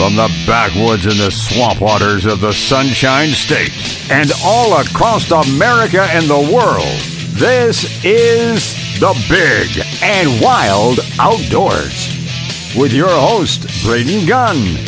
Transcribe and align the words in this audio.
From 0.00 0.16
the 0.16 0.32
backwoods 0.46 1.04
and 1.04 1.16
the 1.16 1.30
swamp 1.30 1.82
waters 1.82 2.24
of 2.24 2.40
the 2.40 2.54
Sunshine 2.54 3.28
State 3.32 3.70
and 4.10 4.32
all 4.42 4.80
across 4.80 5.30
America 5.30 6.00
and 6.00 6.24
the 6.24 6.40
world, 6.56 6.98
this 7.36 7.84
is 8.02 8.72
the 8.98 9.12
Big 9.28 9.84
and 10.02 10.40
Wild 10.40 11.00
Outdoors. 11.18 12.16
With 12.74 12.94
your 12.94 13.10
host, 13.10 13.68
Braden 13.84 14.26
Gunn, 14.26 14.78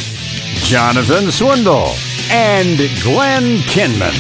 Jonathan 0.65 1.31
Swindle, 1.31 1.93
and 2.31 2.79
Glenn 3.03 3.59
Kinman. 3.69 4.17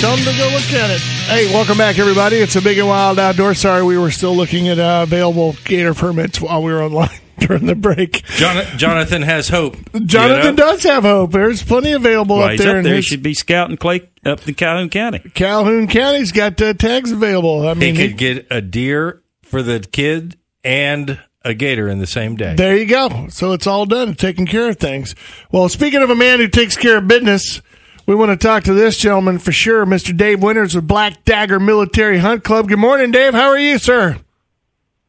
Them 0.00 0.18
to 0.20 0.38
go 0.38 0.48
look 0.54 0.72
at 0.72 0.88
it. 0.88 1.19
Hey, 1.30 1.46
welcome 1.54 1.78
back, 1.78 1.96
everybody. 2.00 2.36
It's 2.38 2.56
a 2.56 2.60
big 2.60 2.78
and 2.78 2.88
wild 2.88 3.18
outdoor. 3.20 3.54
Sorry, 3.54 3.84
we 3.84 3.96
were 3.96 4.10
still 4.10 4.34
looking 4.36 4.66
at 4.66 4.80
uh, 4.80 5.04
available 5.04 5.54
gator 5.64 5.94
permits 5.94 6.40
while 6.40 6.60
we 6.60 6.72
were 6.72 6.82
online 6.82 7.08
during 7.38 7.66
the 7.66 7.76
break. 7.76 8.24
Jon- 8.36 8.64
Jonathan 8.76 9.22
has 9.22 9.48
hope. 9.48 9.76
Jonathan 10.06 10.44
you 10.44 10.50
know? 10.50 10.56
does 10.56 10.82
have 10.82 11.04
hope. 11.04 11.30
There's 11.30 11.62
plenty 11.62 11.92
available 11.92 12.38
Well, 12.38 12.50
up 12.50 12.58
there. 12.58 12.78
up 12.78 12.82
there. 12.82 12.92
He 12.94 12.96
his- 12.96 13.04
should 13.04 13.22
be 13.22 13.34
scouting 13.34 13.76
clay 13.76 14.10
up 14.26 14.46
in 14.48 14.54
Calhoun 14.54 14.90
County. 14.90 15.20
Calhoun 15.34 15.86
County's 15.86 16.32
got 16.32 16.60
uh, 16.60 16.74
tags 16.74 17.12
available. 17.12 17.66
I 17.68 17.74
He 17.74 17.80
mean, 17.80 17.96
could 17.96 18.16
get 18.18 18.48
a 18.50 18.60
deer 18.60 19.22
for 19.44 19.62
the 19.62 19.78
kid 19.78 20.36
and 20.64 21.20
a 21.44 21.54
gator 21.54 21.88
in 21.88 22.00
the 22.00 22.08
same 22.08 22.34
day. 22.34 22.56
There 22.56 22.76
you 22.76 22.86
go. 22.86 23.28
So 23.30 23.52
it's 23.52 23.68
all 23.68 23.86
done, 23.86 24.14
taking 24.16 24.46
care 24.46 24.68
of 24.68 24.78
things. 24.78 25.14
Well, 25.52 25.68
speaking 25.68 26.02
of 26.02 26.10
a 26.10 26.16
man 26.16 26.40
who 26.40 26.48
takes 26.48 26.76
care 26.76 26.98
of 26.98 27.06
business, 27.06 27.62
we 28.10 28.16
want 28.16 28.32
to 28.32 28.36
talk 28.36 28.64
to 28.64 28.74
this 28.74 28.96
gentleman 28.96 29.38
for 29.38 29.52
sure, 29.52 29.86
Mr. 29.86 30.16
Dave 30.16 30.42
Winters 30.42 30.74
with 30.74 30.84
Black 30.84 31.24
Dagger 31.24 31.60
Military 31.60 32.18
Hunt 32.18 32.42
Club. 32.42 32.66
Good 32.66 32.80
morning, 32.80 33.12
Dave. 33.12 33.34
How 33.34 33.50
are 33.50 33.58
you, 33.58 33.78
sir? 33.78 34.18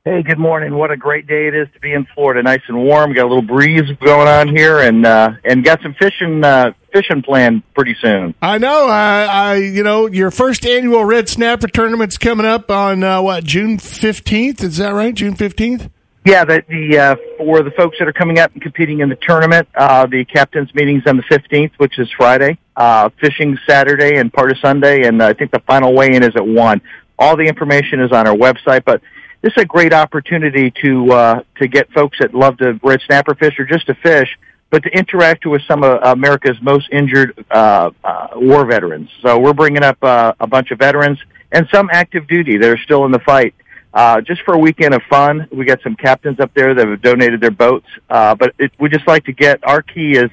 Hey, 0.05 0.21
good 0.21 0.37
morning. 0.37 0.75
What 0.75 0.91
a 0.91 0.97
great 0.97 1.25
day 1.25 1.47
it 1.47 1.55
is 1.55 1.67
to 1.73 1.79
be 1.79 1.93
in 1.93 2.05
Florida. 2.13 2.43
Nice 2.43 2.61
and 2.67 2.77
warm. 2.77 3.13
Got 3.13 3.23
a 3.23 3.27
little 3.27 3.41
breeze 3.41 3.89
going 3.99 4.27
on 4.27 4.55
here, 4.55 4.77
and 4.77 5.03
uh, 5.03 5.31
and 5.43 5.63
got 5.63 5.81
some 5.81 5.95
fishing 5.95 6.43
uh, 6.43 6.73
fishing 6.93 7.23
planned 7.23 7.63
pretty 7.73 7.95
soon. 7.99 8.35
I 8.39 8.59
know. 8.59 8.85
I, 8.85 9.23
I, 9.23 9.55
you 9.55 9.81
know, 9.81 10.05
your 10.05 10.29
first 10.29 10.63
annual 10.63 11.03
Red 11.03 11.27
Snapper 11.27 11.69
tournament's 11.69 12.19
coming 12.19 12.45
up 12.45 12.69
on 12.69 13.03
uh, 13.03 13.19
what 13.23 13.45
June 13.45 13.79
fifteenth? 13.79 14.63
Is 14.63 14.77
that 14.77 14.89
right? 14.89 15.15
June 15.15 15.33
fifteenth. 15.33 15.89
Yeah, 16.23 16.45
the, 16.45 16.63
the 16.69 16.97
uh, 16.99 17.15
for 17.37 17.63
the 17.63 17.71
folks 17.71 17.97
that 17.97 18.07
are 18.07 18.13
coming 18.13 18.37
up 18.37 18.53
and 18.53 18.61
competing 18.61 18.99
in 18.99 19.09
the 19.09 19.15
tournament, 19.15 19.67
uh, 19.73 20.05
the 20.05 20.23
captains 20.23 20.73
meetings 20.75 21.03
on 21.07 21.17
the 21.17 21.23
fifteenth, 21.23 21.73
which 21.77 21.97
is 21.97 22.07
Friday. 22.15 22.59
Uh, 22.75 23.09
fishing 23.19 23.57
Saturday 23.67 24.17
and 24.17 24.31
part 24.31 24.51
of 24.51 24.57
Sunday, 24.59 25.07
and 25.07 25.21
I 25.21 25.33
think 25.33 25.51
the 25.51 25.59
final 25.61 25.93
weigh-in 25.93 26.23
is 26.23 26.35
at 26.35 26.45
one. 26.45 26.79
All 27.17 27.35
the 27.35 27.43
information 27.43 27.99
is 28.01 28.11
on 28.11 28.27
our 28.27 28.35
website, 28.35 28.85
but 28.85 29.01
this 29.41 29.51
is 29.57 29.63
a 29.63 29.65
great 29.65 29.93
opportunity 29.93 30.71
to 30.83 31.11
uh, 31.11 31.43
to 31.59 31.67
get 31.67 31.91
folks 31.91 32.19
that 32.19 32.35
love 32.35 32.57
to 32.57 32.79
red 32.83 33.01
snapper 33.07 33.33
fish 33.33 33.59
or 33.59 33.65
just 33.65 33.87
to 33.87 33.95
fish, 33.95 34.29
but 34.69 34.83
to 34.83 34.89
interact 34.89 35.47
with 35.47 35.63
some 35.67 35.83
of 35.83 35.99
America's 36.03 36.57
most 36.61 36.87
injured 36.91 37.43
uh, 37.49 37.89
uh, 38.03 38.27
war 38.35 38.65
veterans. 38.65 39.09
So 39.23 39.39
we're 39.39 39.53
bringing 39.53 39.83
up 39.83 39.97
uh, 40.03 40.33
a 40.39 40.45
bunch 40.45 40.69
of 40.69 40.77
veterans 40.77 41.17
and 41.51 41.67
some 41.73 41.89
active 41.91 42.27
duty 42.27 42.57
that 42.57 42.69
are 42.69 42.77
still 42.77 43.05
in 43.05 43.11
the 43.11 43.19
fight. 43.19 43.55
Uh, 43.93 44.21
just 44.21 44.41
for 44.43 44.53
a 44.53 44.57
weekend 44.57 44.93
of 44.93 45.01
fun, 45.09 45.47
we 45.51 45.65
got 45.65 45.81
some 45.83 45.95
captains 45.95 46.39
up 46.39 46.53
there 46.53 46.73
that 46.73 46.87
have 46.87 47.01
donated 47.01 47.41
their 47.41 47.51
boats. 47.51 47.87
Uh, 48.09 48.33
but 48.35 48.53
it, 48.57 48.71
we 48.79 48.87
just 48.89 49.05
like 49.07 49.25
to 49.25 49.33
get 49.33 49.59
our 49.67 49.81
key 49.81 50.13
is 50.13 50.29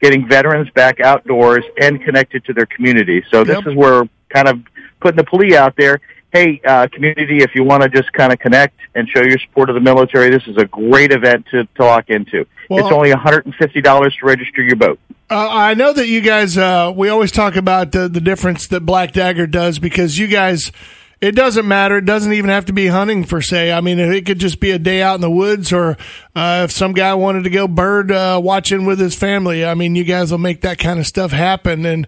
getting 0.00 0.26
veterans 0.26 0.68
back 0.70 0.98
outdoors 1.00 1.64
and 1.80 2.02
connected 2.02 2.44
to 2.46 2.52
their 2.52 2.66
community. 2.66 3.22
So 3.30 3.44
this 3.44 3.56
Yep. 3.58 3.66
is 3.68 3.74
where 3.76 4.08
kind 4.30 4.48
of 4.48 4.60
putting 5.00 5.16
the 5.16 5.24
plea 5.24 5.56
out 5.56 5.74
there. 5.76 6.00
Hey, 6.32 6.60
uh, 6.66 6.88
community, 6.90 7.42
if 7.42 7.54
you 7.54 7.62
want 7.62 7.82
to 7.82 7.90
just 7.90 8.10
kind 8.14 8.32
of 8.32 8.38
connect 8.38 8.74
and 8.94 9.06
show 9.08 9.22
your 9.22 9.38
support 9.38 9.68
of 9.68 9.74
the 9.74 9.80
military, 9.82 10.30
this 10.30 10.42
is 10.46 10.56
a 10.56 10.64
great 10.64 11.12
event 11.12 11.44
to, 11.50 11.64
to 11.76 11.84
lock 11.84 12.08
into. 12.08 12.46
Well- 12.70 12.86
it's 12.86 12.92
only 12.94 13.10
$150 13.12 14.18
to 14.18 14.26
register 14.26 14.62
your 14.62 14.76
boat. 14.76 14.98
Uh, 15.30 15.48
I 15.50 15.74
know 15.74 15.92
that 15.92 16.08
you 16.08 16.20
guys. 16.22 16.56
Uh, 16.58 16.92
we 16.94 17.08
always 17.08 17.30
talk 17.32 17.56
about 17.56 17.92
the, 17.92 18.08
the 18.08 18.20
difference 18.20 18.66
that 18.68 18.80
Black 18.80 19.12
Dagger 19.12 19.46
does 19.46 19.78
because 19.78 20.18
you 20.18 20.26
guys. 20.26 20.72
It 21.22 21.36
doesn't 21.36 21.68
matter. 21.68 21.98
It 21.98 22.04
doesn't 22.04 22.32
even 22.32 22.50
have 22.50 22.64
to 22.64 22.72
be 22.72 22.88
hunting 22.88 23.22
per 23.22 23.40
se. 23.40 23.70
I 23.70 23.80
mean, 23.80 24.00
it 24.00 24.26
could 24.26 24.40
just 24.40 24.58
be 24.58 24.72
a 24.72 24.78
day 24.78 25.00
out 25.00 25.14
in 25.14 25.20
the 25.20 25.30
woods, 25.30 25.72
or 25.72 25.96
uh, 26.34 26.62
if 26.64 26.72
some 26.72 26.92
guy 26.94 27.14
wanted 27.14 27.44
to 27.44 27.50
go 27.50 27.68
bird 27.68 28.10
uh, 28.10 28.40
watching 28.42 28.86
with 28.86 28.98
his 28.98 29.14
family. 29.14 29.64
I 29.64 29.74
mean, 29.74 29.94
you 29.94 30.02
guys 30.02 30.32
will 30.32 30.38
make 30.38 30.62
that 30.62 30.80
kind 30.80 30.98
of 30.98 31.06
stuff 31.06 31.30
happen. 31.30 31.86
And 31.86 32.06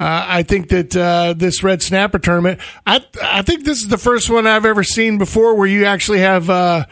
uh, 0.00 0.24
I 0.26 0.44
think 0.44 0.70
that 0.70 0.96
uh, 0.96 1.34
this 1.36 1.62
red 1.62 1.82
snapper 1.82 2.18
tournament, 2.18 2.58
I 2.86 3.04
I 3.22 3.42
think 3.42 3.64
this 3.64 3.82
is 3.82 3.88
the 3.88 3.98
first 3.98 4.30
one 4.30 4.46
I've 4.46 4.64
ever 4.64 4.82
seen 4.82 5.18
before 5.18 5.54
where 5.54 5.68
you 5.68 5.84
actually 5.84 6.20
have. 6.20 6.48
Uh, 6.48 6.86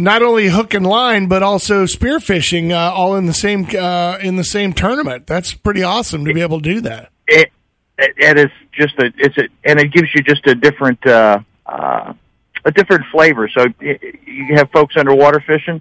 not 0.00 0.22
only 0.22 0.46
hook 0.46 0.74
and 0.74 0.86
line, 0.86 1.26
but 1.26 1.42
also 1.42 1.82
spearfishing, 1.82 2.70
uh, 2.70 2.94
all 2.94 3.16
in 3.16 3.26
the 3.26 3.34
same 3.34 3.64
in 3.64 4.36
the 4.36 4.44
same 4.44 4.72
tournament. 4.72 5.26
That's 5.26 5.54
pretty 5.54 5.82
awesome 5.82 6.24
to 6.24 6.32
be 6.32 6.40
able 6.40 6.60
to 6.60 6.74
do 6.74 6.80
that. 6.82 7.10
it, 7.26 7.50
it, 7.98 8.14
it 8.16 8.38
is 8.38 8.50
just 8.72 8.94
a 8.98 9.12
it's 9.16 9.36
a 9.38 9.48
and 9.64 9.78
it 9.78 9.92
gives 9.92 10.08
you 10.14 10.22
just 10.22 10.46
a 10.46 10.54
different 10.54 11.04
uh 11.06 11.40
uh 11.66 12.14
a 12.64 12.70
different 12.72 13.04
flavor. 13.12 13.48
So 13.48 13.66
you 13.80 14.56
have 14.56 14.70
folks 14.70 14.96
underwater 14.96 15.40
fishing 15.40 15.80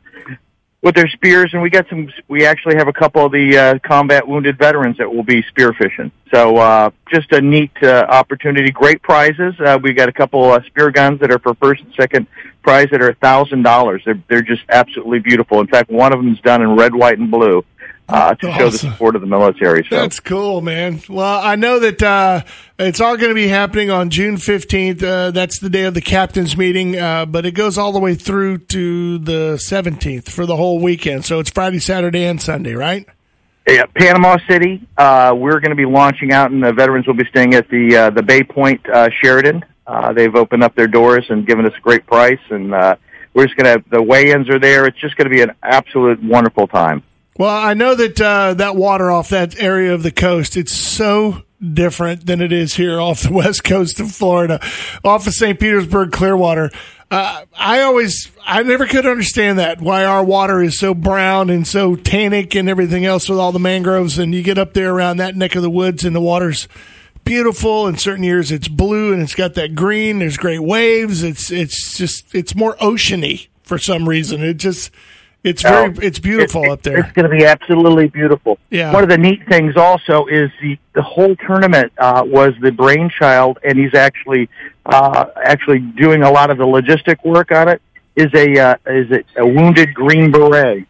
with 0.81 0.95
their 0.95 1.07
spears 1.07 1.49
and 1.53 1.61
we 1.61 1.69
got 1.69 1.87
some 1.89 2.09
we 2.27 2.45
actually 2.45 2.75
have 2.75 2.87
a 2.87 2.93
couple 2.93 3.25
of 3.25 3.31
the 3.31 3.57
uh 3.57 3.79
combat 3.79 4.27
wounded 4.27 4.57
veterans 4.57 4.97
that 4.97 5.11
will 5.11 5.23
be 5.23 5.43
spear 5.43 5.73
fishing. 5.73 6.11
So 6.33 6.57
uh 6.57 6.89
just 7.11 7.31
a 7.33 7.41
neat 7.41 7.71
uh, 7.83 8.05
opportunity. 8.09 8.71
Great 8.71 9.01
prizes. 9.01 9.53
Uh 9.59 9.77
we 9.81 9.93
got 9.93 10.09
a 10.09 10.13
couple 10.13 10.43
uh, 10.51 10.61
spear 10.67 10.89
guns 10.91 11.19
that 11.19 11.31
are 11.31 11.39
for 11.39 11.53
first 11.55 11.83
and 11.83 11.93
second 11.93 12.27
prize 12.63 12.87
that 12.91 13.01
are 13.01 13.09
a 13.09 13.15
thousand 13.15 13.63
dollars. 13.63 14.01
They're 14.05 14.21
they're 14.27 14.41
just 14.41 14.63
absolutely 14.69 15.19
beautiful. 15.19 15.61
In 15.61 15.67
fact 15.67 15.91
one 15.91 16.13
of 16.13 16.19
them's 16.19 16.41
done 16.41 16.61
in 16.61 16.75
red 16.75 16.95
white 16.95 17.19
and 17.19 17.29
blue 17.29 17.63
uh 18.09 18.33
to 18.35 18.51
show 18.53 18.69
the 18.69 18.77
support 18.77 19.15
of 19.15 19.21
the 19.21 19.27
military 19.27 19.85
so 19.89 19.95
That's 19.95 20.19
cool, 20.19 20.61
man. 20.61 21.01
Well, 21.09 21.41
I 21.41 21.55
know 21.55 21.79
that 21.79 22.01
uh, 22.01 22.43
it's 22.79 23.01
all 23.01 23.17
going 23.17 23.29
to 23.29 23.35
be 23.35 23.47
happening 23.47 23.89
on 23.89 24.09
June 24.09 24.37
fifteenth. 24.37 25.03
Uh, 25.03 25.31
that's 25.31 25.59
the 25.59 25.69
day 25.69 25.83
of 25.83 25.93
the 25.93 26.01
captains 26.01 26.55
meeting, 26.55 26.97
uh, 26.97 27.25
but 27.25 27.45
it 27.45 27.51
goes 27.51 27.77
all 27.77 27.91
the 27.91 27.99
way 27.99 28.15
through 28.15 28.59
to 28.59 29.17
the 29.17 29.57
seventeenth 29.57 30.29
for 30.29 30.45
the 30.45 30.55
whole 30.55 30.79
weekend. 30.79 31.25
So 31.25 31.39
it's 31.39 31.49
Friday, 31.49 31.79
Saturday, 31.79 32.23
and 32.23 32.41
Sunday, 32.41 32.73
right? 32.73 33.05
Yeah, 33.67 33.85
Panama 33.87 34.37
City. 34.47 34.87
Uh, 34.97 35.35
we're 35.37 35.59
going 35.59 35.71
to 35.71 35.75
be 35.75 35.85
launching 35.85 36.31
out, 36.31 36.51
and 36.51 36.63
the 36.63 36.71
veterans 36.71 37.05
will 37.05 37.15
be 37.15 37.25
staying 37.25 37.53
at 37.53 37.67
the 37.67 37.97
uh, 37.97 38.09
the 38.11 38.23
Bay 38.23 38.43
Point 38.43 38.87
uh, 38.87 39.09
Sheraton. 39.09 39.65
Uh, 39.85 40.13
they've 40.13 40.35
opened 40.35 40.63
up 40.63 40.75
their 40.75 40.87
doors 40.87 41.25
and 41.29 41.45
given 41.45 41.65
us 41.65 41.73
a 41.77 41.81
great 41.81 42.05
price, 42.05 42.39
and 42.49 42.73
uh, 42.73 42.95
we're 43.33 43.45
just 43.45 43.57
going 43.57 43.77
to 43.77 43.89
the 43.89 44.01
weigh-ins 44.01 44.49
are 44.49 44.59
there. 44.59 44.85
It's 44.85 44.97
just 44.97 45.17
going 45.17 45.25
to 45.25 45.29
be 45.29 45.41
an 45.41 45.51
absolute 45.61 46.23
wonderful 46.23 46.67
time. 46.67 47.03
Well, 47.37 47.55
I 47.55 47.75
know 47.75 47.93
that 47.93 48.19
uh, 48.19 48.55
that 48.55 48.75
water 48.75 49.11
off 49.11 49.29
that 49.29 49.59
area 49.61 49.93
of 49.93 50.01
the 50.01 50.11
coast, 50.11 50.57
it's 50.57 50.73
so 50.73 51.43
different 51.61 52.25
than 52.25 52.41
it 52.41 52.51
is 52.51 52.73
here 52.73 52.99
off 52.99 53.21
the 53.21 53.31
west 53.33 53.63
coast 53.63 53.99
of 53.99 54.11
Florida, 54.11 54.59
off 55.03 55.27
of 55.27 55.33
St. 55.33 55.59
Petersburg, 55.59 56.11
Clearwater. 56.11 56.71
Uh, 57.11 57.45
I 57.55 57.81
always, 57.81 58.31
I 58.43 58.63
never 58.63 58.87
could 58.87 59.05
understand 59.05 59.59
that 59.59 59.79
why 59.79 60.03
our 60.03 60.23
water 60.23 60.61
is 60.61 60.79
so 60.79 60.95
brown 60.95 61.51
and 61.51 61.65
so 61.65 61.95
tannic 61.95 62.55
and 62.55 62.67
everything 62.67 63.05
else 63.05 63.29
with 63.29 63.39
all 63.39 63.51
the 63.51 63.59
mangroves. 63.59 64.17
And 64.17 64.33
you 64.33 64.41
get 64.41 64.57
up 64.57 64.73
there 64.73 64.93
around 64.93 65.17
that 65.17 65.35
neck 65.35 65.55
of 65.55 65.61
the 65.61 65.69
woods 65.69 66.03
and 66.03 66.15
the 66.15 66.21
water's 66.21 66.67
beautiful. 67.23 67.87
In 67.87 67.97
certain 67.97 68.23
years, 68.23 68.51
it's 68.51 68.67
blue 68.67 69.13
and 69.13 69.21
it's 69.21 69.35
got 69.35 69.53
that 69.53 69.75
green. 69.75 70.19
There's 70.19 70.37
great 70.37 70.63
waves. 70.63 71.23
It's 71.23 71.51
it's 71.51 71.95
just 71.97 72.33
it's 72.33 72.55
more 72.55 72.75
oceany 72.77 73.47
for 73.61 73.77
some 73.77 74.09
reason. 74.09 74.43
It 74.43 74.55
just 74.55 74.91
it's 75.47 75.61
very 75.61 75.93
it's 76.01 76.19
beautiful 76.19 76.63
It- 76.63 76.67
it- 76.67 76.71
up 76.71 76.81
there. 76.83 76.99
It's 76.99 77.11
going 77.13 77.29
to 77.29 77.35
be 77.35 77.45
absolutely 77.45 78.07
beautiful. 78.07 78.57
Yeah. 78.69 78.93
One 78.93 79.03
of 79.03 79.09
the 79.09 79.17
neat 79.17 79.47
things 79.47 79.75
also 79.77 80.25
is 80.27 80.49
the 80.61 80.77
the 80.93 81.01
whole 81.01 81.35
tournament 81.35 81.91
uh, 81.97 82.23
was 82.25 82.53
the 82.61 82.71
brainchild, 82.71 83.59
and 83.63 83.77
he's 83.77 83.93
actually 83.93 84.49
uh, 84.85 85.25
actually 85.43 85.79
doing 85.79 86.23
a 86.23 86.31
lot 86.31 86.49
of 86.49 86.57
the 86.57 86.65
logistic 86.65 87.23
work 87.23 87.51
on 87.51 87.67
it. 87.67 87.81
Is 88.15 88.33
a 88.33 88.59
uh, 88.59 88.75
is 88.87 89.11
it 89.11 89.25
a 89.37 89.45
wounded 89.45 89.93
Green 89.93 90.31
Beret? 90.31 90.87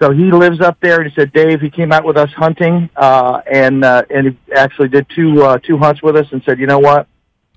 So 0.00 0.12
he 0.12 0.30
lives 0.30 0.60
up 0.60 0.78
there, 0.80 1.00
and 1.00 1.10
he 1.10 1.14
said, 1.14 1.32
Dave, 1.32 1.62
he 1.62 1.70
came 1.70 1.90
out 1.90 2.04
with 2.04 2.18
us 2.18 2.30
hunting, 2.34 2.90
uh, 2.96 3.40
and 3.50 3.82
uh, 3.82 4.02
and 4.10 4.28
he 4.28 4.52
actually 4.54 4.88
did 4.88 5.06
two 5.14 5.42
uh, 5.42 5.58
two 5.58 5.78
hunts 5.78 6.02
with 6.02 6.16
us, 6.16 6.26
and 6.32 6.42
said, 6.44 6.58
you 6.58 6.66
know 6.66 6.78
what, 6.78 7.06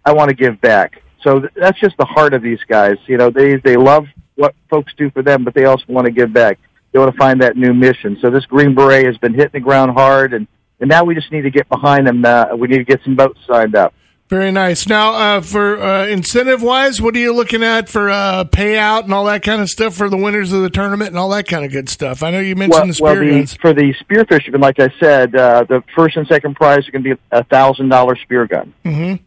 I 0.05 0.13
want 0.13 0.29
to 0.29 0.35
give 0.35 0.59
back. 0.61 1.01
So 1.21 1.41
th- 1.41 1.51
that's 1.53 1.77
just 1.81 1.97
the 1.97 2.05
heart 2.05 2.33
of 2.33 2.41
these 2.41 2.59
guys. 2.67 2.95
You 3.07 3.17
know, 3.17 3.29
they 3.29 3.57
they 3.57 3.75
love 3.75 4.07
what 4.39 4.55
folks 4.69 4.93
do 4.97 5.09
for 5.11 5.21
them, 5.21 5.43
but 5.43 5.53
they 5.53 5.65
also 5.65 5.83
want 5.89 6.05
to 6.05 6.11
give 6.11 6.31
back. 6.33 6.57
They 6.91 6.99
want 6.99 7.11
to 7.11 7.17
find 7.17 7.41
that 7.41 7.55
new 7.57 7.73
mission. 7.73 8.17
So 8.21 8.29
this 8.29 8.45
Green 8.45 8.73
Beret 8.73 9.05
has 9.05 9.17
been 9.17 9.33
hitting 9.33 9.51
the 9.53 9.59
ground 9.59 9.91
hard, 9.91 10.33
and 10.33 10.47
and 10.79 10.89
now 10.89 11.03
we 11.03 11.13
just 11.13 11.31
need 11.31 11.41
to 11.41 11.49
get 11.51 11.67
behind 11.69 12.07
them. 12.07 12.23
Uh, 12.23 12.55
we 12.55 12.67
need 12.69 12.77
to 12.77 12.83
get 12.85 13.01
some 13.03 13.15
boats 13.15 13.39
signed 13.45 13.75
up. 13.75 13.93
Very 14.29 14.51
nice. 14.51 14.87
Now, 14.87 15.13
uh, 15.13 15.41
for 15.41 15.81
uh, 15.81 16.05
incentive 16.05 16.61
wise, 16.61 17.01
what 17.01 17.15
are 17.15 17.19
you 17.19 17.33
looking 17.33 17.63
at 17.63 17.89
for 17.89 18.09
uh, 18.11 18.43
payout 18.45 19.03
and 19.05 19.13
all 19.13 19.25
that 19.25 19.41
kind 19.43 19.59
of 19.59 19.69
stuff 19.69 19.95
for 19.95 20.07
the 20.07 20.15
winners 20.17 20.53
of 20.53 20.61
the 20.61 20.69
tournament 20.69 21.09
and 21.09 21.17
all 21.17 21.29
that 21.29 21.47
kind 21.47 21.65
of 21.65 21.71
good 21.71 21.89
stuff? 21.89 22.21
I 22.23 22.29
know 22.31 22.39
you 22.39 22.55
mentioned 22.55 22.93
the 22.93 23.03
well, 23.03 23.15
spear 23.15 23.25
the, 23.25 23.31
guns. 23.39 23.53
for 23.55 23.73
the 23.73 23.91
spear 23.99 24.25
fishermen, 24.25 24.61
like 24.61 24.79
I 24.79 24.89
said, 24.99 25.35
uh, 25.35 25.63
the 25.67 25.83
first 25.95 26.15
and 26.15 26.27
second 26.27 26.55
prize 26.55 26.87
are 26.87 26.91
going 26.91 27.03
to 27.03 27.15
be 27.15 27.21
a 27.31 27.43
thousand 27.43 27.89
dollar 27.89 28.15
spear 28.15 28.45
gun, 28.47 28.71
Mhm. 28.85 29.19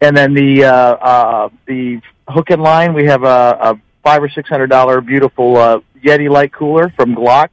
and 0.00 0.16
then 0.16 0.32
the 0.34 0.64
uh, 0.64 0.72
uh, 0.72 1.48
the 1.66 2.00
hook 2.28 2.48
and 2.50 2.62
line 2.62 2.94
we 2.94 3.04
have 3.04 3.22
a, 3.22 3.58
a 3.60 3.80
five 4.02 4.22
or 4.22 4.28
six 4.28 4.48
hundred 4.48 4.68
dollar 4.68 5.00
beautiful 5.00 5.56
uh, 5.56 5.80
Yeti 6.02 6.30
light 6.30 6.52
cooler 6.52 6.90
from 6.96 7.14
Glock. 7.14 7.48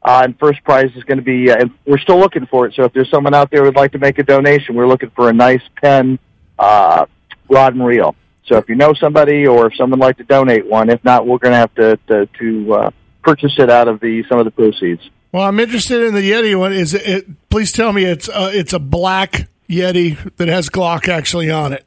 Uh, 0.00 0.22
and 0.24 0.38
first 0.38 0.62
prize 0.62 0.90
is 0.94 1.02
going 1.04 1.18
to 1.18 1.24
be, 1.24 1.50
uh, 1.50 1.66
we're 1.84 1.98
still 1.98 2.18
looking 2.18 2.46
for 2.46 2.66
it. 2.66 2.74
So 2.74 2.84
if 2.84 2.92
there's 2.92 3.10
someone 3.10 3.34
out 3.34 3.50
there 3.50 3.64
who'd 3.64 3.74
like 3.74 3.92
to 3.92 3.98
make 3.98 4.18
a 4.18 4.22
donation, 4.22 4.76
we're 4.76 4.86
looking 4.86 5.10
for 5.10 5.28
a 5.28 5.32
nice 5.32 5.60
pen, 5.82 6.20
uh, 6.58 7.06
rod 7.50 7.74
and 7.74 7.84
reel. 7.84 8.14
So 8.46 8.56
if 8.56 8.68
you 8.68 8.76
know 8.76 8.94
somebody 8.94 9.46
or 9.46 9.66
if 9.66 9.76
someone 9.76 9.98
would 9.98 10.06
like 10.06 10.16
to 10.18 10.24
donate 10.24 10.66
one, 10.66 10.88
if 10.88 11.02
not, 11.04 11.26
we're 11.26 11.38
going 11.38 11.52
to 11.52 11.58
have 11.58 11.74
to, 11.74 11.98
to, 12.06 12.26
to 12.38 12.74
uh, 12.74 12.90
purchase 13.22 13.54
it 13.58 13.70
out 13.70 13.88
of 13.88 13.98
the, 13.98 14.24
some 14.28 14.38
of 14.38 14.44
the 14.44 14.52
proceeds. 14.52 15.02
Well, 15.32 15.42
I'm 15.42 15.60
interested 15.60 16.04
in 16.04 16.14
the 16.14 16.30
Yeti 16.30 16.58
one. 16.58 16.72
Is 16.72 16.94
it? 16.94 17.06
it 17.06 17.50
please 17.50 17.72
tell 17.72 17.92
me 17.92 18.04
it's 18.04 18.28
uh, 18.28 18.50
it's 18.54 18.72
a 18.72 18.78
black 18.78 19.48
Yeti 19.68 20.16
that 20.36 20.48
has 20.48 20.70
Glock 20.70 21.08
actually 21.08 21.50
on 21.50 21.74
it. 21.74 21.84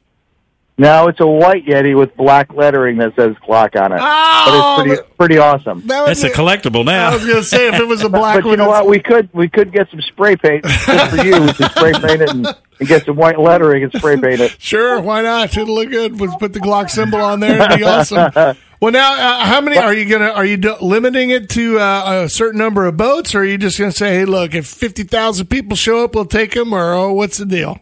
No, 0.78 1.08
it's 1.08 1.20
a 1.20 1.26
white 1.26 1.66
Yeti 1.66 1.96
with 1.96 2.16
black 2.16 2.52
lettering 2.54 2.96
that 2.96 3.14
says 3.14 3.36
Glock 3.46 3.78
on 3.80 3.92
it. 3.92 3.98
Oh, 4.00 4.74
but 4.78 4.86
it's 4.86 5.00
pretty 5.00 5.12
pretty 5.18 5.38
awesome. 5.38 5.86
That 5.86 6.06
That's 6.06 6.22
a 6.24 6.30
collectible 6.30 6.84
now. 6.84 7.10
I 7.10 7.14
was 7.14 7.24
going 7.24 7.36
to 7.38 7.44
say 7.44 7.68
if 7.68 7.74
it 7.74 7.86
was 7.86 8.02
a 8.02 8.08
black 8.10 8.36
but 8.36 8.44
you 8.44 8.48
one. 8.50 8.58
know 8.58 8.68
what? 8.68 8.86
We 8.88 8.98
could 8.98 9.28
we 9.34 9.48
could 9.48 9.70
get 9.72 9.90
some 9.90 10.00
spray 10.00 10.34
paint 10.34 10.64
just 10.64 11.14
for 11.16 11.22
you. 11.24 11.40
We 11.42 11.52
could 11.52 11.70
spray 11.72 11.92
paint 11.92 12.22
it 12.22 12.30
and, 12.30 12.46
and 12.80 12.88
get 12.88 13.04
some 13.04 13.16
white 13.16 13.38
lettering 13.38 13.84
and 13.84 13.92
spray 13.92 14.18
paint 14.18 14.40
it. 14.40 14.56
Sure, 14.60 14.98
why 15.00 15.20
not? 15.22 15.56
It'll 15.56 15.74
look 15.74 15.90
good. 15.90 16.18
Let's 16.18 16.36
put 16.36 16.54
the 16.54 16.60
Glock 16.60 16.88
symbol 16.90 17.20
on 17.20 17.40
there. 17.40 17.60
It'd 17.62 17.78
be 17.78 17.84
awesome. 17.84 18.32
Well, 18.80 18.90
now, 18.90 19.12
uh, 19.12 19.44
how 19.44 19.60
many 19.60 19.76
are 19.78 19.94
you 19.94 20.08
gonna? 20.10 20.30
Are 20.30 20.44
you 20.44 20.56
do- 20.56 20.76
limiting 20.80 21.30
it 21.30 21.48
to 21.50 21.78
uh, 21.78 22.22
a 22.24 22.28
certain 22.28 22.58
number 22.58 22.86
of 22.86 22.96
boats, 22.96 23.32
or 23.34 23.42
are 23.42 23.44
you 23.44 23.56
just 23.56 23.78
gonna 23.78 23.92
say, 23.92 24.14
"Hey, 24.14 24.24
look, 24.24 24.54
if 24.54 24.66
fifty 24.66 25.04
thousand 25.04 25.46
people 25.46 25.76
show 25.76 26.02
up, 26.02 26.16
we'll 26.16 26.24
take 26.24 26.52
them," 26.54 26.72
or 26.72 26.92
oh, 26.92 27.12
what's 27.12 27.36
the 27.38 27.46
deal? 27.46 27.78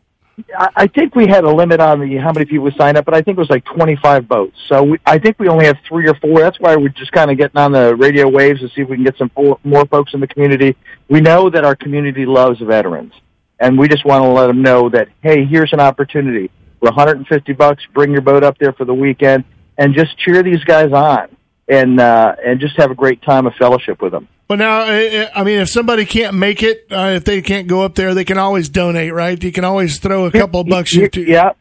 I, 0.77 0.87
think 0.87 1.15
we 1.15 1.27
had 1.27 1.45
a 1.45 1.51
limit 1.51 1.81
on 1.81 2.01
the 2.01 2.17
how 2.17 2.33
many 2.33 2.47
people 2.47 2.71
signed 2.77 2.97
up, 2.97 3.05
but 3.05 3.15
I 3.15 3.23
think 3.23 3.39
it 3.39 3.41
was 3.41 3.51
like 3.51 3.65
25 3.65 4.29
boats. 4.29 4.57
So 4.69 4.83
we, 4.83 4.99
I 5.07 5.19
think 5.19 5.39
we 5.39 5.49
only 5.49 5.67
have 5.67 5.77
three 5.87 6.09
or 6.09 6.15
four. 6.15 6.41
That's 6.41 6.59
why 6.61 6.77
we're 6.77 6.89
just 6.89 7.13
kind 7.13 7.31
of 7.31 7.39
getting 7.39 7.59
on 7.59 7.73
the 7.73 7.95
radio 7.97 8.29
waves 8.29 8.61
to 8.61 8.69
see 8.69 8.83
if 8.83 8.89
we 8.89 8.97
can 8.97 9.05
get 9.05 9.17
some 9.19 9.31
more 9.65 9.87
folks 9.87 10.15
in 10.15 10.21
the 10.21 10.27
community. 10.27 10.77
We 11.09 11.21
know 11.21 11.51
that 11.51 11.65
our 11.65 11.77
community 11.77 12.27
loves 12.27 12.61
veterans, 12.61 13.13
and 13.59 13.79
we 13.79 13.89
just 13.89 14.05
want 14.05 14.25
to 14.25 14.29
let 14.29 14.47
them 14.47 14.63
know 14.63 14.89
that 14.91 15.09
hey, 15.23 15.45
here's 15.45 15.73
an 15.73 15.81
opportunity 15.81 16.51
for 16.81 16.87
150 16.87 17.53
bucks. 17.55 17.83
Bring 17.95 18.13
your 18.13 18.23
boat 18.23 18.43
up 18.43 18.59
there 18.59 18.73
for 18.73 18.85
the 18.85 18.95
weekend 18.95 19.45
and 19.79 19.95
just 19.95 20.17
cheer 20.19 20.43
these 20.43 20.63
guys 20.65 20.93
on, 20.93 21.35
and 21.71 22.01
uh, 22.01 22.35
and 22.45 22.61
just 22.61 22.77
have 22.77 22.91
a 22.91 22.95
great 22.95 23.23
time 23.23 23.47
of 23.47 23.55
fellowship 23.55 24.03
with 24.03 24.13
them. 24.13 24.29
Well, 24.49 24.59
now, 24.59 24.81
I 24.81 25.45
mean, 25.45 25.61
if 25.61 25.69
somebody 25.69 26.05
can't 26.05 26.35
make 26.35 26.65
it, 26.65 26.87
uh, 26.91 27.13
if 27.15 27.25
they 27.25 27.41
can't 27.41 27.69
go 27.69 27.83
up 27.83 27.95
there, 27.95 28.15
they 28.15 28.25
can 28.25 28.37
always 28.37 28.69
donate, 28.69 29.15
right? 29.15 29.41
You 29.41 29.53
can 29.53 29.65
always 29.65 30.01
throw 30.01 30.27
a 30.27 30.33
couple 30.33 30.61
of 30.61 30.67
bucks. 30.67 30.91
Here- 30.91 31.09
to 31.09 31.23
Yeah. 31.23 31.53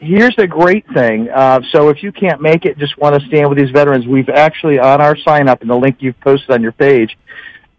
Here's 0.00 0.36
the 0.36 0.46
great 0.46 0.84
thing. 0.92 1.30
Uh, 1.30 1.62
so 1.70 1.88
if 1.88 2.02
you 2.02 2.12
can't 2.12 2.42
make 2.42 2.66
it, 2.66 2.76
just 2.76 2.98
want 2.98 3.18
to 3.18 3.26
stand 3.28 3.48
with 3.48 3.56
these 3.56 3.70
veterans, 3.70 4.06
we've 4.06 4.28
actually 4.28 4.78
on 4.78 5.00
our 5.00 5.16
sign 5.16 5.48
up 5.48 5.62
and 5.62 5.70
the 5.70 5.76
link 5.76 5.96
you've 6.00 6.20
posted 6.20 6.50
on 6.50 6.60
your 6.60 6.72
page, 6.72 7.16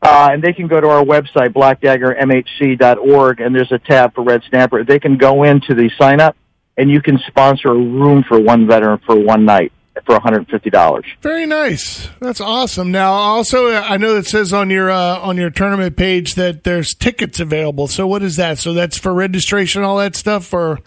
uh, 0.02 0.30
and 0.32 0.42
they 0.42 0.52
can 0.54 0.68
go 0.68 0.82
to 0.82 0.88
our 0.88 1.04
website, 1.04 1.50
blackdaggermhc.org, 1.50 3.42
and 3.42 3.54
there's 3.54 3.72
a 3.72 3.78
tab 3.78 4.16
for 4.16 4.24
Red 4.24 4.42
Snapper. 4.50 4.84
They 4.84 4.98
can 4.98 5.18
go 5.18 5.44
into 5.44 5.76
the 5.76 5.92
sign 6.00 6.20
up, 6.20 6.36
and 6.76 6.90
you 6.90 7.00
can 7.00 7.20
sponsor 7.28 7.68
a 7.68 7.76
room 7.76 8.24
for 8.28 8.40
one 8.40 8.66
veteran 8.66 9.00
for 9.06 9.16
one 9.16 9.46
night 9.46 9.72
for 10.06 10.20
$150. 10.20 11.06
Very 11.22 11.46
nice. 11.46 12.10
That's 12.20 12.42
awesome. 12.42 12.92
Now, 12.92 13.14
also, 13.14 13.68
uh, 13.68 13.86
I 13.88 13.98
know 13.98 14.16
it 14.18 14.26
says 14.26 14.52
on 14.54 14.70
your 14.70 14.92
uh, 14.92 15.20
on 15.20 15.38
your 15.38 15.50
tournament 15.50 15.96
page 15.96 16.36
that 16.36 16.64
there's 16.64 16.94
tickets 16.94 17.40
available. 17.40 17.88
So, 17.88 18.06
what 18.06 18.22
is 18.22 18.36
that? 18.36 18.60
So 18.60 18.74
that's 18.74 18.98
for 18.98 19.14
registration, 19.14 19.84
all 19.84 19.98
that 19.98 20.16
stuff, 20.16 20.54
or 20.54 20.80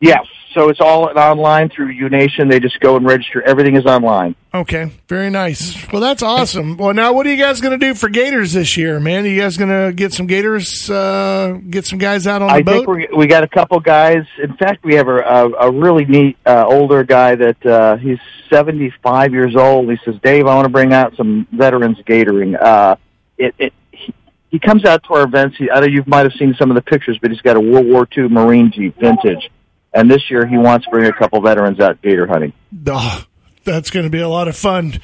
Yes. 0.00 0.26
So 0.54 0.68
it's 0.68 0.80
all 0.80 1.16
online 1.16 1.68
through 1.68 1.92
UNation. 1.92 2.48
They 2.48 2.58
just 2.58 2.80
go 2.80 2.96
and 2.96 3.06
register. 3.06 3.40
Everything 3.42 3.76
is 3.76 3.86
online. 3.86 4.34
Okay, 4.52 4.90
very 5.06 5.30
nice. 5.30 5.76
Well, 5.92 6.00
that's 6.00 6.24
awesome. 6.24 6.76
Well, 6.76 6.92
now 6.92 7.12
what 7.12 7.24
are 7.24 7.30
you 7.30 7.40
guys 7.40 7.60
going 7.60 7.78
to 7.78 7.86
do 7.86 7.94
for 7.94 8.08
Gators 8.08 8.52
this 8.52 8.76
year, 8.76 8.98
man? 8.98 9.24
Are 9.24 9.28
you 9.28 9.40
guys 9.40 9.56
going 9.56 9.70
to 9.70 9.92
get 9.92 10.12
some 10.12 10.26
Gators, 10.26 10.90
uh, 10.90 11.56
get 11.70 11.86
some 11.86 12.00
guys 12.00 12.26
out 12.26 12.42
on 12.42 12.48
the 12.48 12.54
I 12.54 12.62
boat? 12.62 12.86
think 12.86 12.88
we 12.88 13.08
we 13.16 13.26
got 13.28 13.44
a 13.44 13.48
couple 13.48 13.78
guys. 13.78 14.24
In 14.42 14.56
fact, 14.56 14.82
we 14.82 14.96
have 14.96 15.06
a 15.06 15.18
a, 15.18 15.50
a 15.68 15.70
really 15.70 16.04
neat 16.04 16.36
uh, 16.44 16.64
older 16.66 17.04
guy 17.04 17.36
that 17.36 17.64
uh, 17.64 17.96
he's 17.98 18.18
75 18.48 19.32
years 19.32 19.54
old. 19.54 19.88
He 19.88 19.98
says, 20.04 20.16
"Dave, 20.20 20.48
I 20.48 20.56
want 20.56 20.64
to 20.64 20.72
bring 20.72 20.92
out 20.92 21.14
some 21.16 21.46
veterans 21.52 21.98
gatoring." 21.98 22.60
Uh, 22.60 22.96
it, 23.38 23.54
it 23.56 23.72
he, 23.92 24.12
he 24.50 24.58
comes 24.58 24.84
out 24.84 25.04
to 25.04 25.14
our 25.14 25.22
events. 25.22 25.58
He, 25.58 25.70
I 25.70 25.78
know 25.78 25.86
you 25.86 26.02
might 26.08 26.24
have 26.24 26.34
seen 26.34 26.56
some 26.58 26.72
of 26.72 26.74
the 26.74 26.82
pictures, 26.82 27.18
but 27.22 27.30
he's 27.30 27.40
got 27.40 27.56
a 27.56 27.60
World 27.60 27.86
War 27.86 28.08
II 28.16 28.28
Marine 28.30 28.72
Jeep, 28.72 28.98
vintage. 28.98 29.48
And 29.92 30.10
this 30.10 30.30
year, 30.30 30.46
he 30.46 30.56
wants 30.56 30.84
to 30.86 30.90
bring 30.90 31.06
a 31.06 31.12
couple 31.12 31.40
veterans 31.40 31.80
out 31.80 32.00
gator 32.00 32.26
hunting. 32.26 32.52
Oh, 32.86 33.24
that's 33.64 33.90
going 33.90 34.04
to 34.04 34.10
be 34.10 34.20
a 34.20 34.28
lot 34.28 34.48
of 34.48 34.56
fun. 34.56 35.00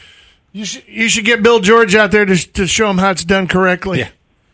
You 0.52 0.64
should 0.64 0.84
you 0.86 1.08
should 1.08 1.24
get 1.24 1.42
Bill 1.42 1.60
George 1.60 1.94
out 1.94 2.10
there 2.12 2.24
to 2.24 2.36
to 2.52 2.66
show 2.66 2.88
him 2.88 2.98
how 2.98 3.10
it's 3.10 3.24
done 3.24 3.46
correctly. 3.48 3.98
Yeah. 3.98 4.08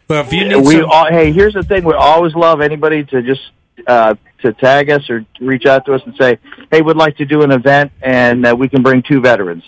Well, 0.08 0.25
if 0.25 0.32
you 0.32 0.49
need 0.49 0.56
we 0.56 0.81
some, 0.81 0.90
all, 0.90 1.06
hey, 1.08 1.32
here's 1.32 1.55
the 1.55 1.62
thing: 1.62 1.84
we 1.84 1.94
always 1.94 2.34
love 2.34 2.61
anybody 2.61 3.05
to 3.05 3.23
just 3.23 3.40
uh, 3.87 4.14
to 4.43 4.52
tag 4.52 4.90
us 4.90 5.08
or 5.08 5.25
reach 5.40 5.67
out 5.67 5.87
to 5.87 5.94
us 5.94 6.02
and 6.05 6.14
say, 6.17 6.38
"Hey, 6.70 6.82
we'd 6.82 6.96
like 6.96 7.19
to 7.19 7.25
do 7.25 7.43
an 7.43 7.52
event, 7.52 7.93
and 8.00 8.46
uh, 8.46 8.56
we 8.58 8.69
can 8.69 8.82
bring 8.82 9.02
two 9.02 9.20
veterans 9.20 9.64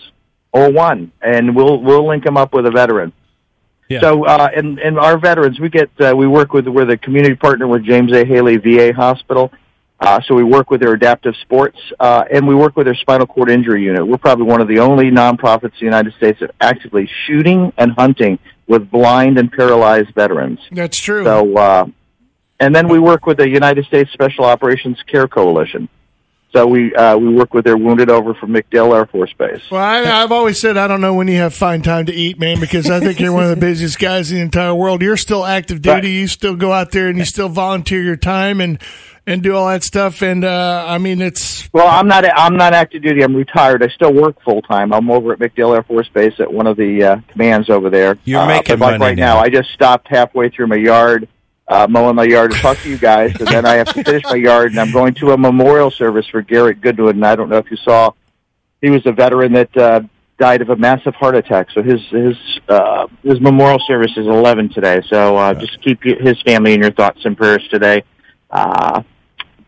or 0.52 0.70
one, 0.70 1.12
and 1.22 1.54
we'll 1.54 1.80
we'll 1.80 2.06
link 2.06 2.24
them 2.24 2.36
up 2.36 2.52
with 2.52 2.66
a 2.66 2.70
veteran." 2.70 3.12
Yeah. 3.88 4.00
So, 4.00 4.24
uh, 4.24 4.48
and 4.54 4.78
and 4.78 4.98
our 4.98 5.18
veterans, 5.18 5.60
we 5.60 5.68
get 5.68 5.90
uh, 6.00 6.14
we 6.16 6.26
work 6.26 6.52
with 6.52 6.66
we're 6.66 6.84
the 6.84 6.96
community 6.96 7.34
partner 7.34 7.66
with 7.66 7.84
James 7.84 8.12
A. 8.12 8.24
Haley 8.24 8.56
VA 8.56 8.92
Hospital. 8.92 9.52
Uh, 10.04 10.20
so 10.26 10.34
we 10.34 10.44
work 10.44 10.70
with 10.70 10.80
their 10.80 10.92
adaptive 10.92 11.34
sports, 11.36 11.78
uh, 11.98 12.24
and 12.30 12.46
we 12.46 12.54
work 12.54 12.76
with 12.76 12.86
their 12.86 12.94
spinal 12.94 13.26
cord 13.26 13.50
injury 13.50 13.82
unit. 13.82 14.06
We're 14.06 14.18
probably 14.18 14.44
one 14.44 14.60
of 14.60 14.68
the 14.68 14.80
only 14.80 15.10
nonprofits 15.10 15.64
in 15.64 15.78
the 15.80 15.84
United 15.86 16.12
States 16.14 16.40
that 16.40 16.50
actively 16.60 17.08
shooting 17.26 17.72
and 17.78 17.92
hunting 17.92 18.38
with 18.66 18.90
blind 18.90 19.38
and 19.38 19.50
paralyzed 19.50 20.14
veterans. 20.14 20.60
That's 20.70 20.98
true. 20.98 21.24
So, 21.24 21.56
uh, 21.56 21.86
and 22.60 22.74
then 22.74 22.88
we 22.88 22.98
work 22.98 23.24
with 23.24 23.38
the 23.38 23.48
United 23.48 23.86
States 23.86 24.12
Special 24.12 24.44
Operations 24.44 25.02
Care 25.10 25.26
Coalition. 25.26 25.88
So 26.54 26.68
we 26.68 26.94
uh, 26.94 27.16
we 27.16 27.30
work 27.30 27.52
with 27.52 27.64
their 27.64 27.76
wounded 27.76 28.10
over 28.10 28.32
from 28.32 28.52
MacDill 28.52 28.94
Air 28.94 29.06
Force 29.06 29.32
Base. 29.32 29.60
well, 29.72 29.82
I, 29.82 30.22
I've 30.22 30.30
always 30.30 30.60
said 30.60 30.76
I 30.76 30.86
don't 30.86 31.00
know 31.00 31.14
when 31.14 31.26
you 31.26 31.38
have 31.38 31.52
fine 31.52 31.82
time 31.82 32.06
to 32.06 32.12
eat, 32.12 32.38
man, 32.38 32.60
because 32.60 32.88
I 32.88 33.00
think 33.00 33.18
you're 33.18 33.32
one 33.32 33.42
of 33.42 33.50
the 33.50 33.56
busiest 33.56 33.98
guys 33.98 34.30
in 34.30 34.36
the 34.36 34.42
entire 34.44 34.74
world. 34.74 35.02
You're 35.02 35.16
still 35.16 35.44
active 35.44 35.82
duty. 35.82 35.94
Right. 35.94 36.04
You 36.04 36.28
still 36.28 36.54
go 36.54 36.72
out 36.72 36.92
there 36.92 37.08
and 37.08 37.18
you 37.18 37.24
still 37.24 37.48
volunteer 37.48 38.02
your 38.02 38.16
time 38.16 38.60
and 38.60 38.80
and 39.26 39.42
do 39.42 39.54
all 39.54 39.68
that 39.68 39.82
stuff. 39.82 40.22
And 40.22 40.44
uh, 40.44 40.84
I 40.86 40.98
mean, 40.98 41.20
it's 41.20 41.72
Well, 41.72 41.86
I'm 41.86 42.06
not 42.06 42.24
I'm 42.24 42.56
not 42.56 42.74
active 42.74 43.02
duty. 43.02 43.22
I'm 43.22 43.34
retired. 43.34 43.82
I 43.82 43.88
still 43.88 44.12
work 44.12 44.40
full 44.42 44.62
time. 44.62 44.92
I'm 44.92 45.10
over 45.10 45.32
at 45.32 45.38
MacDill 45.38 45.74
Air 45.74 45.82
Force 45.82 46.08
Base 46.08 46.34
at 46.38 46.52
one 46.52 46.66
of 46.66 46.76
the 46.76 47.02
uh, 47.02 47.16
commands 47.28 47.70
over 47.70 47.90
there. 47.90 48.18
You're 48.24 48.42
uh, 48.42 48.46
making 48.46 48.78
but 48.78 48.92
like 48.92 48.98
money 48.98 49.10
right 49.10 49.18
now. 49.18 49.34
now. 49.34 49.40
I 49.40 49.48
just 49.48 49.70
stopped 49.70 50.08
halfway 50.08 50.48
through 50.50 50.68
my 50.68 50.76
yard. 50.76 51.28
Uh, 51.66 51.86
mowing 51.88 52.14
my 52.14 52.24
yard 52.24 52.50
to 52.50 52.58
talk 52.58 52.76
to 52.76 52.90
you 52.90 52.98
guys, 52.98 53.34
and 53.40 53.48
then 53.48 53.64
I 53.64 53.76
have 53.76 53.86
to 53.94 54.04
finish 54.04 54.22
my 54.24 54.34
yard, 54.34 54.72
and 54.72 54.78
I'm 54.78 54.92
going 54.92 55.14
to 55.14 55.30
a 55.30 55.38
memorial 55.38 55.90
service 55.90 56.26
for 56.28 56.42
Garrett 56.42 56.82
Goodwin. 56.82 57.16
And 57.16 57.24
I 57.24 57.34
don't 57.36 57.48
know 57.48 57.56
if 57.56 57.70
you 57.70 57.78
saw, 57.78 58.10
he 58.82 58.90
was 58.90 59.06
a 59.06 59.12
veteran 59.12 59.54
that 59.54 59.74
uh, 59.74 60.02
died 60.38 60.60
of 60.60 60.68
a 60.68 60.76
massive 60.76 61.14
heart 61.14 61.34
attack. 61.36 61.68
So 61.70 61.82
his 61.82 62.02
his 62.10 62.36
uh, 62.68 63.06
his 63.22 63.40
memorial 63.40 63.80
service 63.86 64.10
is 64.16 64.26
11 64.26 64.74
today. 64.74 65.00
So 65.08 65.38
uh, 65.38 65.54
just 65.54 65.80
keep 65.80 66.02
his 66.02 66.40
family 66.42 66.74
in 66.74 66.82
your 66.82 66.92
thoughts 66.92 67.24
and 67.24 67.34
prayers 67.34 67.66
today. 67.70 68.04
Uh, 68.50 69.02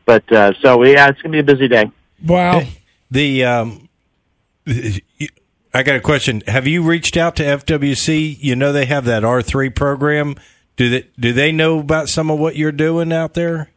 but 0.06 0.30
uh, 0.32 0.52
so 0.62 0.82
yeah, 0.84 1.08
it's 1.08 1.20
gonna 1.20 1.32
be 1.32 1.40
a 1.40 1.44
busy 1.44 1.68
day. 1.68 1.90
wow. 2.25 2.62
the 3.10 3.44
um, 3.44 3.88
I 4.66 5.82
got 5.82 5.96
a 5.96 6.00
question. 6.00 6.42
Have 6.46 6.66
you 6.66 6.82
reached 6.82 7.18
out 7.18 7.36
to 7.36 7.42
FWC? 7.42 8.38
You 8.40 8.56
know 8.56 8.72
they 8.72 8.86
have 8.86 9.04
that 9.04 9.25
R 9.25 9.42
three 9.42 9.68
program. 9.68 10.36
Do 10.76 10.88
they 10.88 11.08
do 11.18 11.32
they 11.34 11.52
know 11.52 11.80
about 11.80 12.08
some 12.08 12.30
of 12.30 12.38
what 12.38 12.56
you're 12.56 12.72
doing 12.72 13.12
out 13.12 13.34
there? 13.34 13.70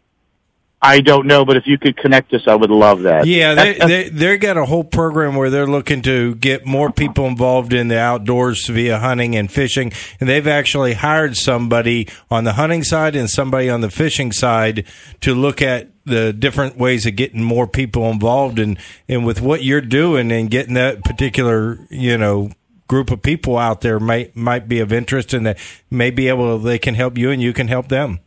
I 0.81 1.01
don't 1.01 1.27
know, 1.27 1.43
but 1.43 1.57
if 1.57 1.67
you 1.67 1.77
could 1.77 1.97
connect 1.97 2.33
us, 2.33 2.43
I 2.47 2.55
would 2.55 2.69
love 2.69 3.01
that. 3.01 3.25
Yeah, 3.25 3.53
they 3.53 3.73
they 3.73 4.09
they 4.09 4.37
got 4.37 4.55
a 4.55 4.63
whole 4.63 4.85
program 4.85 5.35
where 5.35 5.49
they're 5.49 5.67
looking 5.67 6.01
to 6.03 6.35
get 6.35 6.65
more 6.65 6.89
people 6.89 7.25
involved 7.25 7.73
in 7.73 7.89
the 7.89 7.99
outdoors 7.99 8.65
via 8.67 8.97
hunting 8.97 9.35
and 9.35 9.51
fishing, 9.51 9.91
and 10.21 10.29
they've 10.29 10.47
actually 10.47 10.93
hired 10.93 11.35
somebody 11.35 12.07
on 12.31 12.45
the 12.45 12.53
hunting 12.53 12.83
side 12.83 13.17
and 13.17 13.29
somebody 13.29 13.69
on 13.69 13.81
the 13.81 13.89
fishing 13.89 14.31
side 14.31 14.85
to 15.19 15.35
look 15.35 15.61
at 15.61 15.89
the 16.09 16.33
different 16.33 16.77
ways 16.77 17.05
of 17.05 17.15
getting 17.15 17.43
more 17.43 17.67
people 17.67 18.09
involved 18.09 18.59
and 18.59 18.77
and 19.07 19.25
with 19.25 19.41
what 19.41 19.63
you're 19.63 19.81
doing 19.81 20.31
and 20.31 20.49
getting 20.49 20.73
that 20.73 21.03
particular 21.03 21.79
you 21.89 22.17
know 22.17 22.51
group 22.89 23.11
of 23.11 23.21
people 23.21 23.57
out 23.57 23.81
there 23.81 23.99
might 23.99 24.35
might 24.35 24.67
be 24.67 24.79
of 24.79 24.91
interest 24.91 25.33
and 25.33 25.45
that 25.45 25.57
may 25.89 26.09
be 26.09 26.27
able 26.27 26.57
they 26.59 26.79
can 26.79 26.95
help 26.95 27.17
you 27.17 27.31
and 27.31 27.41
you 27.41 27.53
can 27.53 27.69
help 27.69 27.87
them. 27.87 28.19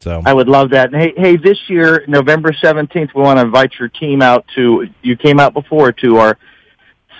So 0.00 0.22
I 0.24 0.32
would 0.32 0.48
love 0.48 0.70
that. 0.70 0.94
Hey, 0.94 1.12
hey, 1.16 1.36
this 1.36 1.58
year, 1.68 2.04
November 2.08 2.52
seventeenth, 2.54 3.10
we 3.14 3.22
want 3.22 3.38
to 3.38 3.44
invite 3.44 3.72
your 3.78 3.88
team 3.88 4.22
out 4.22 4.46
to. 4.54 4.88
You 5.02 5.16
came 5.16 5.38
out 5.40 5.52
before 5.52 5.92
to 5.92 6.16
our 6.18 6.38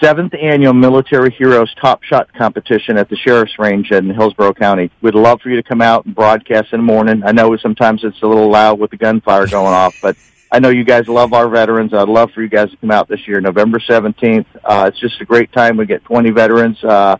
seventh 0.01 0.35
annual 0.35 0.73
Military 0.73 1.31
Heroes 1.31 1.73
Top 1.81 2.03
Shot 2.03 2.33
competition 2.33 2.97
at 2.97 3.09
the 3.09 3.17
Sheriff's 3.17 3.59
Range 3.59 3.91
in 3.91 4.09
Hillsborough 4.11 4.55
County. 4.55 4.91
We'd 5.03 5.15
love 5.15 5.41
for 5.43 5.51
you 5.51 5.57
to 5.57 5.63
come 5.63 5.83
out 5.83 6.07
and 6.07 6.15
broadcast 6.15 6.73
in 6.73 6.81
the 6.81 6.85
morning. 6.85 7.23
I 7.25 7.33
know 7.33 7.55
sometimes 7.59 8.03
it's 8.03 8.21
a 8.23 8.27
little 8.27 8.51
loud 8.51 8.81
with 8.81 8.91
the 8.91 8.97
gunfire 8.97 9.47
going 9.47 9.75
off, 9.75 9.95
but 10.01 10.17
I 10.51 10.59
know 10.59 10.71
you 10.71 10.85
guys 10.85 11.07
love 11.07 11.33
our 11.33 11.49
veterans. 11.49 11.93
I'd 11.93 12.09
love 12.09 12.31
for 12.33 12.43
you 12.43 12.49
guys 12.49 12.71
to 12.71 12.77
come 12.79 12.91
out 12.91 13.09
this 13.09 13.29
year, 13.29 13.41
November 13.41 13.79
17th. 13.79 14.47
Uh, 14.65 14.87
it's 14.89 14.99
just 14.99 15.21
a 15.21 15.25
great 15.25 15.53
time. 15.53 15.77
We 15.77 15.87
get 15.87 16.03
20 16.05 16.31
veterans, 16.31 16.83
uh, 16.83 17.17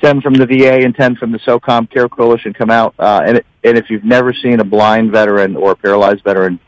10 0.00 0.22
from 0.22 0.34
the 0.34 0.46
VA 0.46 0.84
and 0.84 0.94
10 0.94 1.16
from 1.16 1.32
the 1.32 1.38
SOCOM 1.40 1.90
Care 1.90 2.08
Coalition 2.08 2.54
come 2.54 2.70
out. 2.70 2.94
Uh, 2.98 3.22
and, 3.24 3.36
it, 3.38 3.46
and 3.62 3.76
if 3.76 3.90
you've 3.90 4.04
never 4.04 4.32
seen 4.32 4.58
a 4.60 4.64
blind 4.64 5.12
veteran 5.12 5.54
or 5.54 5.72
a 5.72 5.76
paralyzed 5.76 6.24
veteran 6.24 6.58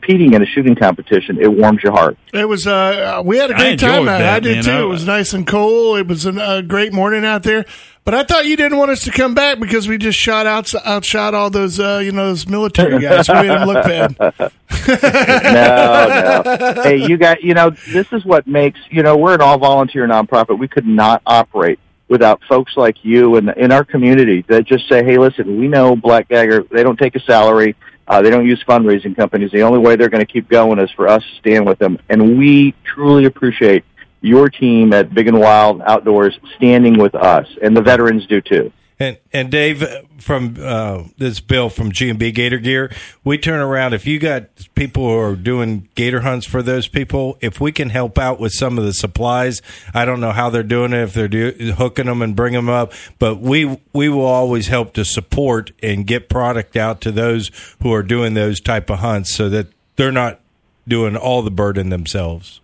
competing 0.00 0.34
in 0.34 0.42
a 0.42 0.46
shooting 0.46 0.74
competition, 0.74 1.40
it 1.40 1.48
warms 1.52 1.82
your 1.82 1.92
heart. 1.92 2.16
It 2.32 2.46
was. 2.48 2.66
Uh, 2.66 3.22
we 3.24 3.38
had 3.38 3.50
a 3.50 3.54
great 3.54 3.78
time. 3.78 4.08
out. 4.08 4.18
that, 4.18 4.34
I 4.36 4.40
did 4.40 4.56
man. 4.56 4.64
too. 4.64 4.70
I- 4.70 4.80
it 4.82 4.88
was 4.88 5.06
nice 5.06 5.32
and 5.32 5.46
cool. 5.46 5.96
It 5.96 6.06
was 6.06 6.26
an- 6.26 6.38
a 6.38 6.62
great 6.62 6.92
morning 6.92 7.24
out 7.24 7.42
there. 7.42 7.64
But 8.04 8.12
I 8.14 8.22
thought 8.22 8.44
you 8.44 8.54
didn't 8.56 8.76
want 8.76 8.90
us 8.90 9.02
to 9.04 9.10
come 9.10 9.34
back 9.34 9.58
because 9.58 9.88
we 9.88 9.96
just 9.96 10.18
shot 10.18 10.46
out 10.46 10.70
outshot 10.84 11.32
all 11.32 11.48
those 11.48 11.80
uh, 11.80 12.02
you 12.04 12.12
know 12.12 12.26
those 12.26 12.46
military 12.46 13.00
guys. 13.00 13.28
We 13.28 13.34
made 13.34 13.48
them 13.48 13.66
look 13.66 13.82
bad. 13.84 14.16
no, 14.88 16.42
no. 16.74 16.82
Hey, 16.82 16.96
you 17.08 17.16
got, 17.16 17.42
you 17.42 17.54
know, 17.54 17.70
this 17.70 18.06
is 18.12 18.24
what 18.24 18.46
makes, 18.46 18.78
you 18.90 19.02
know, 19.02 19.16
we're 19.16 19.34
an 19.34 19.40
all 19.40 19.58
volunteer 19.58 20.06
nonprofit. 20.06 20.58
We 20.58 20.68
could 20.68 20.86
not 20.86 21.22
operate 21.26 21.78
without 22.08 22.42
folks 22.48 22.76
like 22.76 22.96
you 23.02 23.36
and 23.36 23.48
in 23.56 23.72
our 23.72 23.84
community 23.84 24.44
that 24.48 24.64
just 24.66 24.88
say, 24.88 25.02
hey, 25.02 25.16
listen, 25.18 25.58
we 25.58 25.68
know 25.68 25.96
Black 25.96 26.28
Dagger, 26.28 26.64
they 26.70 26.82
don't 26.82 26.98
take 26.98 27.14
a 27.16 27.20
salary. 27.20 27.74
Uh, 28.06 28.20
they 28.22 28.30
don't 28.30 28.46
use 28.46 28.62
fundraising 28.68 29.16
companies. 29.16 29.50
The 29.50 29.62
only 29.62 29.78
way 29.78 29.96
they're 29.96 30.10
going 30.10 30.24
to 30.24 30.30
keep 30.30 30.48
going 30.48 30.78
is 30.78 30.90
for 30.90 31.08
us 31.08 31.22
to 31.22 31.38
stand 31.38 31.66
with 31.66 31.78
them. 31.78 31.98
And 32.10 32.38
we 32.38 32.74
truly 32.84 33.24
appreciate 33.24 33.84
your 34.20 34.48
team 34.48 34.92
at 34.92 35.14
Big 35.14 35.28
and 35.28 35.38
Wild 35.38 35.82
Outdoors 35.82 36.38
standing 36.56 36.98
with 36.98 37.14
us, 37.14 37.46
and 37.62 37.76
the 37.76 37.82
veterans 37.82 38.26
do 38.26 38.40
too. 38.40 38.72
And 39.00 39.18
and 39.32 39.50
Dave 39.50 39.84
from 40.18 40.56
uh, 40.60 41.04
this 41.18 41.40
Bill 41.40 41.68
from 41.68 41.90
G 41.90 42.08
and 42.10 42.18
B 42.18 42.30
Gator 42.30 42.58
Gear, 42.58 42.92
we 43.24 43.38
turn 43.38 43.58
around 43.60 43.92
if 43.92 44.06
you 44.06 44.20
got 44.20 44.44
people 44.76 45.08
who 45.08 45.18
are 45.18 45.34
doing 45.34 45.88
gator 45.96 46.20
hunts 46.20 46.46
for 46.46 46.62
those 46.62 46.86
people. 46.86 47.36
If 47.40 47.60
we 47.60 47.72
can 47.72 47.90
help 47.90 48.18
out 48.18 48.38
with 48.38 48.52
some 48.52 48.78
of 48.78 48.84
the 48.84 48.92
supplies, 48.92 49.62
I 49.92 50.04
don't 50.04 50.20
know 50.20 50.30
how 50.30 50.48
they're 50.48 50.62
doing 50.62 50.92
it 50.92 51.02
if 51.02 51.12
they're 51.12 51.26
do, 51.26 51.74
hooking 51.76 52.06
them 52.06 52.22
and 52.22 52.36
bringing 52.36 52.58
them 52.60 52.68
up, 52.68 52.92
but 53.18 53.40
we 53.40 53.80
we 53.92 54.08
will 54.08 54.24
always 54.24 54.68
help 54.68 54.92
to 54.94 55.04
support 55.04 55.72
and 55.82 56.06
get 56.06 56.28
product 56.28 56.76
out 56.76 57.00
to 57.00 57.10
those 57.10 57.50
who 57.82 57.92
are 57.92 58.04
doing 58.04 58.34
those 58.34 58.60
type 58.60 58.90
of 58.90 59.00
hunts, 59.00 59.34
so 59.34 59.48
that 59.48 59.66
they're 59.96 60.12
not 60.12 60.38
doing 60.86 61.16
all 61.16 61.42
the 61.42 61.50
burden 61.50 61.88
themselves. 61.88 62.60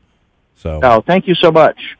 So 0.55 0.79
Oh, 0.81 1.01
thank 1.01 1.27
you 1.27 1.35
so 1.35 1.51
much. 1.51 1.97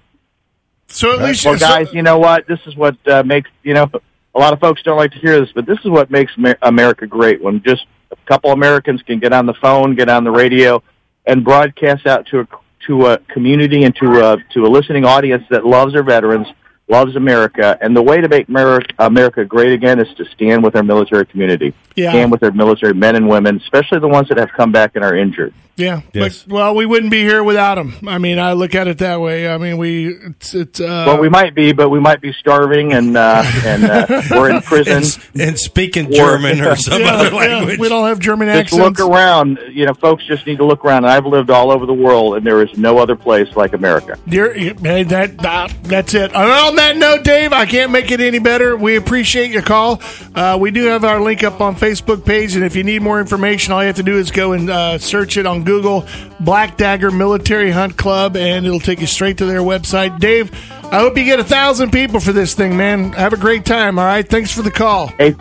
So 0.87 1.19
at 1.19 1.23
least 1.25 1.45
Well, 1.45 1.59
so- 1.59 1.67
guys, 1.67 1.93
you 1.93 2.03
know 2.03 2.19
what? 2.19 2.47
This 2.47 2.61
is 2.67 2.77
what 2.77 2.97
uh, 3.09 3.25
makes 3.25 3.51
you 3.65 3.75
know 3.75 3.91
a 4.35 4.39
lot 4.39 4.53
of 4.53 4.61
folks 4.61 4.83
don't 4.83 4.97
like 4.97 5.13
to 5.13 5.19
hear 5.19 5.41
this, 5.41 5.51
but 5.55 5.67
this 5.67 5.79
is 5.81 5.91
what 5.91 6.11
makes 6.11 6.33
America 6.63 7.07
great. 7.07 7.43
When 7.43 7.63
just 7.63 7.87
a 8.11 8.17
couple 8.27 8.53
Americans 8.53 9.03
can 9.03 9.19
get 9.19 9.33
on 9.33 9.47
the 9.47 9.55
phone, 9.55 9.95
get 9.95 10.09
on 10.09 10.25
the 10.25 10.31
radio, 10.31 10.83
and 11.27 11.45
broadcast 11.45 12.07
out 12.07 12.27
to 12.27 12.41
a 12.41 12.49
to 12.87 13.07
a 13.07 13.19
community 13.19 13.85
and 13.85 13.95
to 13.97 14.21
a 14.21 14.37
to 14.55 14.67
a 14.67 14.69
listening 14.69 15.05
audience 15.05 15.45
that 15.51 15.67
loves 15.67 15.95
our 15.95 16.03
veterans, 16.03 16.47
loves 16.91 17.17
America, 17.17 17.79
and 17.81 17.97
the 17.97 18.03
way 18.03 18.21
to 18.21 18.29
make 18.29 18.49
America, 18.49 18.93
America 18.99 19.45
great 19.45 19.73
again 19.73 20.01
is 20.01 20.09
to 20.17 20.25
stand 20.27 20.63
with 20.65 20.75
our 20.77 20.83
military 20.83 21.25
community, 21.25 21.73
Yeah. 21.95 22.11
stand 22.11 22.31
with 22.33 22.43
our 22.43 22.51
military 22.53 22.95
men 22.95 23.17
and 23.17 23.29
women, 23.29 23.57
especially 23.63 24.01
the 24.01 24.09
ones 24.09 24.29
that 24.29 24.39
have 24.39 24.51
come 24.57 24.73
back 24.73 24.93
and 24.97 25.05
are 25.05 25.15
injured. 25.17 25.55
Yeah, 25.77 26.03
Yes. 26.13 26.43
but 26.45 26.53
well, 26.53 26.75
we 26.75 26.85
wouldn't 26.85 27.11
be 27.11 27.23
here 27.23 27.43
without 27.43 27.77
them. 27.77 27.95
I 28.07 28.19
mean, 28.19 28.39
I 28.39 28.53
look 28.53 28.75
at 28.75 28.87
it 28.87 28.99
that 28.99 29.19
way. 29.19 29.49
I 29.49 29.57
mean, 29.57 29.79
we 29.79 30.09
it's 30.09 30.53
it's. 30.53 30.79
Uh, 30.79 31.05
Well, 31.07 31.19
we 31.19 31.31
might 31.31 31.55
be, 31.55 31.73
but 31.73 31.89
we 31.89 31.99
might 31.99 32.21
be 32.21 32.35
starving 32.35 32.93
and 32.93 33.17
uh, 33.17 33.43
and 33.65 33.85
uh, 33.85 34.23
we're 34.31 34.51
in 34.51 34.61
prison. 34.61 34.97
and, 34.99 35.41
and 35.49 35.59
speaking 35.59 36.13
German 36.13 36.61
or 36.61 36.77
some 36.89 37.01
yeah, 37.01 37.15
other 37.15 37.31
yeah, 37.31 37.37
language. 37.57 37.79
we 37.79 37.89
don't 37.89 38.07
have 38.09 38.19
German 38.19 38.49
just 38.49 38.75
accents. 38.75 39.01
look 39.01 39.09
around. 39.11 39.59
You 39.71 39.87
know, 39.87 39.95
folks 39.95 40.27
just 40.27 40.47
need 40.47 40.59
to 40.59 40.67
look 40.67 40.85
around. 40.85 41.05
And 41.05 41.13
I've 41.15 41.25
lived 41.25 41.49
all 41.49 41.71
over 41.71 41.87
the 41.87 41.95
world, 41.95 42.37
and 42.37 42.45
there 42.45 42.61
is 42.63 42.77
no 42.77 42.99
other 42.99 43.17
place 43.17 43.49
like 43.57 43.73
America. 43.73 44.19
Dear, 44.29 44.53
hey, 44.53 45.05
that, 45.05 45.39
that 45.39 45.73
that's 45.85 46.13
it. 46.13 46.35
And 46.83 47.03
that 47.03 47.17
note, 47.17 47.25
Dave, 47.25 47.53
I 47.53 47.67
can't 47.67 47.93
make 47.93 48.11
it 48.11 48.21
any 48.21 48.39
better. 48.39 48.75
We 48.75 48.97
appreciate 48.97 49.51
your 49.51 49.61
call. 49.61 50.01
Uh, 50.35 50.57
we 50.59 50.71
do 50.71 50.85
have 50.87 51.05
our 51.05 51.21
link 51.21 51.45
up 51.45 51.61
on 51.61 51.77
Facebook 51.77 52.25
page, 52.25 52.55
and 52.57 52.65
if 52.65 52.75
you 52.75 52.83
need 52.85 53.03
more 53.03 53.21
information, 53.21 53.73
all 53.75 53.83
you 53.83 53.89
have 53.89 53.97
to 53.97 54.03
do 54.03 54.17
is 54.17 54.31
go 54.31 54.53
and 54.53 54.71
uh, 54.71 54.97
search 54.99 55.37
it 55.37 55.45
on 55.45 55.63
Google, 55.65 56.07
Black 56.41 56.79
Dagger 56.79 57.11
Military 57.11 57.71
Hunt 57.71 57.99
Club, 57.99 58.35
and 58.35 58.65
it'll 58.65 58.81
take 58.81 59.01
you 59.01 59.07
straight 59.07 59.37
to 59.39 59.45
their 59.47 59.61
website. 59.61 60.19
Dave, 60.21 60.51
I 60.85 61.01
hope 61.01 61.19
you 61.19 61.25
get 61.25 61.39
a 61.39 61.45
thousand 61.45 61.91
people 61.91 62.19
for 62.19 62.33
this 62.33 62.55
thing, 62.55 62.77
man. 62.79 63.13
Have 63.13 63.35
a 63.35 63.39
great 63.39 63.67
time. 63.67 63.99
All 63.99 64.07
right, 64.07 64.27
thanks 64.27 64.51
for 64.51 64.63
the 64.63 64.71
call. 64.71 65.09
Hey, 65.19 65.33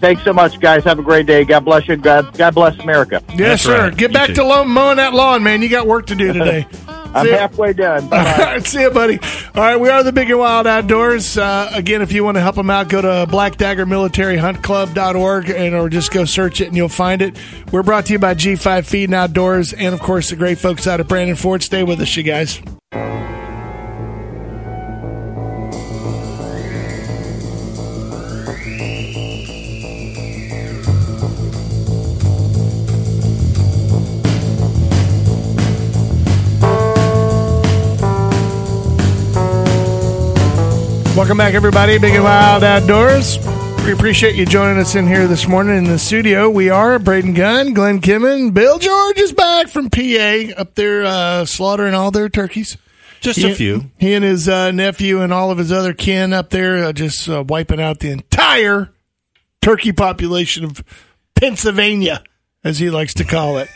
thanks 0.00 0.24
so 0.24 0.32
much, 0.32 0.58
guys. 0.60 0.82
Have 0.84 0.98
a 0.98 1.02
great 1.02 1.26
day. 1.26 1.44
God 1.44 1.60
bless 1.66 1.86
you. 1.88 1.96
God, 1.96 2.36
God 2.38 2.54
bless 2.54 2.78
America. 2.78 3.22
Yes, 3.28 3.38
That's 3.38 3.62
sir. 3.64 3.78
right. 3.88 3.96
Get 3.96 4.10
You 4.12 4.14
back 4.14 4.28
too. 4.28 4.34
to 4.36 4.44
lo- 4.44 4.64
mowing 4.64 4.96
that 4.96 5.12
lawn, 5.12 5.42
man. 5.42 5.60
You 5.60 5.68
got 5.68 5.86
work 5.86 6.06
to 6.06 6.14
do 6.14 6.32
today. 6.32 6.66
I'm 7.14 7.26
See 7.26 7.32
halfway 7.32 7.72
done. 7.72 8.04
All 8.04 8.10
right, 8.10 8.66
see 8.66 8.82
you, 8.82 8.90
buddy. 8.90 9.18
All 9.54 9.62
right, 9.62 9.78
we 9.78 9.88
are 9.88 10.02
the 10.02 10.12
Big 10.12 10.30
and 10.30 10.38
Wild 10.38 10.66
Outdoors. 10.66 11.36
Uh, 11.36 11.70
again, 11.74 12.02
if 12.02 12.12
you 12.12 12.24
want 12.24 12.36
to 12.36 12.40
help 12.40 12.56
them 12.56 12.70
out, 12.70 12.88
go 12.88 13.02
to 13.02 13.26
blackdaggermilitaryhuntclub.org 13.30 15.50
and 15.50 15.74
or 15.74 15.88
just 15.88 16.12
go 16.12 16.24
search 16.24 16.60
it 16.60 16.68
and 16.68 16.76
you'll 16.76 16.88
find 16.88 17.22
it. 17.22 17.38
We're 17.72 17.82
brought 17.82 18.06
to 18.06 18.12
you 18.12 18.18
by 18.18 18.34
G5 18.34 18.86
Feed 18.86 19.04
and 19.04 19.14
Outdoors 19.14 19.72
and, 19.72 19.94
of 19.94 20.00
course, 20.00 20.30
the 20.30 20.36
great 20.36 20.58
folks 20.58 20.86
out 20.86 21.00
at 21.00 21.08
Brandon 21.08 21.36
Ford. 21.36 21.62
Stay 21.62 21.82
with 21.82 22.00
us, 22.00 22.16
you 22.16 22.22
guys. 22.22 22.60
Welcome 41.20 41.36
back, 41.36 41.52
everybody. 41.52 41.98
Big 41.98 42.14
and 42.14 42.24
Wild 42.24 42.64
Outdoors. 42.64 43.38
We 43.84 43.92
appreciate 43.92 44.36
you 44.36 44.46
joining 44.46 44.78
us 44.78 44.94
in 44.94 45.06
here 45.06 45.28
this 45.28 45.46
morning 45.46 45.76
in 45.76 45.84
the 45.84 45.98
studio. 45.98 46.48
We 46.48 46.70
are 46.70 46.98
Braden 46.98 47.34
Gunn, 47.34 47.74
Glenn 47.74 48.00
Kimmon, 48.00 48.54
Bill 48.54 48.78
George 48.78 49.18
is 49.18 49.30
back 49.30 49.68
from 49.68 49.90
PA 49.90 50.54
up 50.56 50.76
there 50.76 51.04
uh, 51.04 51.44
slaughtering 51.44 51.92
all 51.92 52.10
their 52.10 52.30
turkeys. 52.30 52.78
Just 53.20 53.38
He- 53.38 53.52
a 53.52 53.54
few. 53.54 53.90
He 53.98 54.14
and 54.14 54.24
his 54.24 54.48
uh, 54.48 54.70
nephew 54.70 55.20
and 55.20 55.30
all 55.30 55.50
of 55.50 55.58
his 55.58 55.70
other 55.70 55.92
kin 55.92 56.32
up 56.32 56.48
there 56.48 56.84
uh, 56.86 56.92
just 56.94 57.28
uh, 57.28 57.44
wiping 57.46 57.82
out 57.82 58.00
the 58.00 58.12
entire 58.12 58.90
turkey 59.60 59.92
population 59.92 60.64
of 60.64 60.82
Pennsylvania, 61.34 62.24
as 62.64 62.78
he 62.78 62.88
likes 62.88 63.12
to 63.14 63.24
call 63.24 63.58
it. 63.58 63.68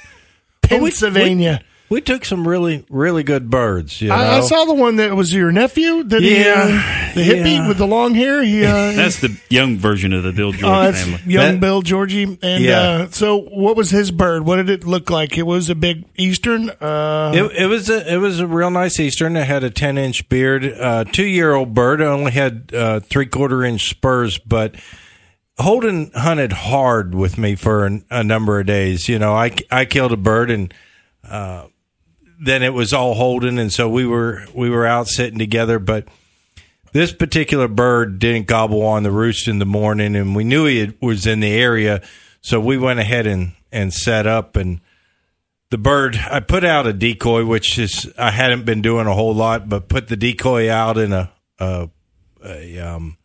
Pennsylvania. 0.62 1.62
We 1.90 2.00
took 2.00 2.24
some 2.24 2.48
really, 2.48 2.84
really 2.88 3.22
good 3.22 3.50
birds. 3.50 4.00
You 4.00 4.08
know? 4.08 4.14
I, 4.14 4.38
I 4.38 4.40
saw 4.40 4.64
the 4.64 4.72
one 4.74 4.96
that 4.96 5.14
was 5.14 5.32
your 5.34 5.52
nephew. 5.52 6.02
That 6.04 6.22
he, 6.22 6.40
Yeah, 6.40 6.52
uh, 7.10 7.14
the 7.14 7.20
hippie 7.22 7.56
yeah. 7.58 7.68
with 7.68 7.76
the 7.78 7.86
long 7.86 8.14
hair. 8.14 8.42
He, 8.42 8.64
uh, 8.64 8.92
That's 8.92 9.20
the 9.20 9.38
young 9.50 9.76
version 9.76 10.12
of 10.14 10.22
the 10.24 10.32
Bill 10.32 10.50
George 10.52 10.64
Oh, 10.64 10.82
that's 10.82 11.02
family. 11.04 11.20
young 11.32 11.52
That- 11.54 11.60
Bill 11.60 11.82
Georgie. 11.82 12.38
And 12.42 12.64
Yeah. 12.64 12.80
uh, 12.80 13.10
so, 13.10 13.38
what 13.38 13.76
was 13.76 13.90
his 13.90 14.10
bird? 14.10 14.44
What 14.46 14.56
did 14.56 14.70
it 14.70 14.86
look 14.86 15.10
like? 15.10 15.36
It 15.38 15.42
was 15.44 15.68
a 15.70 15.74
big 15.74 16.04
Eastern. 16.16 16.70
Uh, 16.70 17.32
It, 17.34 17.62
it 17.64 17.66
was 17.66 17.88
a 17.90 18.12
it 18.12 18.16
was 18.16 18.40
a 18.40 18.46
real 18.46 18.70
nice 18.70 18.98
eastern. 18.98 19.36
It 19.36 19.46
had 19.46 19.62
a 19.62 19.70
ten 19.70 19.98
inch 19.98 20.28
beard, 20.30 20.64
uh, 20.64 21.04
two 21.04 21.26
year 21.26 21.54
old 21.54 21.74
bird. 21.74 22.00
It 22.00 22.04
only 22.04 22.32
had 22.32 22.70
uh, 22.74 23.00
three 23.00 23.26
quarter 23.26 23.62
inch 23.62 23.90
spurs, 23.90 24.38
but 24.38 24.74
Holden 25.58 26.10
hunted 26.14 26.52
hard 26.52 27.14
with 27.14 27.38
me 27.38 27.54
for 27.54 27.84
an, 27.86 28.04
a 28.10 28.24
number 28.24 28.58
of 28.58 28.66
days. 28.66 29.08
You 29.08 29.18
know, 29.18 29.34
I 29.34 29.52
I 29.70 29.84
killed 29.84 30.12
a 30.12 30.16
bird 30.16 30.50
and. 30.50 30.72
Uh, 31.28 31.66
then 32.44 32.62
it 32.62 32.74
was 32.74 32.92
all 32.92 33.14
holding, 33.14 33.58
and 33.58 33.72
so 33.72 33.88
we 33.88 34.06
were 34.06 34.44
we 34.54 34.70
were 34.70 34.86
out 34.86 35.08
sitting 35.08 35.38
together. 35.38 35.78
But 35.78 36.08
this 36.92 37.12
particular 37.12 37.68
bird 37.68 38.18
didn't 38.18 38.46
gobble 38.46 38.82
on 38.82 39.02
the 39.02 39.10
roost 39.10 39.48
in 39.48 39.58
the 39.58 39.66
morning, 39.66 40.14
and 40.16 40.34
we 40.36 40.44
knew 40.44 40.66
he 40.66 40.92
was 41.00 41.26
in 41.26 41.40
the 41.40 41.52
area, 41.52 42.02
so 42.40 42.60
we 42.60 42.76
went 42.76 43.00
ahead 43.00 43.26
and 43.26 43.52
and 43.74 43.92
set 43.92 44.26
up 44.26 44.56
and 44.56 44.80
the 45.70 45.76
bird 45.76 46.16
i 46.30 46.38
put 46.38 46.64
out 46.64 46.86
a 46.86 46.92
decoy 46.92 47.44
which 47.44 47.76
is 47.76 48.10
i 48.16 48.30
hadn't 48.30 48.64
been 48.64 48.80
doing 48.80 49.08
a 49.08 49.12
whole 49.12 49.34
lot 49.34 49.68
but 49.68 49.88
put 49.88 50.06
the 50.06 50.16
decoy 50.16 50.70
out 50.70 50.96
in 50.96 51.12
a 51.12 51.30
a, 51.58 51.90
a 52.44 52.78
um, 52.78 53.16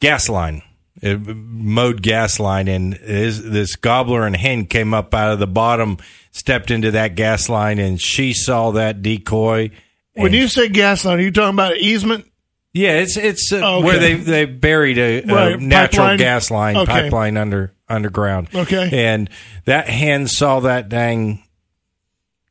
gas 0.00 0.28
line 0.28 0.62
a 1.02 1.16
mowed 1.16 2.02
gas 2.02 2.38
line 2.38 2.68
and 2.68 2.92
this 2.92 3.76
gobbler 3.76 4.26
and 4.26 4.36
hen 4.36 4.66
came 4.66 4.92
up 4.92 5.14
out 5.14 5.32
of 5.32 5.38
the 5.38 5.46
bottom 5.46 5.96
stepped 6.38 6.70
into 6.70 6.90
that 6.92 7.14
gas 7.16 7.48
line 7.48 7.78
and 7.78 8.00
she 8.00 8.32
saw 8.32 8.70
that 8.72 9.02
decoy 9.02 9.70
when 10.14 10.32
you 10.32 10.48
say 10.48 10.68
gas 10.68 11.04
line, 11.04 11.18
are 11.18 11.22
you 11.22 11.30
talking 11.30 11.54
about 11.54 11.76
easement? 11.76 12.24
yeah 12.72 12.94
it's 12.94 13.16
it's 13.16 13.52
uh, 13.52 13.60
Oh, 13.62 13.76
okay. 13.78 13.84
where 13.86 13.98
they 13.98 14.14
they 14.14 14.44
buried 14.46 14.98
a, 14.98 15.20
a 15.22 15.56
natural 15.56 16.06
pipeline? 16.06 16.18
gas 16.18 16.50
line 16.50 16.76
Okay. 16.76 16.92
pipeline 16.92 17.36
under 17.36 17.74
underground 17.88 18.48
Okay. 18.54 18.90
and 18.92 19.30
that 19.64 19.88
hen 19.88 20.26
saw 20.28 20.60
that 20.60 20.88
dang 20.88 21.42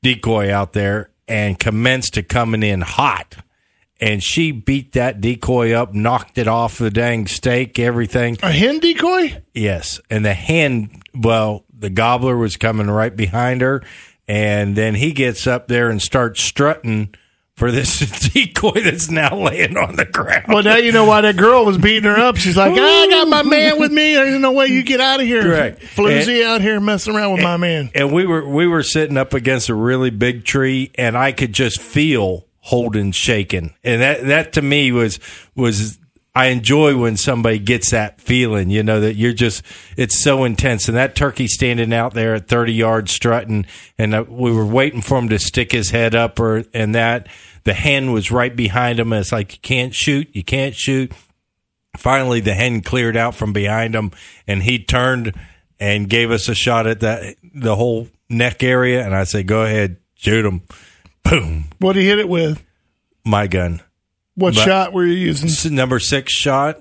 decoy 0.02 0.52
out 0.54 0.74
there 0.74 1.10
and 1.28 1.60
commenced 1.60 2.14
to 2.16 2.24
coming 2.24 2.64
in 2.64 2.82
hot. 2.82 3.36
And 4.00 4.24
she 4.24 4.52
beat 4.52 4.94
that 4.94 5.22
decoy 5.22 5.74
up, 5.74 5.94
knocked 5.94 6.38
it 6.38 6.48
off 6.48 6.78
the 6.78 6.92
dang 6.92 7.26
stake, 7.28 7.80
everything. 7.80 8.38
A 8.44 8.52
hen 8.52 8.80
decoy? 8.80 9.42
Yes. 9.56 10.00
And 10.10 10.24
the 10.24 10.34
hen, 10.36 11.02
well, 11.16 11.66
the 11.80 11.90
gobbler 11.90 12.38
was 12.38 12.58
coming 12.58 12.90
right 12.90 13.16
behind 13.16 13.62
her 13.62 13.82
and 14.28 14.76
then 14.76 14.96
he 14.96 15.14
gets 15.14 15.48
up 15.48 15.68
there 15.68 15.90
and 15.90 16.02
starts 16.02 16.42
strutting 16.42 17.14
for 17.56 17.72
this 17.72 18.00
decoy 18.34 18.84
that's 18.84 19.10
now 19.10 19.36
laying 19.36 19.78
on 19.78 19.96
the 19.96 20.06
ground. 20.06 20.46
Well, 20.48 20.62
now 20.64 20.76
you 20.76 20.92
know 20.92 21.06
why 21.06 21.22
that 21.22 21.38
girl 21.38 21.66
was 21.66 21.78
beating 21.78 22.04
her 22.04 22.16
up. 22.18 22.38
She's 22.38 22.56
like, 22.56 22.74
ah, 22.78 23.04
I 23.04 23.08
got 23.10 23.28
my 23.28 23.42
man 23.42 23.80
with 23.80 23.92
me. 23.92 24.14
There's 24.14 24.40
no 24.40 24.52
way 24.52 24.68
you 24.68 24.84
get 24.84 25.02
out 25.02 25.20
of 25.22 25.26
here. 25.26 25.42
Correct. 25.42 25.82
Floozy 25.82 26.44
out 26.44 26.62
here 26.62 26.80
messing 26.80 27.16
around 27.16 27.34
with 27.34 27.42
my 27.42 27.58
man. 27.58 27.90
and 27.96 28.14
we 28.14 28.28
were 28.28 28.48
we 28.48 28.68
were 28.68 28.84
sitting 28.84 29.18
up 29.18 29.34
against 29.34 29.70
a 29.70 29.74
really 29.76 30.12
big 30.12 30.46
tree, 30.46 30.92
and 30.96 31.18
I 31.18 31.32
could 31.32 31.54
just 31.54 31.82
feel 31.82 32.46
Holden 32.60 33.12
shaking, 33.12 33.74
and 33.84 34.02
that 34.02 34.26
that 34.26 34.54
to 34.54 34.62
me 34.62 34.92
was 34.92 35.20
was. 35.56 36.00
I 36.38 36.48
enjoy 36.48 36.96
when 36.96 37.18
somebody 37.18 37.58
gets 37.58 37.90
that 37.90 38.22
feeling, 38.22 38.70
you 38.70 38.84
know, 38.84 39.00
that 39.00 39.16
you're 39.16 39.34
just, 39.34 39.64
it's 39.98 40.20
so 40.20 40.44
intense. 40.44 40.88
And 40.88 40.96
that 40.96 41.16
turkey 41.16 41.48
standing 41.48 41.92
out 41.92 42.14
there 42.14 42.36
at 42.36 42.48
30 42.48 42.74
yards 42.74 43.12
strutting, 43.12 43.66
and 43.98 44.14
uh, 44.14 44.24
we 44.28 44.52
were 44.52 44.66
waiting 44.66 45.02
for 45.02 45.18
him 45.18 45.30
to 45.30 45.40
stick 45.40 45.72
his 45.72 45.90
head 45.90 46.14
up, 46.14 46.40
or, 46.40 46.64
and 46.76 46.94
that 46.94 47.28
the 47.64 47.74
hen 47.74 48.12
was 48.12 48.30
right 48.32 48.56
behind 48.56 49.00
him. 49.00 49.12
And 49.14 49.22
it's 49.22 49.32
like, 49.32 49.54
you 49.54 49.60
can't 49.62 49.96
shoot, 49.96 50.30
you 50.34 50.44
can't 50.44 50.76
shoot. 50.76 51.12
Finally, 51.98 52.42
the 52.42 52.54
hen 52.54 52.82
cleared 52.82 53.18
out 53.18 53.34
from 53.34 53.52
behind 53.52 53.96
him, 53.96 54.12
and 54.46 54.62
he 54.62 54.78
turned 54.84 55.34
and 55.80 56.08
gave 56.08 56.30
us 56.30 56.48
a 56.50 56.54
shot 56.56 56.86
at 56.86 57.00
that, 57.00 57.36
the 57.56 57.76
whole 57.76 58.10
neck 58.30 58.62
area. 58.62 59.04
And 59.04 59.16
I 59.16 59.24
said, 59.24 59.48
go 59.48 59.64
ahead, 59.64 59.98
shoot 60.14 60.46
him. 60.46 60.62
Boom, 61.24 61.66
What 61.80 61.94
did 61.94 62.02
he 62.02 62.08
hit 62.08 62.20
it 62.20 62.30
with? 62.30 62.64
my 63.26 63.48
gun. 63.48 63.82
What 64.38 64.54
But- 64.56 64.64
shot 64.66 64.94
were 64.94 65.06
you 65.06 65.14
using? 65.16 65.48
This 65.50 65.66
is 65.66 65.72
number 65.72 66.00
six 66.00 66.32
shot. 66.32 66.80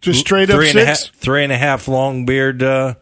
Just 0.00 0.18
straight 0.20 0.50
up 0.50 0.56
three 0.56 0.68
and 0.70 0.78
a 0.80 0.86
six? 0.86 1.06
half- 1.06 1.14
three 1.16 1.44
and 1.44 1.52
a 1.52 1.56
half 1.56 1.86
long 1.86 2.26
beard, 2.26 2.60
uh, 2.62 2.94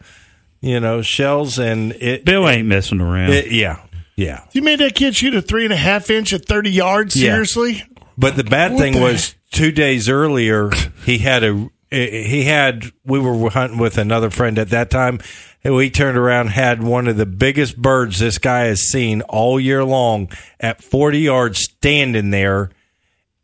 you 0.61 0.79
know, 0.81 1.01
shells, 1.01 1.59
and 1.59 1.93
it, 1.93 2.25
Bill 2.27 2.47
ain't 2.47 2.69
messing 2.69 3.01
around. 3.01 3.33
it- 3.33 3.51
yeah, 3.51 3.77
yeah. 4.17 4.41
You 4.53 4.61
made 4.61 4.81
that 4.81 4.95
kid 4.95 5.17
shoot 5.17 5.35
a 5.35 5.41
three 5.41 5.65
and 5.65 5.73
a 5.73 5.77
half 5.79 6.11
inch 6.11 6.35
at 6.35 6.45
30 6.45 6.71
yards? 6.71 7.17
Yeah. 7.17 7.33
Seriously? 7.33 7.83
But 8.19 8.37
the 8.37 8.45
bad 8.45 8.73
What 8.73 8.81
thing 8.83 8.93
the 8.93 9.01
was 9.01 9.35
two 9.51 9.73
days 9.73 10.11
earlier 10.11 10.71
he 11.07 11.17
had 11.19 11.43
a 11.43 11.71
he 11.91 12.45
had 12.45 12.85
we 13.07 13.19
were 13.19 13.49
hunting 13.49 13.79
with 13.79 13.97
another 13.97 14.29
friend 14.29 14.59
at 14.59 14.69
that 14.71 14.91
time 14.91 15.19
and 15.65 15.75
we 15.75 15.89
turned 15.91 16.19
around 16.19 16.49
had 16.49 16.83
one 16.83 17.09
of 17.09 17.17
the 17.17 17.25
biggest 17.27 17.77
birds 17.81 18.19
this 18.19 18.37
guy 18.39 18.67
has 18.67 18.83
seen 18.83 19.23
all 19.23 19.59
year 19.59 19.83
long 19.85 20.29
at 20.61 20.83
40 20.83 21.19
yards 21.21 21.61
standing 21.61 22.29
there 22.31 22.71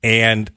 and 0.06 0.50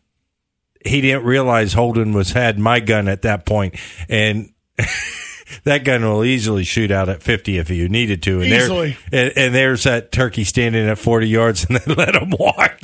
he 0.85 1.01
didn't 1.01 1.23
realize 1.25 1.73
Holden 1.73 2.13
was 2.13 2.31
had 2.31 2.57
my 2.59 2.79
gun 2.79 3.07
at 3.07 3.23
that 3.23 3.45
point 3.45 3.75
and 4.07 4.51
that 5.63 5.83
gun 5.83 6.03
will 6.03 6.23
easily 6.23 6.63
shoot 6.63 6.91
out 6.91 7.09
at 7.09 7.21
50 7.23 7.57
if 7.57 7.69
you 7.69 7.89
needed 7.89 8.21
to 8.23 8.41
and 8.41 8.51
there- 8.51 8.61
Easily. 8.61 8.97
and, 9.11 9.33
and 9.35 9.55
there's 9.55 9.83
that 9.83 10.11
turkey 10.11 10.43
standing 10.43 10.87
at 10.87 10.97
40 10.99 11.27
yards 11.27 11.65
and 11.65 11.77
they 11.77 11.93
let 11.95 12.15
him 12.15 12.29
walk 12.39 12.79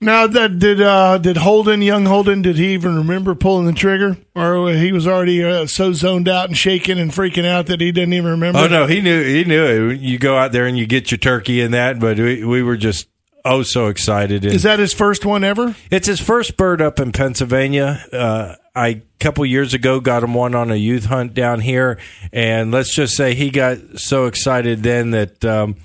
Now, 0.00 0.26
that 0.26 0.58
did 0.58 0.80
uh, 0.82 1.18
did 1.18 1.36
Holden, 1.36 1.80
young 1.80 2.06
Holden, 2.06 2.42
did 2.42 2.56
he 2.56 2.74
even 2.74 2.96
remember 2.96 3.36
pulling 3.36 3.66
the 3.66 3.72
trigger, 3.72 4.16
or 4.34 4.70
he 4.70 4.90
was 4.90 5.06
already 5.06 5.44
uh, 5.44 5.66
so 5.66 5.92
zoned 5.92 6.26
out 6.28 6.48
and 6.48 6.58
shaking 6.58 6.98
and 6.98 7.12
freaking 7.12 7.44
out 7.46 7.66
that 7.66 7.80
he 7.80 7.92
didn't 7.92 8.14
even 8.14 8.32
remember? 8.32 8.58
Oh 8.58 8.66
no, 8.66 8.86
he 8.88 9.00
knew 9.00 9.22
he 9.22 9.44
knew 9.44 9.90
it. 9.90 10.00
You 10.00 10.18
go 10.18 10.36
out 10.36 10.50
there 10.50 10.66
and 10.66 10.76
you 10.76 10.86
get 10.88 11.12
your 11.12 11.18
turkey 11.18 11.60
and 11.60 11.72
that, 11.72 12.00
but 12.00 12.18
we, 12.18 12.44
we 12.44 12.64
were 12.64 12.76
just 12.76 13.06
oh 13.44 13.62
so 13.62 13.88
excited. 13.88 14.44
And 14.44 14.54
Is 14.54 14.62
that 14.64 14.78
his 14.78 14.92
first 14.92 15.24
one 15.24 15.44
ever? 15.44 15.74
it's 15.90 16.06
his 16.06 16.20
first 16.20 16.56
bird 16.56 16.80
up 16.82 16.98
in 17.00 17.12
Pennsylvania. 17.12 18.04
Uh, 18.12 18.54
I 18.74 18.88
a 18.88 19.02
couple 19.20 19.44
years 19.46 19.74
ago 19.74 20.00
got 20.00 20.22
him 20.24 20.34
one 20.34 20.54
on 20.54 20.70
a 20.70 20.76
youth 20.76 21.04
hunt 21.06 21.34
down 21.34 21.60
here, 21.60 21.98
and 22.32 22.72
let's 22.72 22.94
just 22.94 23.14
say 23.16 23.34
he 23.34 23.50
got 23.50 23.78
so 23.96 24.26
excited 24.26 24.82
then 24.82 25.10
that 25.10 25.44
um, 25.44 25.76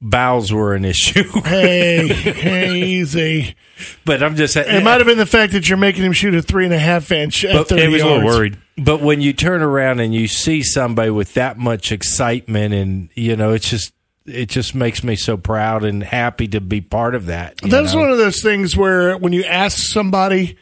bowels 0.00 0.52
were 0.52 0.74
an 0.74 0.84
issue. 0.84 1.24
Hey, 1.44 2.06
hey, 2.08 2.74
easy. 2.80 3.56
but 4.04 4.22
I'm 4.22 4.36
just 4.36 4.54
saying 4.54 4.74
It 4.74 4.84
might 4.84 4.98
have 4.98 5.06
been 5.06 5.18
the 5.18 5.26
fact 5.26 5.52
that 5.54 5.68
you're 5.68 5.76
making 5.78 6.04
him 6.04 6.12
shoot 6.12 6.34
a 6.34 6.40
three 6.42 6.64
and 6.64 6.72
a 6.72 6.78
half 6.78 7.10
inch 7.10 7.44
at 7.44 7.54
But 7.54 7.68
30 7.68 7.82
he 7.82 7.88
was 7.88 8.02
a 8.02 8.06
little 8.06 8.24
worried. 8.24 8.56
But 8.78 9.02
when 9.02 9.20
you 9.20 9.32
turn 9.32 9.60
around 9.60 10.00
and 10.00 10.14
you 10.14 10.28
see 10.28 10.62
somebody 10.62 11.10
with 11.10 11.34
that 11.34 11.58
much 11.58 11.90
excitement, 11.92 12.72
and 12.72 13.08
you 13.14 13.36
know, 13.36 13.52
it's 13.52 13.68
just 13.68 13.92
it 14.26 14.48
just 14.48 14.74
makes 14.74 15.02
me 15.02 15.16
so 15.16 15.36
proud 15.36 15.84
and 15.84 16.02
happy 16.02 16.48
to 16.48 16.60
be 16.60 16.80
part 16.80 17.14
of 17.14 17.26
that. 17.26 17.58
That's 17.62 17.94
know? 17.94 18.00
one 18.00 18.10
of 18.10 18.18
those 18.18 18.42
things 18.42 18.76
where 18.76 19.16
when 19.16 19.32
you 19.32 19.44
ask 19.44 19.78
somebody, 19.78 20.56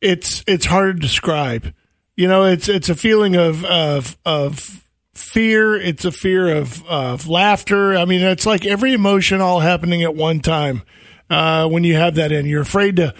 it's 0.00 0.44
it's 0.46 0.66
hard 0.66 0.96
to 0.96 1.00
describe. 1.00 1.74
You 2.16 2.28
know, 2.28 2.44
it's 2.44 2.68
it's 2.68 2.88
a 2.88 2.94
feeling 2.94 3.36
of 3.36 3.64
of 3.64 4.16
of 4.24 4.84
fear. 5.14 5.76
It's 5.76 6.04
a 6.04 6.12
fear 6.12 6.54
of 6.56 6.84
of 6.86 7.28
laughter. 7.28 7.96
I 7.96 8.04
mean, 8.04 8.22
it's 8.22 8.46
like 8.46 8.66
every 8.66 8.92
emotion 8.92 9.40
all 9.40 9.60
happening 9.60 10.02
at 10.02 10.14
one 10.14 10.40
time. 10.40 10.82
Uh, 11.28 11.68
when 11.68 11.84
you 11.84 11.94
have 11.94 12.16
that 12.16 12.32
in, 12.32 12.46
you're 12.46 12.62
afraid 12.62 12.96
to 12.96 13.14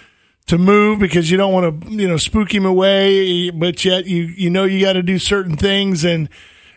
to 0.47 0.57
move 0.57 0.99
because 0.99 1.31
you 1.31 1.37
don't 1.37 1.53
want 1.53 1.81
to 1.81 1.91
you 1.91 2.07
know 2.07 2.17
spook 2.17 2.53
him 2.53 2.65
away, 2.65 3.49
but 3.49 3.83
yet 3.85 4.05
you 4.05 4.23
you 4.23 4.49
know 4.49 4.63
you 4.63 4.81
got 4.81 4.93
to 4.93 5.03
do 5.03 5.19
certain 5.19 5.57
things 5.57 6.03
and. 6.03 6.29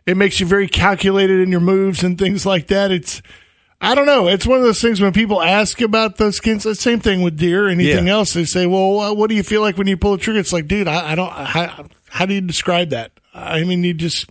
It 0.07 0.17
makes 0.17 0.39
you 0.41 0.47
very 0.47 0.69
calculated 0.69 1.41
in 1.41 1.51
your 1.51 1.61
moves 1.61 2.03
and 2.05 2.19
things 2.19 2.45
like 2.45 2.67
that. 2.69 2.91
It's 2.91 3.23
I 3.81 3.95
don't 3.95 4.07
know. 4.07 4.29
It's 4.29 4.47
one 4.47 4.59
of 4.59 4.65
those 4.65 4.81
things 4.81 5.01
when 5.01 5.13
people 5.13 5.43
ask 5.43 5.81
about 5.81 6.17
those 6.17 6.37
skins. 6.37 6.65
The 6.65 6.75
same 6.75 7.01
thing 7.01 7.23
with 7.23 7.37
deer. 7.37 7.69
Anything 7.69 8.07
Yeah. 8.07 8.15
else, 8.15 8.33
they 8.33 8.45
say, 8.45 8.67
"Well, 8.67 9.15
what 9.17 9.29
do 9.29 9.35
you 9.37 9.43
feel 9.43 9.61
like 9.61 9.77
when 9.77 9.87
you 9.87 9.97
pull 9.97 10.15
a 10.15 10.19
trigger?" 10.19 10.39
It's 10.41 10.53
like, 10.53 10.67
dude, 10.69 10.89
I, 10.89 11.13
I 11.13 11.15
don't. 11.15 11.31
How, 11.33 11.87
how 12.11 12.27
do 12.27 12.35
you 12.35 12.41
describe 12.41 12.91
that? 12.91 13.13
I 13.35 13.65
mean, 13.65 13.83
you 13.85 13.93
just 13.95 14.27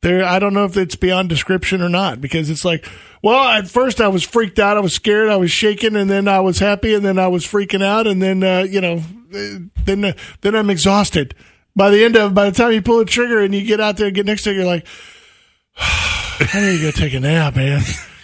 there. 0.00 0.24
I 0.24 0.38
don't 0.38 0.54
know 0.54 0.64
if 0.64 0.76
it's 0.76 0.96
beyond 0.96 1.28
description 1.28 1.82
or 1.82 1.88
not 1.88 2.20
because 2.20 2.48
it's 2.50 2.64
like, 2.64 2.86
well, 3.22 3.42
at 3.46 3.68
first 3.68 4.00
I 4.00 4.08
was 4.08 4.22
freaked 4.22 4.58
out, 4.58 4.76
I 4.76 4.80
was 4.80 4.94
scared, 4.94 5.28
I 5.28 5.36
was 5.36 5.50
shaking, 5.50 5.96
and 5.96 6.08
then 6.08 6.26
I 6.28 6.40
was 6.40 6.58
happy, 6.58 6.94
and 6.94 7.04
then 7.04 7.18
I 7.18 7.28
was 7.28 7.44
freaking 7.46 7.82
out, 7.84 8.06
and 8.06 8.22
then 8.22 8.42
uh, 8.42 8.60
you 8.68 8.80
know, 8.80 9.02
uh, 9.34 9.58
then 9.84 10.04
uh, 10.04 10.12
then 10.42 10.54
I'm 10.54 10.70
exhausted. 10.70 11.34
By 11.74 11.90
the 11.90 12.04
end 12.04 12.16
of, 12.16 12.34
by 12.34 12.50
the 12.50 12.56
time 12.56 12.72
you 12.72 12.82
pull 12.82 12.98
the 12.98 13.04
trigger 13.04 13.40
and 13.40 13.54
you 13.54 13.64
get 13.64 13.80
out 13.80 13.96
there 13.96 14.06
and 14.08 14.14
get 14.14 14.26
next 14.26 14.42
to 14.44 14.50
it, 14.50 14.56
you're 14.56 14.66
like, 14.66 14.86
I 15.78 16.48
need 16.60 16.76
to 16.78 16.82
go 16.82 16.90
take 16.90 17.14
a 17.14 17.20
nap, 17.20 17.56
man. 17.56 17.80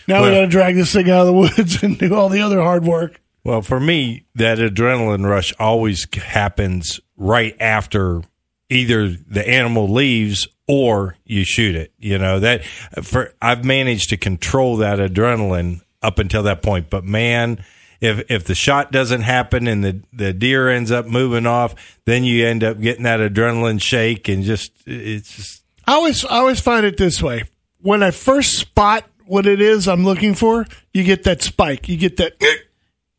Now 0.06 0.22
we 0.22 0.28
Well- 0.30 0.36
got 0.36 0.40
to 0.42 0.46
drag 0.48 0.74
this 0.74 0.92
thing 0.92 1.10
out 1.10 1.20
of 1.20 1.26
the 1.26 1.32
woods 1.32 1.82
and 1.82 1.98
do 1.98 2.14
all 2.14 2.28
the 2.28 2.40
other 2.40 2.60
hard 2.60 2.84
work. 2.84 3.20
Well, 3.44 3.62
for 3.62 3.80
me, 3.80 4.24
that 4.34 4.58
adrenaline 4.58 5.26
rush 5.26 5.54
always 5.58 6.06
happens 6.14 7.00
right 7.16 7.56
after 7.60 8.22
either 8.68 9.08
the 9.08 9.48
animal 9.48 9.88
leaves 9.88 10.46
or 10.66 11.16
you 11.24 11.44
shoot 11.44 11.74
it. 11.74 11.92
You 11.98 12.18
know 12.18 12.40
that 12.40 12.62
for 12.64 13.32
I've 13.40 13.64
managed 13.64 14.10
to 14.10 14.18
control 14.18 14.76
that 14.78 14.98
adrenaline 14.98 15.80
up 16.02 16.18
until 16.18 16.42
that 16.42 16.62
point. 16.62 16.90
But 16.90 17.04
man, 17.04 17.64
if 18.00 18.30
if 18.30 18.44
the 18.44 18.54
shot 18.54 18.92
doesn't 18.92 19.22
happen 19.22 19.66
and 19.66 19.84
the 19.84 20.00
the 20.12 20.32
deer 20.32 20.68
ends 20.68 20.90
up 20.90 21.06
moving 21.06 21.46
off, 21.46 21.74
then 22.04 22.24
you 22.24 22.46
end 22.46 22.62
up 22.62 22.80
getting 22.80 23.02
that 23.04 23.20
adrenaline 23.20 23.80
shake 23.82 24.28
and 24.28 24.44
just 24.44 24.72
it's 24.86 25.34
just. 25.36 25.62
I 25.86 25.92
always, 25.94 26.22
I 26.26 26.36
always 26.40 26.60
find 26.60 26.84
it 26.84 26.98
this 26.98 27.22
way. 27.22 27.44
When 27.80 28.02
I 28.02 28.10
first 28.10 28.58
spot 28.58 29.04
what 29.24 29.46
it 29.46 29.60
is 29.60 29.88
I'm 29.88 30.04
looking 30.04 30.34
for, 30.34 30.66
you 30.92 31.02
get 31.02 31.24
that 31.24 31.42
spike. 31.42 31.88
You 31.88 31.96
get 31.96 32.18
that, 32.18 32.34
eh, 32.42 32.56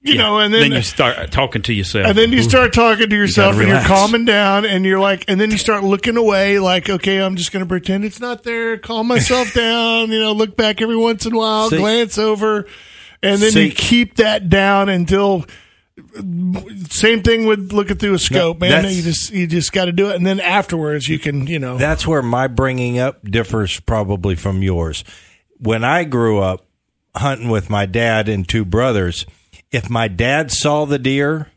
you 0.01 0.15
know, 0.17 0.37
and 0.37 0.53
then, 0.53 0.61
Then 0.69 0.71
you 0.73 0.81
start 0.83 1.31
talking 1.31 1.63
to 1.63 1.73
yourself. 1.73 2.05
and 2.07 2.15
then 2.17 2.31
you 2.31 2.43
start 2.43 2.71
talking 2.73 3.09
to 3.09 3.15
yourself 3.15 3.57
and 3.57 3.67
you're 3.67 3.81
calming 3.81 4.23
down 4.25 4.65
and 4.65 4.85
you're 4.85 4.99
like, 4.99 5.25
and 5.27 5.41
then 5.41 5.49
you 5.51 5.57
start 5.57 5.83
looking 5.83 6.15
away 6.15 6.59
like, 6.59 6.89
okay, 6.89 7.17
I'm 7.19 7.35
just 7.37 7.51
going 7.51 7.65
to 7.65 7.67
pretend 7.69 8.05
it's 8.05 8.19
not 8.19 8.43
there, 8.43 8.77
calm 8.77 9.07
myself 9.07 9.51
down, 9.55 10.11
you 10.11 10.19
know, 10.19 10.31
look 10.33 10.55
back 10.55 10.79
every 10.81 10.95
once 10.97 11.25
in 11.25 11.33
a 11.33 11.37
while, 11.37 11.69
See- 11.71 11.77
glance 11.77 12.17
over, 12.19 12.67
and 13.21 13.41
then 13.41 13.53
you 13.53 13.71
keep 13.71 14.15
that 14.17 14.49
down 14.49 14.89
until 14.89 15.45
same 16.89 17.23
thing 17.23 17.45
with 17.45 17.73
looking 17.73 17.97
through 17.97 18.13
a 18.13 18.19
scope, 18.19 18.59
man. 18.59 18.85
You 18.85 19.01
just, 19.01 19.31
you 19.31 19.47
just 19.47 19.71
got 19.73 19.85
to 19.85 19.91
do 19.91 20.09
it. 20.09 20.15
And 20.15 20.25
then 20.25 20.39
afterwards 20.39 21.07
you 21.07 21.19
can, 21.19 21.47
you 21.47 21.59
know, 21.59 21.77
that's 21.77 22.07
where 22.07 22.21
my 22.21 22.47
bringing 22.47 22.99
up 22.99 23.23
differs 23.23 23.79
probably 23.79 24.35
from 24.35 24.61
yours. 24.61 25.03
When 25.57 25.83
I 25.83 26.05
grew 26.05 26.39
up 26.39 26.65
hunting 27.15 27.49
with 27.49 27.69
my 27.69 27.85
dad 27.85 28.29
and 28.29 28.47
two 28.47 28.63
brothers, 28.63 29.25
if 29.71 29.89
my 29.89 30.07
dad 30.07 30.51
saw 30.51 30.85
the 30.85 30.99
deer, 30.99 31.51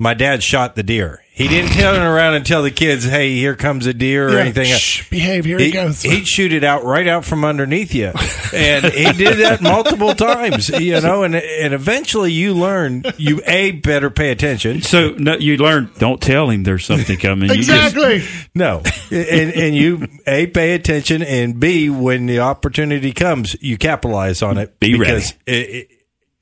my 0.00 0.14
dad 0.14 0.42
shot 0.42 0.74
the 0.76 0.82
deer. 0.82 1.22
He 1.30 1.46
didn't 1.46 1.72
turn 1.72 2.00
around 2.02 2.34
and 2.34 2.44
tell 2.44 2.62
the 2.62 2.70
kids, 2.70 3.04
"Hey, 3.04 3.34
here 3.36 3.54
comes 3.54 3.86
a 3.86 3.94
deer" 3.94 4.28
or 4.28 4.32
yeah, 4.32 4.38
anything. 4.40 4.66
shh, 4.66 5.08
behave, 5.08 5.44
here 5.44 5.58
He, 5.58 5.68
it 5.68 5.72
goes. 5.72 6.02
he'd 6.02 6.26
shoot 6.26 6.52
it 6.52 6.64
out 6.64 6.84
right 6.84 7.06
out 7.06 7.24
from 7.24 7.44
underneath 7.46 7.94
you, 7.94 8.12
and 8.54 8.84
he 8.84 9.12
did 9.12 9.38
that 9.38 9.60
multiple 9.62 10.14
times. 10.14 10.68
You 10.70 11.00
know, 11.00 11.22
and 11.22 11.34
and 11.36 11.72
eventually 11.72 12.32
you 12.32 12.52
learn 12.54 13.04
you 13.16 13.40
a 13.46 13.72
better 13.72 14.10
pay 14.10 14.30
attention. 14.30 14.82
so 14.82 15.10
no, 15.18 15.36
you 15.36 15.56
learn. 15.58 15.90
Don't 15.98 16.20
tell 16.20 16.50
him 16.50 16.62
there's 16.64 16.84
something 16.84 17.16
coming. 17.18 17.48
You 17.50 17.62
just- 17.62 17.94
exactly. 17.96 18.22
No, 18.54 18.82
and 19.10 19.52
and 19.54 19.74
you 19.74 20.08
a 20.26 20.46
pay 20.46 20.74
attention, 20.74 21.22
and 21.22 21.58
b 21.60 21.88
when 21.90 22.26
the 22.26 22.40
opportunity 22.40 23.12
comes, 23.12 23.54
you 23.62 23.78
capitalize 23.78 24.42
on 24.42 24.58
it. 24.58 24.78
Be 24.80 24.98
because 24.98 25.32
It, 25.46 25.52
it, 25.52 25.88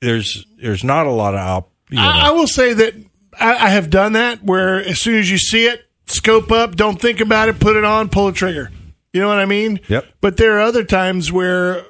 there's 0.01 0.45
there's 0.61 0.83
not 0.83 1.05
a 1.07 1.11
lot 1.11 1.35
of 1.35 1.39
op. 1.41 1.71
You 1.89 1.97
know, 1.97 2.03
I, 2.03 2.27
I 2.27 2.31
will 2.31 2.47
say 2.47 2.73
that 2.73 2.93
I, 3.39 3.67
I 3.67 3.69
have 3.69 3.89
done 3.89 4.13
that 4.13 4.43
where 4.43 4.83
as 4.83 4.99
soon 4.99 5.15
as 5.15 5.29
you 5.29 5.37
see 5.37 5.65
it, 5.65 5.85
scope 6.07 6.51
up, 6.51 6.75
don't 6.75 6.99
think 6.99 7.19
about 7.19 7.49
it, 7.49 7.59
put 7.59 7.75
it 7.75 7.83
on, 7.83 8.09
pull 8.09 8.27
the 8.27 8.33
trigger. 8.33 8.71
You 9.13 9.21
know 9.21 9.27
what 9.27 9.39
I 9.39 9.45
mean? 9.45 9.79
Yep. 9.87 10.05
But 10.21 10.37
there 10.37 10.57
are 10.57 10.61
other 10.61 10.83
times 10.83 11.31
where 11.31 11.85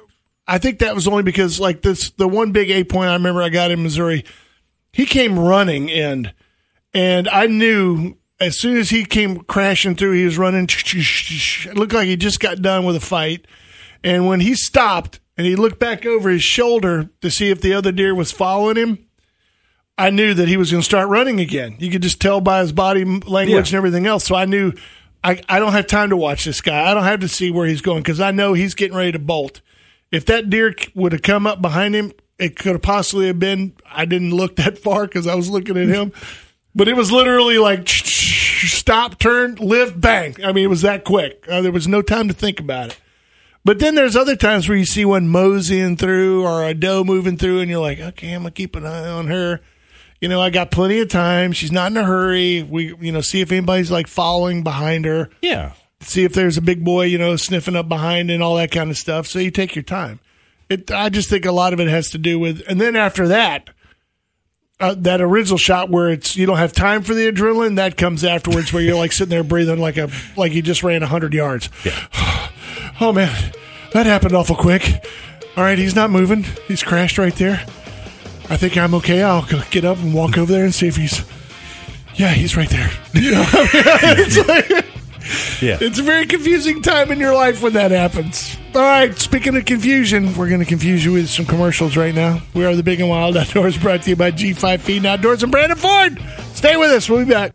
I 0.46 0.58
think 0.58 0.78
that 0.78 0.94
was 0.94 1.06
only 1.06 1.22
because 1.22 1.60
like 1.60 1.82
this 1.82 2.10
the 2.12 2.28
one 2.28 2.52
big 2.52 2.70
eight 2.70 2.88
point 2.88 3.10
I 3.10 3.14
remember 3.14 3.42
I 3.42 3.50
got 3.50 3.70
in 3.70 3.82
Missouri, 3.82 4.24
he 4.92 5.06
came 5.06 5.38
running 5.38 5.88
in, 5.88 6.32
and 6.94 7.28
I 7.28 7.46
knew 7.46 8.16
as 8.40 8.58
soon 8.58 8.78
as 8.78 8.90
he 8.90 9.04
came 9.04 9.40
crashing 9.40 9.96
through, 9.96 10.12
he 10.12 10.24
was 10.24 10.38
running. 10.38 10.66
It 10.70 11.76
looked 11.76 11.92
like 11.92 12.06
he 12.06 12.16
just 12.16 12.40
got 12.40 12.62
done 12.62 12.84
with 12.84 12.96
a 12.96 13.00
fight, 13.00 13.46
and 14.02 14.26
when 14.26 14.40
he 14.40 14.54
stopped 14.54 15.20
and 15.36 15.46
he 15.46 15.56
looked 15.56 15.78
back 15.78 16.04
over 16.04 16.30
his 16.30 16.42
shoulder 16.42 17.10
to 17.20 17.30
see 17.30 17.50
if 17.50 17.60
the 17.60 17.74
other 17.74 17.92
deer 17.92 18.14
was 18.14 18.32
following 18.32 18.76
him. 18.76 19.06
I 20.00 20.10
knew 20.10 20.34
that 20.34 20.48
he 20.48 20.56
was 20.56 20.70
going 20.70 20.80
to 20.80 20.84
start 20.84 21.08
running 21.08 21.40
again. 21.40 21.76
You 21.78 21.90
could 21.90 22.02
just 22.02 22.20
tell 22.20 22.40
by 22.40 22.60
his 22.60 22.72
body 22.72 23.04
language 23.04 23.48
Yeah. 23.48 23.58
and 23.58 23.74
everything 23.74 24.06
else. 24.06 24.24
So 24.24 24.34
I 24.34 24.44
knew 24.46 24.72
I, 25.22 25.40
I 25.48 25.58
don't 25.58 25.72
have 25.72 25.86
time 25.86 26.10
to 26.10 26.16
watch 26.16 26.44
this 26.44 26.60
guy. 26.60 26.90
I 26.90 26.94
don't 26.94 27.04
have 27.04 27.20
to 27.20 27.28
see 27.28 27.50
where 27.50 27.66
he's 27.66 27.82
going 27.82 28.02
because 28.02 28.20
I 28.20 28.30
know 28.30 28.52
he's 28.54 28.74
getting 28.74 28.96
ready 28.96 29.12
to 29.12 29.18
bolt. 29.18 29.60
If 30.10 30.26
that 30.26 30.50
deer 30.50 30.74
would 30.94 31.12
have 31.12 31.22
come 31.22 31.46
up 31.46 31.60
behind 31.62 31.94
him, 31.94 32.12
it 32.38 32.56
could 32.56 32.72
have 32.72 32.82
possibly 32.82 33.26
have 33.26 33.38
been. 33.38 33.74
I 33.90 34.06
didn't 34.06 34.30
look 34.30 34.56
that 34.56 34.78
far 34.78 35.06
because 35.06 35.26
I 35.26 35.34
was 35.34 35.50
looking 35.50 35.76
at 35.76 35.88
him, 35.88 36.12
but 36.74 36.88
it 36.88 36.96
was 36.96 37.12
literally 37.12 37.58
like 37.58 37.86
stop, 37.88 39.18
turn, 39.18 39.56
lift, 39.56 40.00
bang. 40.00 40.34
I 40.42 40.52
mean, 40.52 40.64
it 40.64 40.68
was 40.68 40.82
that 40.82 41.04
quick. 41.04 41.44
Uh, 41.48 41.60
there 41.60 41.72
was 41.72 41.86
no 41.86 42.02
time 42.02 42.28
to 42.28 42.34
think 42.34 42.58
about 42.60 42.88
it. 42.90 43.00
But 43.64 43.78
then 43.78 43.94
there's 43.94 44.16
other 44.16 44.36
times 44.36 44.68
where 44.68 44.78
you 44.78 44.86
see 44.86 45.04
one 45.04 45.28
moseying 45.28 45.98
through 45.98 46.44
or 46.46 46.64
a 46.64 46.72
doe 46.72 47.04
moving 47.04 47.36
through, 47.36 47.60
and 47.60 47.70
you're 47.70 47.80
like, 47.80 48.00
okay, 48.00 48.32
I'm 48.32 48.42
gonna 48.42 48.52
keep 48.52 48.74
an 48.74 48.86
eye 48.86 49.06
on 49.08 49.26
her. 49.26 49.60
You 50.20 50.28
know, 50.28 50.40
I 50.40 50.50
got 50.50 50.70
plenty 50.70 51.00
of 51.00 51.08
time. 51.08 51.52
She's 51.52 51.72
not 51.72 51.90
in 51.90 51.96
a 51.96 52.04
hurry. 52.04 52.62
We, 52.62 52.94
you 53.00 53.10
know, 53.10 53.22
see 53.22 53.40
if 53.40 53.50
anybody's 53.50 53.90
like 53.90 54.06
following 54.06 54.62
behind 54.62 55.06
her. 55.06 55.30
Yeah. 55.40 55.72
See 56.00 56.24
if 56.24 56.34
there's 56.34 56.58
a 56.58 56.62
big 56.62 56.84
boy, 56.84 57.04
you 57.04 57.18
know, 57.18 57.36
sniffing 57.36 57.76
up 57.76 57.88
behind 57.88 58.30
and 58.30 58.42
all 58.42 58.56
that 58.56 58.70
kind 58.70 58.90
of 58.90 58.98
stuff. 58.98 59.26
So 59.26 59.38
you 59.38 59.50
take 59.50 59.74
your 59.74 59.82
time. 59.82 60.20
It, 60.68 60.90
I 60.90 61.08
just 61.08 61.28
think 61.30 61.46
a 61.46 61.52
lot 61.52 61.72
of 61.72 61.80
it 61.80 61.88
has 61.88 62.10
to 62.10 62.18
do 62.18 62.38
with, 62.38 62.62
and 62.68 62.80
then 62.80 62.96
after 62.96 63.28
that, 63.28 63.70
uh, 64.78 64.94
that 64.98 65.20
original 65.20 65.58
shot 65.58 65.90
where 65.90 66.10
it's 66.10 66.36
you 66.36 66.46
don't 66.46 66.56
have 66.56 66.72
time 66.72 67.02
for 67.02 67.12
the 67.12 67.30
adrenaline 67.30 67.76
that 67.76 67.96
comes 67.96 68.24
afterwards 68.24 68.72
where 68.72 68.82
you're 68.82 68.96
like 68.96 69.12
sitting 69.12 69.30
there 69.30 69.44
breathing 69.44 69.78
like 69.78 69.98
a 69.98 70.10
like 70.36 70.52
you 70.52 70.62
just 70.62 70.82
ran 70.82 71.02
hundred 71.02 71.34
yards. 71.34 71.68
Yeah. 71.84 71.98
oh 73.00 73.12
man, 73.12 73.52
that 73.92 74.06
happened 74.06 74.34
awful 74.34 74.56
quick. 74.56 75.04
All 75.56 75.64
right, 75.64 75.76
he's 75.76 75.94
not 75.94 76.10
moving. 76.10 76.44
He's 76.66 76.82
crashed 76.82 77.18
right 77.18 77.34
there. 77.34 77.66
I 78.50 78.56
think 78.56 78.76
I'm 78.76 78.94
okay. 78.96 79.22
I'll 79.22 79.46
go 79.46 79.62
get 79.70 79.84
up 79.84 79.98
and 79.98 80.12
walk 80.12 80.36
over 80.36 80.52
there 80.52 80.64
and 80.64 80.74
see 80.74 80.88
if 80.88 80.96
he's. 80.96 81.24
Yeah, 82.16 82.30
he's 82.30 82.56
right 82.56 82.68
there. 82.68 82.90
You 83.14 83.30
know, 83.32 83.44
it's 83.52 84.36
like, 84.48 84.68
Yeah. 85.62 85.78
it's 85.80 85.98
a 85.98 86.02
very 86.02 86.26
confusing 86.26 86.82
time 86.82 87.10
in 87.12 87.18
your 87.20 87.34
life 87.34 87.62
when 87.62 87.72
that 87.74 87.90
happens. 87.92 88.56
All 88.74 88.80
right, 88.82 89.16
speaking 89.18 89.56
of 89.56 89.64
confusion, 89.64 90.34
we're 90.36 90.48
going 90.48 90.60
to 90.60 90.66
confuse 90.66 91.04
you 91.04 91.12
with 91.12 91.28
some 91.28 91.44
commercials 91.46 91.96
right 91.96 92.14
now. 92.14 92.40
We 92.54 92.64
are 92.64 92.74
the 92.74 92.82
Big 92.82 93.00
and 93.00 93.08
Wild 93.08 93.36
Outdoors 93.36 93.76
brought 93.78 94.02
to 94.02 94.10
you 94.10 94.16
by 94.16 94.30
G5 94.32 94.80
Feed 94.80 95.06
Outdoors 95.06 95.42
and 95.42 95.50
Brandon 95.52 95.78
Ford. 95.78 96.20
Stay 96.54 96.76
with 96.76 96.90
us. 96.90 97.08
We'll 97.08 97.24
be 97.24 97.30
back. 97.32 97.52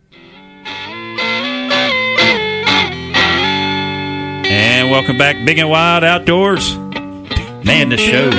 And 4.47 4.91
welcome 4.91 5.17
back, 5.17 5.43
Big 5.45 5.57
and 5.57 5.69
Wild 5.69 6.03
Outdoors. 6.03 6.75
Man, 7.65 7.89
the 7.89 7.97
show 7.97 8.29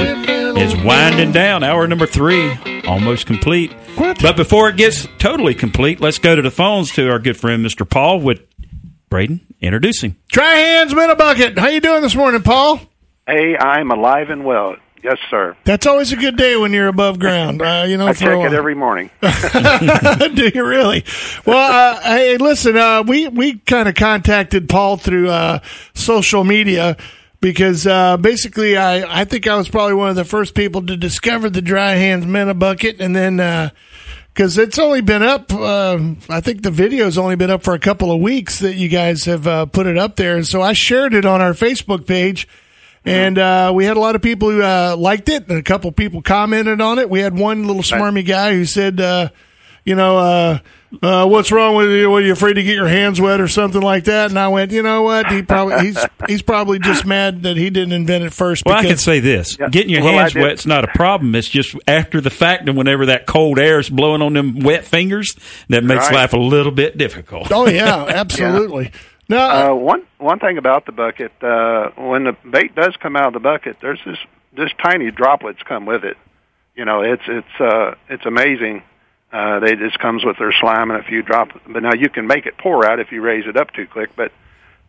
is 0.57 0.77
winding 0.85 1.33
down. 1.33 1.65
Hour 1.65 1.89
number 1.89 2.07
three, 2.07 2.57
almost 2.87 3.27
complete. 3.27 3.73
What? 3.97 4.23
But 4.23 4.37
before 4.37 4.69
it 4.69 4.77
gets 4.77 5.09
totally 5.19 5.53
complete, 5.53 6.01
let's 6.01 6.19
go 6.19 6.37
to 6.37 6.43
the 6.43 6.51
phones 6.53 6.93
to 6.93 7.11
our 7.11 7.19
good 7.19 7.37
friend 7.37 7.67
Mr. 7.67 7.89
Paul 7.89 8.21
with 8.21 8.41
Braden. 9.09 9.41
Introduce 9.61 10.03
him. 10.03 10.17
Try 10.31 10.55
hands, 10.55 10.95
win 10.95 11.11
a 11.11 11.17
bucket. 11.17 11.59
How 11.59 11.67
you 11.67 11.81
doing 11.81 12.03
this 12.03 12.15
morning, 12.15 12.43
Paul? 12.43 12.81
Hey, 13.27 13.57
I'm 13.59 13.91
alive 13.91 14.31
and 14.31 14.45
well. 14.45 14.77
Yes, 15.03 15.19
sir. 15.29 15.57
That's 15.65 15.87
always 15.87 16.13
a 16.13 16.17
good 16.17 16.37
day 16.37 16.57
when 16.57 16.73
you're 16.73 16.87
above 16.87 17.19
ground. 17.19 17.63
Uh, 17.63 17.85
you 17.89 17.97
know, 17.97 18.07
I 18.07 18.13
check 18.13 18.39
it 18.39 18.53
every 18.53 18.77
morning. 18.77 19.11
Do 19.21 20.51
you 20.55 20.65
really? 20.65 21.05
Well, 21.45 21.97
uh, 21.97 22.01
hey, 22.01 22.37
listen, 22.37 22.77
uh, 22.77 23.03
we 23.05 23.27
we 23.29 23.59
kind 23.59 23.89
of 23.89 23.97
contacted 23.97 24.69
Paul 24.69 24.97
through 24.97 25.31
uh, 25.31 25.61
social 25.95 26.45
media 26.45 26.97
because 27.41 27.87
uh, 27.87 28.17
basically, 28.17 28.77
I 28.77 29.21
I 29.21 29.25
think 29.25 29.47
I 29.47 29.57
was 29.57 29.69
probably 29.69 29.95
one 29.95 30.11
of 30.11 30.17
the 30.17 30.25
first 30.25 30.55
people 30.55 30.85
to 30.87 30.97
discover 30.97 31.51
the 31.51 31.63
dry 31.63 31.93
hands 31.93 32.27
Minnow 32.27 32.55
bucket, 32.55 33.01
and 33.01 33.15
then. 33.15 33.73
because 34.33 34.59
it's 34.59 34.79
only 34.79 35.01
been 35.01 35.23
up. 35.23 35.51
Uh, 35.51 35.99
I 36.29 36.43
think 36.43 36.63
the 36.63 36.71
video's 36.71 37.17
only 37.17 37.37
been 37.37 37.51
up 37.51 37.63
for 37.63 37.73
a 37.73 37.79
couple 37.79 38.13
of 38.13 38.21
weeks 38.21 38.59
that 38.59 38.75
you 38.75 38.91
guys 38.91 39.25
have 39.25 39.47
uh, 39.47 39.65
put 39.65 39.87
it 39.87 39.97
up 39.97 40.17
there, 40.17 40.37
and 40.37 40.47
so 40.47 40.61
I 40.61 40.75
shared 40.75 41.15
it 41.15 41.25
on 41.25 41.41
our 41.41 41.53
Facebook 41.55 42.07
page, 42.07 42.47
and 43.07 43.39
uh, 43.39 43.73
we 43.75 43.87
had 43.87 43.97
a 43.97 44.01
lot 44.01 44.15
of 44.15 44.21
people 44.21 44.51
who 44.51 44.61
uh, 44.63 44.95
liked 44.99 45.31
it, 45.31 45.49
and 45.49 45.57
a 45.57 45.63
couple 45.63 45.91
people 45.93 46.21
commented 46.21 46.83
on 46.83 46.99
it. 46.99 47.09
We 47.09 47.21
had 47.21 47.35
one 47.35 47.67
little 47.67 47.83
smarmy 47.83 48.27
guy 48.27 48.53
who 48.53 48.67
said, 48.67 49.01
uh, 49.01 49.31
"You 49.87 49.95
know, 49.95 50.19
uh, 50.19 50.59
uh, 51.03 51.27
what's 51.27 51.51
wrong 51.53 51.75
with 51.77 51.91
you? 51.91 52.11
What, 52.11 52.23
are 52.23 52.27
you 52.27 52.33
afraid 52.33 52.55
to 52.55 52.63
get 52.63 52.75
your 52.75 52.89
hands 52.89 53.21
wet 53.21 53.41
or 53.41 53.49
something 53.49 53.81
like 53.83 54.05
that?" 54.05 54.31
And 54.31 54.39
I 54.39 54.49
went, 54.49 54.71
"You 54.73 54.83
know 54.83 55.03
what? 55.03 55.31
He 55.31 55.43
probably 55.43 55.87
he's 55.87 56.07
he's 56.29 56.43
probably 56.43 56.79
just 56.79 57.05
mad 57.05 57.43
that 57.43 57.57
he 57.57 57.71
didn't 57.71 57.93
invent 57.93 58.25
it 58.25 58.33
first. 58.33 58.65
Well, 58.65 58.75
I 58.77 58.83
because 58.83 58.91
can 58.93 58.99
say 58.99 59.21
this: 59.21 59.57
getting 59.71 59.91
your 59.91 60.03
Well, 60.03 60.15
hands 60.19 60.35
wet's 60.35 60.67
not 60.67 60.85
a 60.85 60.89
problem. 60.89 61.35
It's 61.35 61.49
just 61.49 61.75
after 61.89 62.21
the 62.21 62.31
fact, 62.31 62.69
and 62.69 62.77
whenever 62.79 63.07
that 63.07 63.27
cold 63.27 63.59
air 63.59 63.79
is 63.81 63.89
blowing 63.91 64.23
on 64.23 64.33
them 64.35 64.61
wet 64.61 64.85
fingers, 64.85 65.37
that 65.69 65.83
makes 65.85 66.07
Right. 66.07 66.15
life 66.15 66.33
a 66.33 66.39
little 66.39 66.73
bit 66.73 66.97
difficult. 66.97 67.51
Oh 67.53 67.69
yeah, 67.69 68.05
absolutely. 68.09 68.93
No, 69.29 69.39
Uh, 69.39 69.75
one 69.75 70.03
one 70.19 70.39
thing 70.39 70.57
about 70.57 70.87
the 70.87 70.93
bucket, 70.93 71.33
uh, 71.43 71.91
when 71.97 72.25
the 72.25 72.37
bait 72.49 72.75
does 72.77 72.95
come 73.03 73.17
out 73.17 73.27
of 73.27 73.33
the 73.33 73.41
bucket, 73.41 73.77
there's 73.81 74.01
this 74.07 74.19
this 74.57 74.71
tiny 74.83 75.11
droplets 75.11 75.59
come 75.65 75.85
with 75.85 76.05
it. 76.05 76.17
You 76.77 76.85
know, 76.85 77.01
it's 77.03 77.23
it's 77.27 77.61
uh, 77.61 77.95
it's 78.09 78.25
amazing. 78.25 78.83
Uh, 79.37 79.61
they 79.61 79.77
just 79.77 79.99
comes 79.99 80.25
with 80.25 80.39
their 80.39 80.55
slime 80.61 80.91
and 80.91 80.99
a 80.99 81.03
few 81.03 81.21
droplets. 81.21 81.67
But 81.69 81.83
now 81.83 81.93
you 81.93 82.09
can 82.09 82.27
make 82.27 82.47
it 82.47 82.57
pour 82.57 82.87
out 82.89 83.01
if 83.01 83.13
you 83.13 83.21
raise 83.21 83.45
it 83.47 83.55
up 83.59 83.71
too 83.73 83.87
quick. 83.87 84.17
But 84.17 84.33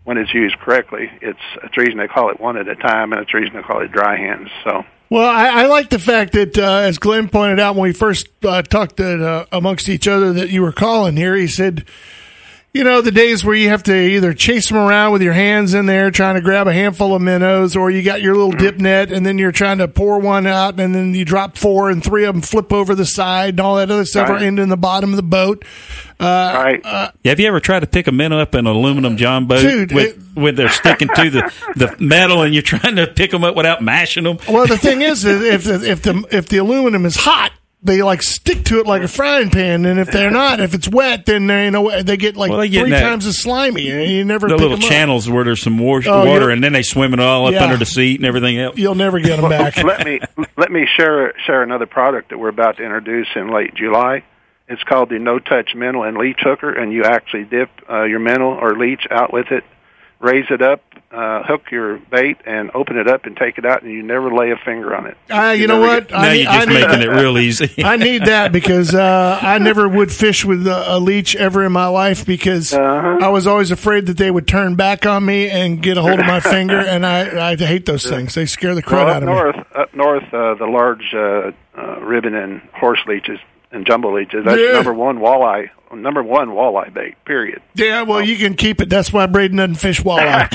when 0.06 0.18
it's 0.18 0.34
used 0.34 0.58
correctly, 0.60 1.12
it's 1.22 1.40
it's 1.64 1.76
reason 1.76 1.98
they 1.98 2.08
call 2.08 2.30
it 2.30 2.40
one 2.40 2.56
at 2.56 2.66
a 2.70 2.76
time, 2.78 3.12
and 3.12 3.22
it's 3.22 3.34
reason 3.34 3.58
they 3.58 3.62
call 3.62 3.82
it 3.82 3.92
dry 3.92 4.16
hands. 4.16 4.48
So 4.64 4.86
Well, 5.10 5.30
I, 5.30 5.64
I 5.64 5.66
like 5.66 5.90
the 5.90 6.00
fact 6.00 6.32
that, 6.32 6.58
uh, 6.58 6.78
as 6.78 6.98
Glenn 6.98 7.28
pointed 7.28 7.60
out 7.60 7.76
when 7.76 7.84
we 7.84 7.94
first 7.94 8.30
uh, 8.46 8.62
talked 8.62 8.98
that, 8.98 9.22
uh, 9.22 9.46
amongst 9.52 9.90
each 9.90 10.08
other, 10.08 10.32
that 10.34 10.50
you 10.50 10.62
were 10.62 10.72
calling 10.72 11.18
here. 11.18 11.36
He 11.36 11.48
said, 11.48 11.86
you 12.78 12.84
know, 12.84 13.02
the 13.02 13.12
days 13.12 13.44
where 13.44 13.56
you 13.56 13.70
have 13.70 13.82
to 13.84 13.96
either 13.96 14.34
chase 14.36 14.70
them 14.70 14.78
around 14.78 15.12
with 15.12 15.24
your 15.24 15.34
hands 15.34 15.74
in 15.74 15.88
there 15.88 16.12
trying 16.12 16.36
to 16.36 16.42
grab 16.42 16.68
a 16.68 16.74
handful 16.74 17.16
of 17.16 17.22
minnows, 17.24 17.76
or 17.76 17.90
you 17.90 18.04
got 18.04 18.22
your 18.22 18.36
little 18.36 18.52
mm-hmm. 18.52 18.64
dip 18.64 18.78
net 18.78 19.12
and 19.12 19.26
then 19.26 19.40
you're 19.40 19.52
trying 19.52 19.80
to 19.80 19.88
pour 19.88 20.20
one 20.20 20.46
out 20.46 20.80
and 20.80 20.94
then 20.94 21.16
you 21.16 21.26
drop 21.26 21.58
four 21.58 21.90
and 21.90 22.04
three 22.04 22.24
of 22.24 22.36
them 22.36 22.42
flip 22.44 22.72
over 22.72 22.94
the 22.94 23.06
side 23.06 23.56
and 23.56 23.60
all 23.60 23.78
that 23.78 23.90
other 23.90 24.06
stuff 24.06 24.30
Right. 24.30 24.44
or 24.44 24.46
end 24.46 24.60
in 24.60 24.70
the 24.70 24.78
bottom 24.78 25.10
of 25.12 25.16
the 25.16 25.24
boat. 25.24 25.66
all 26.20 26.28
right, 26.28 26.80
uh, 26.86 27.12
Have 27.26 27.40
you 27.40 27.48
ever 27.48 27.60
tried 27.60 27.80
to 27.80 27.88
pick 27.88 28.06
a 28.06 28.12
minnow 28.12 28.40
up 28.40 28.54
in 28.54 28.68
an 28.68 28.76
aluminum 28.76 29.18
john 29.18 29.48
boat 29.48 29.62
Dude, 29.62 29.92
with, 29.92 30.18
it- 30.18 30.40
when 30.40 30.54
they're 30.56 30.70
sticking 30.70 31.08
to 31.16 31.30
the, 31.32 31.54
the 31.76 31.96
metal 32.00 32.44
and 32.44 32.54
you're 32.54 32.62
trying 32.62 32.96
to 32.98 33.08
pick 33.08 33.32
them 33.32 33.44
up 33.44 33.56
without 33.56 33.82
mashing 33.82 34.24
them? 34.24 34.38
Well, 34.48 34.68
the 34.68 34.78
thing 34.78 35.02
is, 35.02 35.26
is 35.26 35.42
if 35.42 35.64
the, 35.64 35.90
if 35.90 36.02
the 36.04 36.28
if 36.30 36.48
the 36.50 36.58
aluminum 36.58 37.06
is 37.06 37.16
hot, 37.16 37.52
they 37.84 38.02
like 38.02 38.22
stick 38.24 38.66
to 38.66 38.80
it 38.80 38.88
like 38.88 39.04
a 39.04 39.08
frying 39.08 39.50
pan, 39.50 39.86
and 39.86 40.00
if 40.00 40.12
they're 40.12 40.32
not, 40.32 40.60
if 40.60 40.74
it's 40.74 40.90
wet, 40.90 41.26
then 41.26 41.48
they 41.48 41.66
ain't 41.66 41.74
no 41.74 41.84
way- 41.84 42.02
they 42.02 42.18
get 42.18 42.36
like 42.36 42.50
Well, 42.50 42.60
they 42.60 42.70
get 42.70 42.82
three 42.82 42.90
that- 42.90 43.02
times 43.02 43.26
as 43.26 43.38
slimy, 43.40 43.90
and 43.92 44.10
you 44.12 44.26
never 44.26 44.48
The 44.48 44.56
pick 44.56 44.62
little 44.62 44.78
'em 44.78 44.84
up. 44.84 44.90
channels 44.90 45.30
where 45.30 45.44
there's 45.44 45.62
some 45.62 45.78
wa- 45.78 46.02
Oh, 46.06 46.26
water, 46.26 46.48
yeah. 46.48 46.54
and 46.54 46.64
then 46.64 46.74
they 46.74 46.82
swim 46.82 47.14
it 47.14 47.20
all 47.20 47.46
up 47.48 47.54
Yeah. 47.54 47.64
under 47.64 47.78
the 47.78 47.86
seat 47.86 48.20
and 48.20 48.26
everything 48.26 48.58
else. 48.60 48.78
You'll 48.78 48.96
never 48.96 49.20
get 49.20 49.40
them 49.40 49.50
back. 49.50 49.82
let 49.84 50.06
me 50.06 50.20
let 50.58 50.72
me 50.72 50.88
share 50.98 51.34
share 51.46 51.62
another 51.62 51.86
product 51.86 52.30
that 52.30 52.40
we're 52.40 52.50
about 52.50 52.78
to 52.78 52.84
introduce 52.84 53.28
in 53.36 53.50
late 53.50 53.76
July. 53.76 54.24
It's 54.68 54.84
called 54.84 55.10
the 55.10 55.20
No 55.20 55.40
Touch 55.40 55.76
Minnow 55.76 56.04
and 56.04 56.18
Leech 56.18 56.40
Hooker, 56.42 56.72
and 56.74 56.92
you 56.92 57.04
actually 57.04 57.46
dip 57.46 57.70
uh, 57.90 58.04
your 58.04 58.20
minnow 58.20 58.54
or 58.60 58.76
leech 58.76 59.08
out 59.10 59.32
with 59.32 59.52
it, 59.52 59.64
raise 60.20 60.46
it 60.50 60.62
up, 60.62 60.82
uh, 61.12 61.44
hook 61.44 61.70
your 61.72 61.98
bait, 62.12 62.38
and 62.46 62.72
open 62.74 62.98
it 62.98 63.08
up 63.08 63.26
and 63.26 63.38
take 63.38 63.58
it 63.58 63.66
out, 63.66 63.84
and 63.84 63.92
you 63.92 64.02
never 64.04 64.34
lay 64.34 64.52
a 64.52 64.58
finger 64.58 64.96
on 64.96 65.06
it. 65.06 65.18
Uh, 65.30 65.52
you 65.58 65.68
know 65.68 65.80
what? 65.80 66.08
get- 66.08 66.12
now 66.12 66.22
I, 66.24 66.34
you're 66.34 66.44
just 66.46 66.68
I 66.68 66.74
need, 66.74 66.88
making 66.88 67.02
it 67.02 67.10
real 67.12 67.38
easy. 67.38 67.72
I 67.84 67.96
need 67.98 68.26
that 68.26 68.52
because 68.52 68.94
uh, 68.96 69.40
I 69.42 69.58
never 69.60 69.88
would 69.88 70.12
fish 70.12 70.44
with 70.44 70.66
a, 70.68 70.96
a 70.96 71.00
leech 71.00 71.36
ever 71.36 71.64
in 71.64 71.72
my 71.72 71.88
life 71.88 72.26
because 72.26 72.74
Uh-huh. 72.74 73.20
I 73.22 73.30
was 73.30 73.48
always 73.48 73.72
afraid 73.72 74.08
that 74.08 74.18
they 74.18 74.32
would 74.32 74.48
turn 74.48 74.76
back 74.76 75.06
on 75.06 75.24
me 75.26 75.50
and 75.50 75.82
get 75.82 75.98
a 75.98 76.02
hold 76.02 76.20
of 76.20 76.26
my 76.26 76.40
finger, 76.40 76.80
and 76.80 77.06
I 77.06 77.52
I 77.52 77.56
hate 77.56 77.86
those 77.86 78.06
things. 78.06 78.34
They 78.36 78.46
scare 78.46 78.76
the 78.76 78.84
crud 78.84 79.06
Well, 79.06 79.10
out 79.10 79.24
up 79.24 79.24
of 79.24 79.28
me. 79.30 79.34
north, 79.36 79.56
up 79.76 79.94
north, 79.96 80.34
uh, 80.34 80.56
the 80.56 80.66
large 80.68 81.14
uh, 81.14 81.52
uh, 81.80 82.00
ribbon 82.02 82.34
and 82.36 82.62
horse 82.74 83.00
leeches 83.08 83.40
and 83.72 83.86
jumbo 83.86 84.16
leeches. 84.16 84.46
That's 84.46 84.60
Yeah. 84.60 84.74
number 84.74 84.94
one 84.94 85.20
walleye, 85.20 85.70
number 85.94 86.24
one 86.24 86.50
walleye 86.50 86.94
bait. 86.94 87.16
Period. 87.26 87.62
Yeah, 87.76 88.04
well, 88.04 88.22
you 88.22 88.38
can 88.38 88.56
keep 88.56 88.82
it. 88.82 88.90
That's 88.90 89.12
why 89.12 89.26
Braden 89.26 89.58
doesn't 89.58 89.76
fish 89.76 90.02
walleye. 90.02 90.48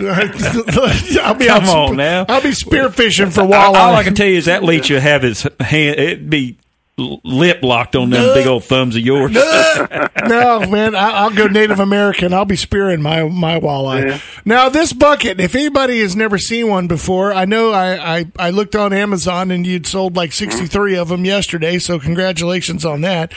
I'll 1.22 1.34
be 1.34 1.46
Come 1.46 1.64
out 1.64 1.76
on 1.90 1.96
now. 1.96 2.24
I'll 2.28 2.42
be 2.42 2.52
spear 2.52 2.90
fishing 2.90 3.30
for 3.30 3.42
walleye. 3.42 3.74
All. 3.74 3.94
I 3.94 4.02
can 4.04 4.14
tell 4.14 4.26
you 4.26 4.36
is 4.38 4.46
that 4.46 4.62
leech 4.64 4.90
will 4.90 5.00
have 5.00 5.22
his 5.22 5.46
hand. 5.60 5.98
It'd 5.98 6.30
be 6.30 6.56
l- 6.58 6.69
lip 7.00 7.62
locked 7.62 7.96
on 7.96 8.10
them 8.10 8.34
big 8.34 8.46
old 8.46 8.64
thumbs 8.64 8.94
of 8.96 9.02
yours. 9.02 9.32
no, 9.32 10.60
man, 10.68 10.94
I, 10.94 11.10
I'll 11.10 11.30
go 11.34 11.46
Native 11.46 11.80
American. 11.80 12.32
I'll 12.32 12.44
be 12.44 12.56
spearing 12.56 13.02
my 13.02 13.24
my 13.24 13.58
walleye. 13.58 14.22
Now, 14.44 14.68
this 14.68 14.92
bucket, 14.92 15.40
if 15.40 15.54
anybody 15.54 16.00
has 16.00 16.14
never 16.14 16.38
seen 16.38 16.68
one 16.68 16.86
before, 16.86 17.32
I 17.32 17.44
know 17.44 17.72
I, 17.72 18.18
I, 18.18 18.32
I 18.38 18.50
looked 18.50 18.76
on 18.76 18.92
Amazon 18.92 19.50
and 19.50 19.66
you'd 19.66 19.86
sold 19.86 20.16
like 20.16 20.32
63 20.32 20.96
of 20.96 21.08
them 21.08 21.24
yesterday, 21.24 21.78
so 21.78 21.98
congratulations 21.98 22.84
on 22.84 23.00
that. 23.00 23.32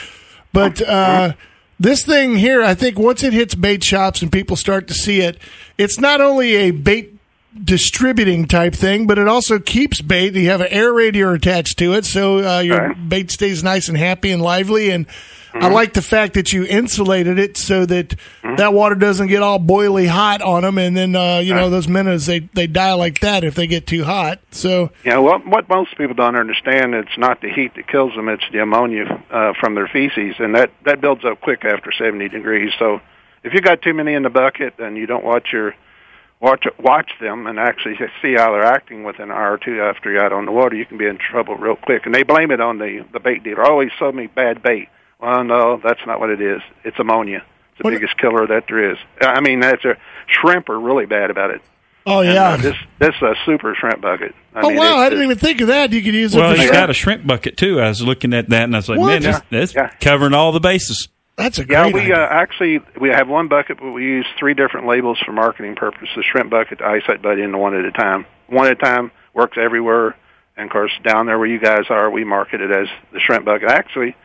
But 0.52 0.82
uh, 0.82 1.34
this 1.80 2.06
thing 2.06 2.36
here, 2.36 2.62
I 2.62 2.76
think 2.76 3.00
once 3.00 3.24
it 3.24 3.34
hits 3.34 3.56
bait 3.56 3.84
shops 3.84 4.22
and 4.22 4.32
people 4.32 4.56
start 4.56 4.88
to 4.88 4.94
see 4.94 5.22
it, 5.22 5.38
it's 5.78 6.00
not 6.00 6.22
only 6.22 6.56
a 6.56 6.72
bait 6.72 7.13
distributing 7.62 8.48
type 8.48 8.74
thing, 8.74 9.08
but 9.08 9.18
it 9.18 9.28
also 9.28 9.60
keeps 9.60 10.02
bait. 10.02 10.34
You 10.34 10.50
have 10.50 10.62
an 10.62 10.68
aerator 10.72 11.36
attached 11.36 11.78
to 11.80 11.94
it, 11.94 12.06
so 12.06 12.40
uh, 12.40 12.60
your 12.60 12.88
Right. 12.88 13.10
bait 13.10 13.32
stays 13.32 13.64
nice 13.64 13.88
and 13.90 13.98
happy 13.98 14.32
and 14.32 14.42
lively. 14.42 14.90
And 14.90 15.06
I 15.54 15.58
Mm-hmm. 15.60 15.74
like 15.74 15.94
the 15.94 16.02
fact 16.02 16.34
that 16.34 16.52
you 16.52 16.66
insulated 16.66 17.38
it 17.38 17.58
so 17.58 17.86
that 17.86 18.16
that 18.58 18.74
water 18.74 18.96
doesn't 18.96 19.28
get 19.28 19.44
all 19.44 19.60
boily 19.60 20.08
hot 20.08 20.42
on 20.42 20.64
them, 20.64 20.80
and 20.80 20.98
then 20.98 21.16
uh, 21.16 21.38
you 21.44 21.54
know 21.54 21.70
those 21.70 21.88
minnows 21.88 22.26
they 22.26 22.40
they 22.56 22.66
die 22.66 22.94
like 22.94 23.20
that 23.20 23.44
if 23.44 23.54
they 23.54 23.68
get 23.68 23.86
too 23.86 24.04
hot. 24.04 24.40
So 24.50 24.90
Yeah, 25.06 25.20
well, 25.20 25.38
what 25.46 25.70
most 25.70 25.96
people 25.96 26.16
don't 26.16 26.36
understand, 26.36 26.96
it's 26.96 27.16
not 27.20 27.42
the 27.42 27.52
heat 27.54 27.76
that 27.76 27.88
kills 27.88 28.16
them; 28.16 28.30
it's 28.30 28.44
the 28.52 28.64
ammonia 28.64 29.24
uh, 29.30 29.54
from 29.60 29.76
their 29.76 29.88
feces, 29.88 30.34
and 30.40 30.56
that 30.56 30.72
that 30.86 31.02
builds 31.02 31.24
up 31.24 31.40
quick 31.40 31.64
after 31.66 31.92
70 31.92 32.30
degrees. 32.30 32.72
So, 32.80 33.00
if 33.44 33.54
you 33.54 33.62
got 33.62 33.84
too 33.84 33.94
many 33.94 34.16
in 34.16 34.24
the 34.24 34.32
bucket 34.32 34.80
and 34.80 34.98
you 34.98 35.06
don't 35.06 35.24
watch 35.24 35.50
your 35.54 35.76
watch 36.44 36.66
watch 36.78 37.10
them 37.20 37.48
and 37.48 37.58
actually 37.58 37.96
see 38.22 38.34
how 38.36 38.52
they're 38.52 38.64
acting 38.66 39.04
within 39.04 39.26
an 39.26 39.32
hour 39.32 39.54
or 39.54 39.58
two 39.58 39.82
after 39.82 40.12
you're 40.12 40.24
out 40.24 40.32
on 40.34 40.46
the 40.46 40.52
water, 40.52 40.76
you 40.76 40.86
can 40.86 40.98
be 41.00 41.08
in 41.08 41.18
trouble 41.18 41.56
real 41.56 41.76
quick. 41.78 42.06
And 42.06 42.14
they 42.14 42.24
blame 42.24 42.52
it 42.52 42.62
on 42.62 42.78
the 42.78 43.04
the 43.14 43.20
bait 43.20 43.44
dealer. 43.44 43.64
Always 43.64 43.90
sold 43.98 44.14
me 44.14 44.28
bad 44.28 44.62
bait. 44.62 44.90
Well, 45.20 45.44
no, 45.44 45.80
that's 45.84 46.02
not 46.06 46.20
what 46.20 46.30
it 46.30 46.42
is. 46.42 46.62
It's 46.84 47.00
ammonia. 47.00 47.38
It's 47.72 47.78
the 47.80 47.84
What- 47.86 47.94
biggest 47.94 48.18
killer 48.18 48.46
that 48.48 48.66
there 48.68 48.92
is. 48.92 48.98
I 49.22 49.40
mean, 49.42 49.62
that's 49.62 49.84
a 49.86 49.96
shrimp 50.28 50.70
are 50.70 50.80
really 50.80 51.06
bad 51.06 51.32
about 51.32 51.50
it. 51.52 51.62
oh 52.06 52.20
And, 52.20 52.34
yeah. 52.34 52.50
uh, 52.50 52.58
this 52.58 52.76
this 53.00 53.16
is 53.16 53.22
a 53.22 53.36
super 53.46 53.74
shrimp 53.80 54.02
bucket. 54.02 54.36
I 54.54 54.62
oh 54.62 54.70
mean, 54.70 54.78
wow, 54.78 54.86
it's- 54.86 55.00
I 55.06 55.10
didn't 55.10 55.24
even 55.26 55.38
think 55.38 55.62
of 55.62 55.68
that. 55.68 55.92
You 55.94 56.02
could 56.04 56.14
use 56.14 56.36
it 56.36 56.40
Well, 56.40 56.50
for 56.52 56.56
he's 56.58 56.66
shrimp. 56.68 56.74
got 56.82 56.90
a 56.90 56.94
shrimp 56.94 57.26
bucket 57.26 57.56
too. 57.58 57.80
I 57.80 57.88
was 57.88 58.02
looking 58.04 58.34
at 58.34 58.50
that 58.50 58.64
and 58.66 58.76
I 58.76 58.80
was 58.80 58.90
like, 58.90 59.00
What? 59.00 59.08
man, 59.08 59.22
this, 59.22 59.36
Yeah. 59.38 59.42
that's 59.60 59.76
Yeah. 59.76 59.90
covering 60.02 60.34
all 60.34 60.52
the 60.52 60.60
bases. 60.60 61.08
That's 61.36 61.58
a 61.60 61.66
Yeah, 61.68 61.90
we 61.92 62.12
uh, 62.12 62.18
actually 62.20 62.80
we 63.00 63.10
have 63.10 63.28
one 63.28 63.48
bucket, 63.48 63.80
but 63.80 63.92
we 63.92 64.04
use 64.04 64.28
three 64.38 64.54
different 64.54 64.88
labels 64.88 65.20
for 65.26 65.32
marketing 65.32 65.76
purposes: 65.76 66.10
the 66.16 66.24
shrimp 66.24 66.50
bucket, 66.52 66.78
the 66.80 66.86
eyesight 66.86 67.22
buddy, 67.22 67.42
and 67.42 67.54
the 67.54 67.58
one 67.58 67.74
at 67.76 67.86
a 67.86 67.92
time. 67.92 68.26
One 68.48 68.68
at 68.68 68.74
a 68.74 68.76
time 68.76 69.12
works 69.34 69.58
everywhere, 69.60 70.16
and 70.56 70.66
of 70.68 70.72
course 70.72 70.92
down 71.04 71.26
there 71.26 71.40
where 71.40 71.48
you 71.48 71.60
guys 71.60 71.86
are, 71.90 72.10
we 72.12 72.24
market 72.24 72.62
it 72.62 72.70
as 72.72 72.88
the 73.12 73.20
shrimp 73.20 73.46
bucket. 73.46 73.70
Actually, 73.70 74.16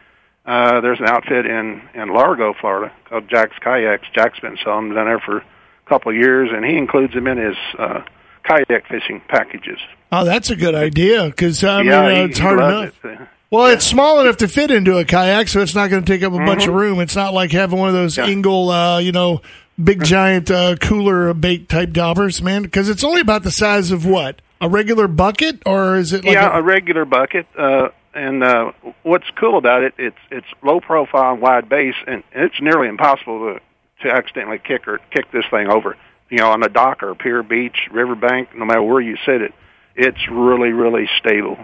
uh, 0.44 0.80
there's 0.82 1.00
an 1.00 1.06
outfit 1.06 1.46
in 1.46 1.80
in 1.94 2.08
Largo, 2.12 2.52
Florida, 2.60 2.92
called 3.08 3.28
Jack's 3.28 3.56
Kayaks. 3.58 4.06
Jack's 4.14 4.40
been 4.40 4.58
selling 4.62 4.88
them 4.88 4.96
down 4.96 5.06
there 5.06 5.20
for 5.20 5.38
a 5.38 5.44
couple 5.88 6.10
of 6.10 6.16
years, 6.16 6.50
and 6.52 6.62
he 6.64 6.76
includes 6.76 7.14
them 7.14 7.26
in 7.26 7.38
his 7.38 7.56
uh, 7.78 8.02
kayak 8.44 8.86
fishing 8.86 9.22
packages. 9.28 9.78
oh, 10.12 10.24
that's 10.24 10.50
a 10.50 10.56
good 10.56 10.74
idea 10.74 11.24
because 11.24 11.64
I 11.64 11.78
mean 11.78 11.86
yeah, 11.86 12.00
uh, 12.04 12.08
he- 12.10 12.20
it's 12.24 12.38
hard 12.38 12.58
enough. 12.58 13.04
it. 13.04 13.18
Well, 13.50 13.66
it's 13.66 13.86
small 13.86 14.20
enough 14.20 14.36
to 14.38 14.48
fit 14.48 14.70
into 14.70 14.98
a 14.98 15.04
kayak, 15.04 15.48
so 15.48 15.60
it's 15.60 15.74
not 15.74 15.88
going 15.88 16.04
to 16.04 16.12
take 16.12 16.22
up 16.22 16.32
a 16.34 16.38
bunch 16.38 16.66
of 16.66 16.74
room. 16.74 17.00
It's 17.00 17.16
not 17.16 17.32
like 17.32 17.50
having 17.50 17.78
one 17.78 17.88
of 17.88 17.94
those 17.94 18.16
Mm-hmm. 18.16 18.28
Yeah. 18.28 18.32
Engel, 18.32 18.70
uh, 18.70 18.98
you 18.98 19.12
know, 19.12 19.40
big 19.82 20.04
giant 20.04 20.50
uh, 20.50 20.76
cooler 20.76 21.32
bait 21.34 21.68
type 21.68 21.92
daubers, 21.92 22.42
man. 22.42 22.62
Because 22.62 22.88
it's 22.90 23.02
only 23.04 23.20
about 23.22 23.44
the 23.44 23.50
size 23.50 23.90
of 23.90 24.04
what 24.04 24.42
a 24.60 24.68
regular 24.68 25.08
bucket, 25.08 25.62
or 25.64 25.96
is 25.96 26.12
it 26.12 26.24
like 26.24 26.34
yeah, 26.34 26.54
a- 26.54 26.60
a 26.60 26.62
regular 26.62 27.04
bucket. 27.06 27.46
Uh, 27.56 27.88
and 28.14 28.42
uh, 28.42 28.72
what's 29.02 29.28
cool 29.36 29.56
about 29.56 29.82
it, 29.82 29.94
it's 29.96 30.18
it's 30.30 30.46
low 30.62 30.80
profile 30.80 31.36
wide 31.36 31.68
base, 31.68 31.94
and 32.06 32.22
it's 32.32 32.60
nearly 32.60 32.88
impossible 32.88 33.54
to 33.54 33.60
to 34.08 34.14
accidentally 34.14 34.58
kick 34.58 34.86
or 34.88 34.98
kick 35.10 35.30
this 35.32 35.44
thing 35.50 35.68
over. 35.68 35.96
You 36.28 36.38
know, 36.38 36.50
on 36.50 36.62
a 36.62 36.68
dock 36.68 37.02
or 37.02 37.14
pier, 37.14 37.42
beach, 37.42 37.88
riverbank, 37.90 38.54
no 38.54 38.64
matter 38.66 38.82
where 38.82 39.00
you 39.00 39.16
sit 39.24 39.40
it, 39.40 39.54
it's 39.94 40.28
really 40.28 40.72
really 40.72 41.08
stable, 41.18 41.58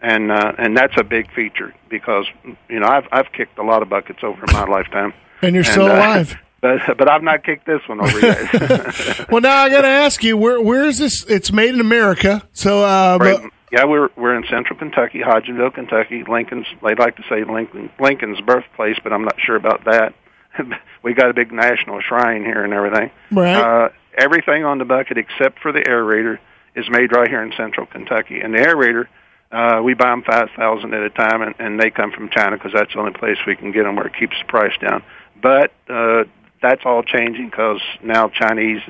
and 0.00 0.30
uh, 0.30 0.52
and 0.58 0.76
that's 0.76 0.94
a 0.98 1.04
big 1.04 1.32
feature 1.32 1.74
because 1.88 2.26
you 2.68 2.80
know 2.80 2.86
I've 2.86 3.06
I've 3.12 3.32
kicked 3.32 3.58
a 3.58 3.62
lot 3.62 3.82
of 3.82 3.88
buckets 3.88 4.20
over 4.22 4.44
in 4.44 4.52
my 4.52 4.64
lifetime. 4.64 5.14
and 5.42 5.54
you're 5.54 5.64
still 5.64 5.88
and, 5.90 5.92
uh, 5.92 5.96
alive? 5.96 6.36
But 6.58 6.96
but 6.96 7.08
I've 7.08 7.22
not 7.22 7.44
kicked 7.44 7.66
this 7.66 7.82
one 7.86 8.00
over 8.00 8.18
yet. 8.18 9.28
well, 9.30 9.42
now 9.42 9.58
I 9.58 9.68
got 9.68 9.82
to 9.82 9.88
ask 9.88 10.24
you, 10.24 10.38
where 10.38 10.58
where 10.60 10.86
is 10.86 10.96
this? 10.98 11.22
It's 11.28 11.52
made 11.52 11.74
in 11.74 11.80
America, 11.80 12.42
so 12.54 12.82
uh, 12.82 13.18
Right. 13.20 13.40
but, 13.42 13.50
Yeah, 13.70 13.84
we're 13.84 14.08
we're 14.16 14.34
in 14.34 14.44
central 14.48 14.78
Kentucky, 14.78 15.20
Hodgenville, 15.20 15.74
Kentucky. 15.74 16.24
Lincoln's 16.26 16.66
they 16.82 16.94
like 16.94 17.16
to 17.16 17.22
say 17.28 17.44
Lincoln 17.44 17.90
Lincoln's 18.00 18.40
birthplace, 18.40 18.96
but 19.04 19.12
I'm 19.12 19.22
not 19.22 19.36
sure 19.38 19.54
about 19.54 19.84
that. 19.84 20.14
we 21.02 21.12
got 21.12 21.28
a 21.28 21.34
big 21.34 21.52
national 21.52 22.00
shrine 22.00 22.42
here 22.42 22.64
and 22.64 22.72
everything. 22.72 23.10
Right. 23.30 23.54
Uh, 23.54 23.88
everything 24.16 24.64
on 24.64 24.78
the 24.78 24.86
bucket 24.86 25.18
except 25.18 25.60
for 25.60 25.72
the 25.72 25.80
aerator 25.80 26.38
is 26.74 26.88
made 26.88 27.12
right 27.12 27.28
here 27.28 27.42
in 27.42 27.52
central 27.54 27.86
Kentucky, 27.86 28.40
and 28.40 28.54
the 28.54 28.58
aerator. 28.58 29.06
Uh, 29.52 29.80
we 29.82 29.94
buy 29.94 30.10
them 30.10 30.22
five 30.22 30.48
thousand 30.56 30.92
at 30.94 31.02
a 31.02 31.10
time, 31.10 31.42
and, 31.42 31.54
and 31.58 31.80
they 31.80 31.90
come 31.90 32.10
from 32.12 32.28
China 32.30 32.56
because 32.56 32.72
that's 32.72 32.92
the 32.92 32.98
only 32.98 33.12
place 33.12 33.36
we 33.46 33.56
can 33.56 33.72
get 33.72 33.84
them 33.84 33.96
where 33.96 34.06
it 34.06 34.14
keeps 34.18 34.34
the 34.40 34.44
price 34.46 34.72
down. 34.80 35.02
But 35.40 35.72
uh, 35.88 36.24
that's 36.60 36.82
all 36.84 37.02
changing 37.02 37.50
because 37.50 37.80
now 38.02 38.28
Chinese 38.28 38.80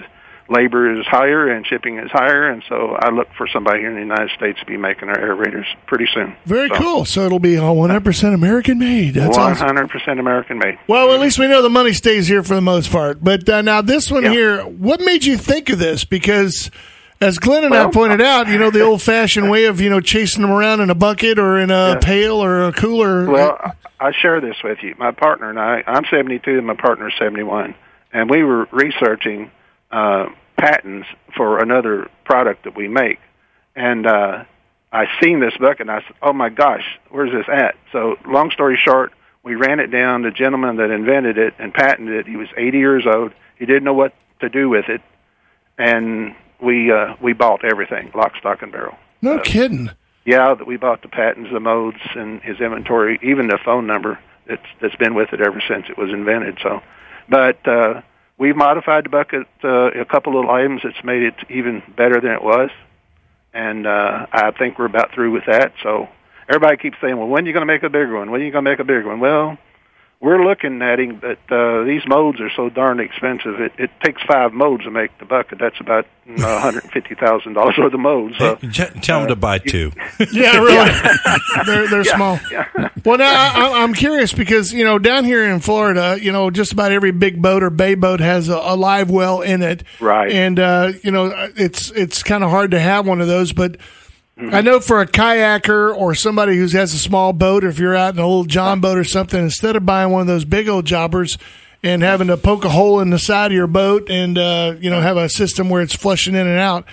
labor 0.49 0.93
is 0.99 1.05
higher 1.07 1.49
and 1.49 1.67
shipping 1.67 1.99
is 1.99 2.11
higher, 2.11 2.49
and 2.49 2.63
so 2.69 2.97
I 2.99 3.11
look 3.11 3.27
for 3.37 3.47
somebody 3.49 3.81
here 3.81 3.89
in 3.91 3.97
the 3.97 4.01
United 4.01 4.31
States 4.31 4.59
to 4.61 4.65
be 4.65 4.77
making 4.77 5.09
our 5.09 5.19
aerators 5.19 5.65
pretty 5.87 6.07
soon. 6.15 6.37
very 6.47 6.69
So, 6.69 6.75
cool. 6.77 7.05
So 7.05 7.27
it'll 7.27 7.41
be 7.41 7.59
all 7.59 7.77
100 7.77 8.05
percent 8.05 8.33
American 8.35 8.79
made. 8.79 9.15
That's 9.15 9.37
awesome. 9.37 9.67
hundred 9.67 9.91
percent 9.91 10.21
American 10.21 10.59
made. 10.59 10.79
Well, 10.87 11.13
at 11.13 11.21
least 11.21 11.39
we 11.39 11.49
know 11.49 11.63
the 11.63 11.69
money 11.69 11.93
stays 11.93 12.29
here 12.29 12.43
for 12.45 12.55
the 12.55 12.61
most 12.61 12.91
part. 12.93 13.23
But 13.23 13.49
uh, 13.49 13.61
now 13.63 13.83
this 13.83 14.11
one 14.11 14.23
Yeah. 14.23 14.31
here, 14.31 14.63
what 14.63 15.01
made 15.01 15.25
you 15.25 15.37
think 15.37 15.69
of 15.69 15.79
this? 15.81 16.05
Because 16.05 16.71
as 17.21 17.39
Glenn 17.39 17.65
and 17.65 17.75
I 17.75 17.91
pointed 17.91 18.21
out, 18.21 18.49
you 18.49 18.59
know 18.59 18.71
the 18.71 18.83
old-fashioned 18.83 19.51
way 19.51 19.65
of 19.67 19.81
you 19.81 19.91
know 19.91 20.01
chasing 20.01 20.43
them 20.43 20.51
around 20.51 20.81
in 20.81 20.91
a 20.91 20.95
bucket 20.95 21.39
or 21.39 21.59
in 21.59 21.71
a 21.71 21.91
Yeah. 21.95 21.99
pail 22.01 22.43
or 22.43 22.65
a 22.65 22.73
cooler. 22.73 23.29
Well, 23.29 23.75
I 23.99 24.13
share 24.13 24.41
this 24.41 24.57
with 24.63 24.79
you. 24.83 24.95
My 24.99 25.11
partner 25.13 25.49
and 25.51 25.59
I, 25.59 25.83
I'm 25.87 26.05
72 26.11 26.51
and 26.59 26.67
my 26.67 26.75
partner's 26.75 27.15
71, 27.19 27.75
and 28.13 28.29
we 28.29 28.43
were 28.43 28.67
researching 28.71 29.51
uh, 29.91 30.27
patents 30.59 31.07
for 31.37 31.59
another 31.63 32.09
product 32.25 32.65
that 32.65 32.77
we 32.77 32.89
make. 32.89 33.19
And 33.75 34.07
uh, 34.07 34.45
I 34.93 35.05
seen 35.23 35.41
this 35.41 35.57
book 35.59 35.81
and 35.81 35.91
I 35.91 36.01
said, 36.01 36.17
oh 36.23 36.33
my 36.33 36.49
gosh, 36.49 36.85
where's 37.11 37.31
this 37.33 37.47
at? 37.51 37.77
So 37.93 38.17
long 38.27 38.51
story 38.51 38.79
short, 38.83 39.13
we 39.43 39.55
ran 39.55 39.81
it 39.81 39.89
down. 39.89 40.23
The 40.23 40.31
gentleman 40.31 40.77
that 40.77 40.91
invented 40.91 41.39
it 41.39 41.55
and 41.59 41.73
patented 41.73 42.15
it, 42.15 42.27
he 42.27 42.37
was 42.37 42.49
80 42.57 42.79
years 42.79 43.05
old. 43.07 43.33
He 43.59 43.65
didn't 43.67 43.85
know 43.85 43.95
what 43.95 44.15
to 44.41 44.49
do 44.49 44.69
with 44.69 44.89
it. 44.89 45.01
And 45.79 46.35
we, 46.61 46.91
uh, 46.91 47.15
we 47.23 47.33
bought 47.33 47.65
everything, 47.65 48.11
lock, 48.15 48.37
stock, 48.39 48.63
and 48.63 48.73
barrel. 48.73 48.97
no 49.23 49.39
kidding. 49.41 49.91
Yeah, 50.25 50.55
that 50.55 50.67
we 50.67 50.77
bought 50.77 51.03
the 51.03 51.09
patents, 51.09 51.51
the 51.53 51.61
modes, 51.61 52.01
and 52.17 52.43
his 52.43 52.61
inventory, 52.61 53.19
even 53.23 53.47
the 53.47 53.59
phone 53.65 53.87
number 53.87 54.19
that's 54.49 54.67
that's 54.81 54.97
been 54.97 55.15
with 55.15 55.33
it 55.33 55.41
ever 55.41 55.63
since 55.69 55.87
it 55.89 55.97
was 55.97 56.11
invented. 56.11 56.59
So, 56.63 56.81
but 57.29 57.67
uh, 57.67 58.01
we've 58.37 58.57
modified 58.57 59.05
the 59.05 59.09
bucket 59.09 59.47
uh, 59.63 59.91
a 59.93 60.05
couple 60.05 60.35
little 60.35 60.51
items 60.51 60.81
that's 60.83 61.03
made 61.05 61.23
it 61.23 61.35
even 61.49 61.83
better 61.97 62.21
than 62.21 62.33
it 62.33 62.43
was, 62.43 62.71
and 63.55 63.87
uh, 63.87 64.27
I 64.33 64.51
think 64.51 64.79
we're 64.79 64.87
about 64.87 65.13
through 65.15 65.31
with 65.33 65.45
that. 65.47 65.75
So 65.83 66.09
everybody 66.49 66.77
keeps 66.77 66.97
saying, 67.01 67.17
"Well, 67.17 67.29
when 67.29 67.45
are 67.45 67.47
you 67.47 67.53
going 67.53 67.67
to 67.67 67.73
make 67.73 67.85
a 67.85 67.89
bigger 67.91 68.17
one? 68.19 68.31
When 68.31 68.41
are 68.41 68.45
you 68.45 68.51
going 68.51 68.65
to 68.65 68.71
make 68.71 68.81
a 68.81 68.85
bigger 68.85 69.07
one?" 69.07 69.21
Well, 69.21 69.59
we're 70.19 70.43
looking 70.45 70.81
at 70.83 70.99
him, 70.99 71.21
but 71.21 71.39
uh, 71.55 71.85
these 71.85 72.03
modes 72.07 72.41
are 72.41 72.51
so 72.57 72.71
darn 72.71 73.01
expensive. 73.01 73.61
It, 73.61 73.73
it 73.79 73.91
takes 74.03 74.23
five 74.23 74.53
modes 74.53 74.85
to 74.85 74.91
make 74.91 75.17
the 75.19 75.25
bucket. 75.27 75.59
That's 75.59 75.79
about 75.79 76.07
uh, 76.07 76.09
one 76.37 76.61
hundred 76.61 76.85
and 76.85 76.93
fifty 76.93 77.15
thousand 77.15 77.53
dollars 77.53 77.75
worth 77.79 77.93
of 77.93 78.01
modes. 78.01 78.37
So. 78.39 78.57
J- 78.57 78.91
Tell 79.03 79.21
them 79.21 79.29
to 79.29 79.37
buy 79.37 79.59
two. 79.59 79.93
Yeah, 80.33 80.57
really. 80.59 80.91
they're 81.67 81.89
they're 81.89 82.05
small. 82.05 82.39
Well, 83.05 83.19
now 83.19 83.31
I, 83.31 83.53
I- 83.69 83.83
I'm 83.83 83.93
curious 83.93 84.33
because 84.33 84.73
you 84.73 84.85
know 84.85 84.99
down 84.99 85.25
here 85.25 85.45
in 85.45 85.61
Florida, 85.61 86.17
you 86.21 86.33
know 86.33 86.51
just 86.51 86.73
about 86.73 86.93
every 86.93 87.13
big 87.13 87.41
boat 87.43 87.63
or 87.63 87.71
bay 87.71 87.95
boat 87.95 88.21
has 88.21 88.49
a, 88.49 88.57
a 88.57 88.75
live 88.75 89.11
well 89.11 89.43
in 89.43 89.63
it, 89.63 89.85
Right. 90.01 90.33
And 90.33 90.59
uh, 90.59 90.93
you 91.05 91.11
know 91.11 91.27
it's 91.57 91.91
it's 91.91 92.23
kind 92.23 92.43
of 92.43 92.51
hard 92.51 92.71
to 92.71 92.81
have 92.81 93.07
one 93.07 93.21
of 93.21 93.27
those, 93.29 93.53
but. 93.53 93.77
Mm-hmm. 94.39 94.55
I 94.55 94.61
know 94.61 94.81
for 94.81 95.01
a 95.01 95.07
kayaker 95.07 95.95
or 95.97 96.15
somebody 96.15 96.57
who 96.57 96.67
has 96.69 96.93
a 96.93 96.99
small 96.99 97.33
boat, 97.33 97.65
or 97.65 97.69
if 97.69 97.79
you're 97.79 97.97
out 97.97 98.15
in 98.15 98.21
a 98.21 98.27
little 98.27 98.45
John 98.45 98.81
boat 98.81 98.99
or 98.99 99.05
something, 99.05 99.41
instead 99.43 99.77
of 99.77 99.87
buying 99.87 100.11
one 100.11 100.21
of 100.23 100.27
those 100.27 100.45
big 100.45 100.69
old 100.69 100.85
jobbers 100.85 101.39
and 101.83 102.03
having 102.03 102.27
to 102.27 102.37
poke 102.37 102.65
a 102.65 102.69
hole 102.69 103.01
in 103.01 103.09
the 103.11 103.19
side 103.19 103.51
of 103.51 103.55
your 103.57 103.67
boat 103.67 104.11
and 104.11 104.37
uh, 104.37 104.75
you 104.79 104.91
know 104.91 105.01
have 105.01 105.17
a 105.17 105.29
system 105.31 105.71
where 105.71 105.81
it's 105.81 105.95
flushing 105.97 106.35
in 106.35 106.47
and 106.47 106.59
out, 106.59 106.85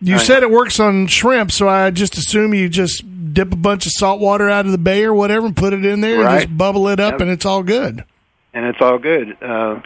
you 0.00 0.18
said 0.20 0.42
it 0.44 0.50
works 0.50 0.78
on 0.78 1.06
shrimp, 1.08 1.50
so 1.50 1.68
I 1.68 1.90
just 1.90 2.16
assume 2.16 2.54
you 2.54 2.68
just 2.68 3.02
dip 3.34 3.52
a 3.52 3.56
bunch 3.56 3.86
of 3.86 3.92
salt 3.92 4.20
water 4.20 4.48
out 4.48 4.64
of 4.66 4.70
the 4.70 4.78
bay 4.78 5.02
or 5.04 5.14
whatever 5.14 5.46
and 5.46 5.56
put 5.56 5.72
it 5.72 5.84
in 5.84 6.00
there 6.00 6.20
and 6.24 6.40
just 6.42 6.56
bubble 6.56 6.86
it 6.88 7.00
up 7.00 7.14
Yep. 7.14 7.20
and 7.22 7.30
it's 7.30 7.44
all 7.44 7.64
good. 7.64 8.04
and 8.52 8.66
it's 8.66 8.80
all 8.80 8.98
good. 8.98 9.36
Uh, 9.42 9.80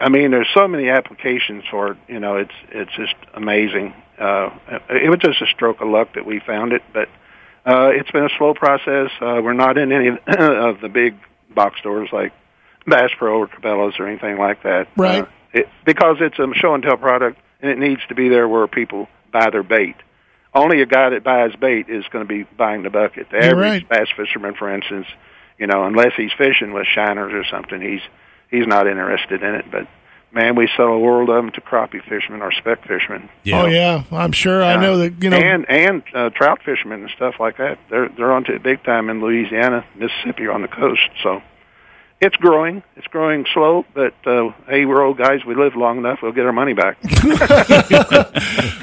I 0.00 0.08
mean, 0.08 0.30
there's 0.30 0.48
so 0.54 0.66
many 0.66 0.88
applications 0.88 1.64
for 1.70 1.92
it. 1.92 1.98
You 2.08 2.20
know, 2.20 2.36
it's 2.36 2.54
it's 2.70 2.92
just 2.96 3.14
amazing. 3.34 3.92
Uh, 4.18 4.50
it 4.90 5.10
was 5.10 5.18
just 5.20 5.40
a 5.42 5.46
stroke 5.46 5.80
of 5.80 5.88
luck 5.88 6.14
that 6.14 6.24
we 6.26 6.40
found 6.40 6.72
it, 6.72 6.82
but 6.92 7.08
Uh, 7.66 7.90
it's 7.92 8.10
been 8.12 8.24
a 8.24 8.30
slow 8.38 8.54
process. 8.54 9.10
Uh, 9.20 9.40
we're 9.42 9.52
not 9.52 9.76
in 9.76 9.90
any 9.90 10.08
of 10.38 10.80
the 10.80 10.88
big 10.88 11.16
box 11.52 11.80
stores 11.80 12.08
like 12.12 12.32
Bass 12.86 13.10
Pro 13.18 13.38
or 13.40 13.48
Cabela's 13.48 13.98
or 13.98 14.06
anything 14.06 14.38
like 14.38 14.62
that. 14.62 14.86
Right. 14.96 15.24
Uh, 15.24 15.26
it, 15.52 15.68
because 15.84 16.18
it's 16.20 16.38
a 16.38 16.46
show 16.54 16.74
and 16.74 16.82
tell 16.84 16.96
product, 16.96 17.40
and 17.60 17.68
it 17.70 17.78
needs 17.78 18.00
to 18.08 18.14
be 18.14 18.28
there 18.28 18.46
where 18.46 18.68
people 18.68 19.08
buy 19.32 19.50
their 19.50 19.64
bait. 19.64 19.96
Only 20.54 20.80
a 20.80 20.86
guy 20.86 21.10
that 21.10 21.24
buys 21.24 21.56
bait 21.56 21.86
is 21.88 22.04
going 22.12 22.24
to 22.24 22.28
be 22.28 22.44
buying 22.56 22.84
the 22.84 22.90
bucket. 22.90 23.30
The 23.30 23.38
You're 23.38 23.50
average 23.64 23.82
right. 23.82 23.88
bass 23.88 24.08
fisherman, 24.16 24.54
for 24.54 24.72
instance, 24.72 25.06
you 25.58 25.66
know, 25.66 25.84
unless 25.84 26.12
he's 26.16 26.32
fishing 26.38 26.72
with 26.72 26.86
shiners 26.86 27.32
or 27.32 27.44
something, 27.50 27.80
he's 27.80 28.02
he's 28.48 28.66
not 28.66 28.86
interested 28.86 29.42
in 29.42 29.54
it. 29.56 29.64
But 29.72 29.88
man, 30.36 30.54
we 30.54 30.68
sell 30.76 30.88
a 30.88 30.98
world 30.98 31.30
of 31.30 31.36
them 31.36 31.50
to 31.52 31.60
crappie 31.60 32.04
fishermen 32.04 32.42
or 32.42 32.52
speck 32.52 32.86
fishermen. 32.86 33.28
Oh 33.52 33.66
yeah, 33.66 34.04
I'm 34.12 34.32
sure. 34.32 34.62
I 34.62 34.80
know 34.80 34.98
that 34.98 35.20
you 35.20 35.30
know. 35.30 35.36
and 35.36 35.68
and 35.68 36.02
uh, 36.14 36.30
trout 36.30 36.60
fishermen 36.64 37.00
and 37.00 37.10
stuff 37.10 37.36
like 37.40 37.56
that. 37.56 37.78
They're 37.90 38.08
they're 38.10 38.32
onto 38.32 38.52
it 38.52 38.62
big 38.62 38.84
time 38.84 39.10
in 39.10 39.20
Louisiana, 39.20 39.84
Mississippi, 39.96 40.46
on 40.46 40.62
the 40.62 40.68
coast. 40.68 41.08
So 41.22 41.42
it's 42.20 42.36
growing. 42.36 42.82
It's 42.96 43.06
growing 43.08 43.46
slow, 43.52 43.84
but 43.94 44.14
uh, 44.26 44.52
hey, 44.68 44.84
we're 44.84 45.02
old 45.02 45.18
guys. 45.18 45.44
We 45.44 45.54
live 45.54 45.74
long 45.74 45.98
enough. 45.98 46.20
We'll 46.22 46.32
get 46.32 46.46
our 46.46 46.52
money 46.52 46.74
back. 46.74 46.98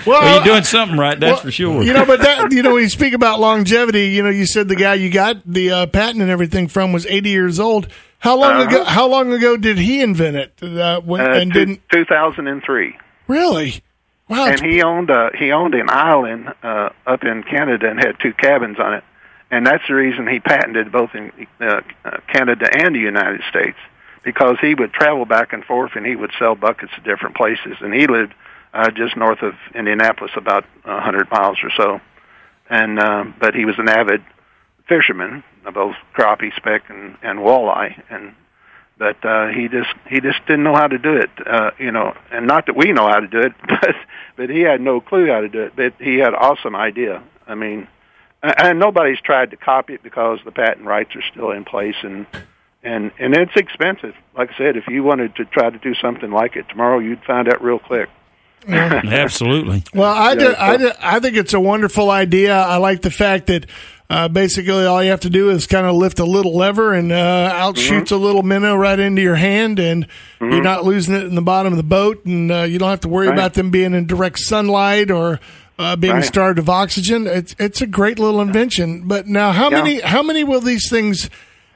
well, 0.06 0.22
Well, 0.22 0.36
you're 0.36 0.44
doing 0.44 0.64
something 0.64 0.98
right, 0.98 1.20
that's 1.20 1.34
well, 1.34 1.42
for 1.42 1.52
sure. 1.52 1.84
You 1.84 1.94
know, 1.94 2.06
but 2.06 2.22
that 2.22 2.52
you 2.52 2.62
know, 2.62 2.74
when 2.74 2.84
you 2.84 2.90
speak 2.90 3.14
about 3.14 3.40
longevity, 3.40 4.10
you 4.10 4.22
know, 4.22 4.30
you 4.30 4.46
said 4.46 4.68
the 4.68 4.76
guy 4.76 4.96
you 4.96 5.10
got 5.10 5.38
the 5.46 5.72
uh, 5.72 5.86
patent 5.88 6.22
and 6.22 6.30
everything 6.30 6.68
from 6.68 6.94
was 6.94 7.06
80 7.06 7.30
years 7.30 7.60
old. 7.60 7.88
How 8.24 8.38
long 8.38 8.54
Uh-huh. 8.54 8.64
ago? 8.70 8.84
How 8.86 9.06
long 9.08 9.34
ago 9.34 9.58
did 9.58 9.78
he 9.78 10.02
invent 10.02 10.38
it? 10.38 10.54
Uh, 10.64 11.02
when, 11.02 11.20
Uh, 11.22 11.40
and 11.42 11.52
didn't 11.52 11.82
2003. 11.92 12.98
really? 13.28 13.82
Wow, 14.30 14.46
and 14.48 14.62
he 14.62 14.82
owned 14.82 15.12
uh, 15.12 15.32
he 15.38 15.52
owned 15.52 15.76
an 15.76 15.90
island 15.90 16.54
uh, 16.64 16.90
up 17.06 17.26
in 17.26 17.44
Canada 17.44 17.90
and 17.90 18.00
had 18.00 18.18
two 18.22 18.32
cabins 18.32 18.80
on 18.80 18.94
it, 18.94 19.04
and 19.52 19.68
that's 19.68 19.84
the 19.90 19.94
reason 19.94 20.26
he 20.26 20.40
patented 20.40 20.90
both 20.94 21.14
in 21.14 21.32
uh, 21.60 21.82
uh, 22.06 22.18
Canada 22.32 22.70
and 22.74 22.96
the 22.96 23.00
United 23.02 23.42
States 23.50 23.78
because 24.24 24.56
he 24.62 24.74
would 24.74 24.94
travel 24.94 25.26
back 25.26 25.52
and 25.52 25.66
forth 25.66 25.92
and 25.98 26.06
he 26.06 26.16
would 26.16 26.32
sell 26.40 26.56
buckets 26.56 26.94
to 26.96 27.02
different 27.02 27.36
places, 27.36 27.76
and 27.82 27.94
he 27.94 28.08
lived 28.08 28.34
uh, 28.74 28.90
just 28.92 29.18
north 29.18 29.42
of 29.44 29.54
Indianapolis, 29.76 30.32
about 30.38 30.64
a 30.86 31.02
hundred 31.02 31.30
miles 31.30 31.58
or 31.62 31.70
so, 31.76 32.00
and 32.70 32.98
uh, 33.00 33.26
but 33.38 33.54
he 33.54 33.66
was 33.66 33.78
an 33.78 33.90
avid 33.90 34.24
fisherman, 34.88 35.44
uh, 35.66 35.72
both 35.72 35.96
crappie, 36.16 36.56
speck, 36.56 36.84
and, 36.90 37.18
and 37.22 37.40
walleye, 37.40 38.02
and 38.10 38.36
but 38.98 39.24
uh, 39.26 39.48
he 39.48 39.68
just 39.68 39.94
he 40.08 40.22
just 40.22 40.40
didn't 40.46 40.64
know 40.64 40.76
how 40.76 40.88
to 40.88 40.98
do 40.98 41.16
it, 41.18 41.30
uh, 41.46 41.72
you 41.80 41.92
know, 41.92 42.16
and 42.32 42.48
not 42.48 42.68
that 42.68 42.76
we 42.76 42.92
know 42.92 43.08
how 43.08 43.20
to 43.20 43.28
do 43.28 43.40
it, 43.40 43.54
but 43.68 43.96
but 44.36 44.50
he 44.50 44.62
had 44.62 44.82
no 44.82 45.02
clue 45.02 45.28
how 45.28 45.42
to 45.42 45.50
do 45.50 45.64
it. 45.64 45.76
But 45.76 45.94
he 46.00 46.18
had 46.18 46.30
an 46.30 46.36
awesome 46.36 46.76
idea. 46.76 47.24
I 47.48 47.56
mean, 47.56 47.88
and 48.42 48.54
and 48.58 48.80
nobody's 48.80 49.20
tried 49.20 49.52
to 49.52 49.58
copy 49.58 49.96
it 49.96 50.04
because 50.04 50.40
the 50.46 50.52
patent 50.52 50.86
rights 50.86 51.16
are 51.16 51.24
still 51.32 51.52
in 51.52 51.66
place, 51.66 51.96
and 52.04 52.28
and 52.84 53.12
and 53.18 53.36
it's 53.36 53.56
expensive. 53.56 54.14
Like 54.38 54.52
I 54.52 54.58
said, 54.58 54.78
if 54.78 54.88
you 54.88 55.04
wanted 55.04 55.36
to 55.38 55.46
try 55.46 55.70
to 55.70 55.80
do 55.80 55.96
something 55.96 56.32
like 56.32 56.56
it 56.56 56.70
tomorrow, 56.70 57.00
you'd 57.00 57.24
find 57.24 57.48
out 57.48 57.64
real 57.64 57.80
quick. 57.80 58.10
Absolutely. 58.68 59.84
Well, 59.94 60.14
I, 60.14 60.36
do, 60.36 60.46
Yeah, 60.46 60.56
I, 60.58 60.78
do, 60.78 60.92
I 61.02 61.20
think 61.20 61.36
it's 61.36 61.54
a 61.54 61.60
wonderful 61.60 62.10
idea. 62.10 62.56
I 62.56 62.78
like 62.78 63.02
the 63.02 63.12
fact 63.12 63.48
that 63.48 63.66
uh, 64.14 64.28
basically 64.28 64.86
all 64.86 65.04
you 65.04 65.10
have 65.10 65.22
to 65.22 65.30
do 65.30 65.50
is 65.50 65.66
kind 65.68 65.86
of 65.88 65.96
lift 65.96 66.20
a 66.20 66.26
little 66.26 66.56
lever 66.56 66.94
and 66.94 67.12
uh, 67.12 67.16
out 67.54 67.76
Mm-hmm. 67.76 67.88
shoots 67.88 68.12
a 68.12 68.18
little 68.18 68.44
minnow 68.44 68.76
right 68.76 69.00
into 69.00 69.22
your 69.22 69.36
hand, 69.36 69.80
and 69.80 70.06
you're 70.40 70.62
not 70.62 70.84
losing 70.86 71.16
it 71.16 71.24
in 71.24 71.36
the 71.36 71.42
bottom 71.42 71.74
of 71.74 71.78
the 71.78 71.84
boat, 71.84 72.24
and 72.26 72.52
uh, 72.52 72.62
you 72.64 72.78
don't 72.80 72.90
have 72.90 73.00
to 73.02 73.08
worry 73.10 73.28
Right. 73.28 73.34
about 73.38 73.54
them 73.56 73.72
being 73.72 73.94
in 73.94 74.06
direct 74.06 74.40
sunlight 74.40 75.10
or 75.10 75.40
uh, 75.80 75.96
being 75.96 76.14
Right. 76.16 76.24
starved 76.26 76.60
of 76.60 76.70
oxygen. 76.70 77.26
It's 77.26 77.56
it's 77.58 77.82
a 77.82 77.88
great 77.88 78.20
little 78.20 78.40
invention. 78.42 79.04
But 79.08 79.26
now, 79.28 79.52
how 79.52 79.72
Yeah. 79.72 79.82
many 79.82 80.00
how 80.02 80.22
many 80.22 80.44
will 80.44 80.62
these 80.62 80.90
things? 80.90 81.30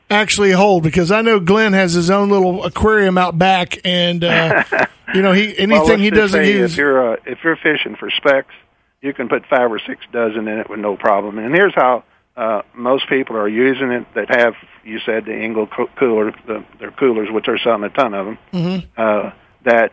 Actually, 0.09 0.51
hold 0.51 0.83
because 0.83 1.11
I 1.11 1.21
know 1.21 1.37
Glenn 1.39 1.73
has 1.73 1.91
his 1.93 2.09
own 2.09 2.29
little 2.29 2.63
aquarium 2.63 3.17
out 3.17 3.37
back, 3.37 3.77
and 3.83 4.23
uh, 4.23 4.63
you 5.13 5.21
know 5.21 5.33
he 5.33 5.47
anything 5.57 5.83
well, 5.85 5.97
he 5.97 6.09
doesn't 6.11 6.39
say 6.45 6.53
use. 6.53 6.71
If 6.73 6.77
you're 6.77 7.13
uh, 7.13 7.17
if 7.25 7.39
you're 7.43 7.57
fishing 7.57 7.95
for 7.97 8.09
specks, 8.11 8.53
you 9.01 9.13
can 9.13 9.27
put 9.27 9.45
five 9.47 9.69
or 9.69 9.79
six 9.79 9.99
dozen 10.13 10.47
in 10.47 10.59
it 10.59 10.69
with 10.69 10.79
no 10.79 10.95
problem. 10.95 11.37
And 11.39 11.53
here's 11.53 11.75
how 11.75 12.03
uh, 12.37 12.61
most 12.75 13.09
people 13.09 13.35
are 13.35 13.47
using 13.49 13.91
it 13.91 14.05
that 14.13 14.29
have 14.29 14.53
you 14.85 14.99
said 15.05 15.25
the 15.25 15.33
Engel 15.33 15.67
coo- 15.67 15.89
cooler, 15.97 16.31
the, 16.45 16.63
their 16.79 16.91
coolers, 16.91 17.29
which 17.31 17.47
are 17.49 17.57
selling 17.57 17.83
a 17.83 17.89
ton 17.89 18.13
of 18.13 18.25
them. 18.27 18.37
Mm-hmm. 18.53 18.85
Uh, 18.95 19.31
that 19.65 19.91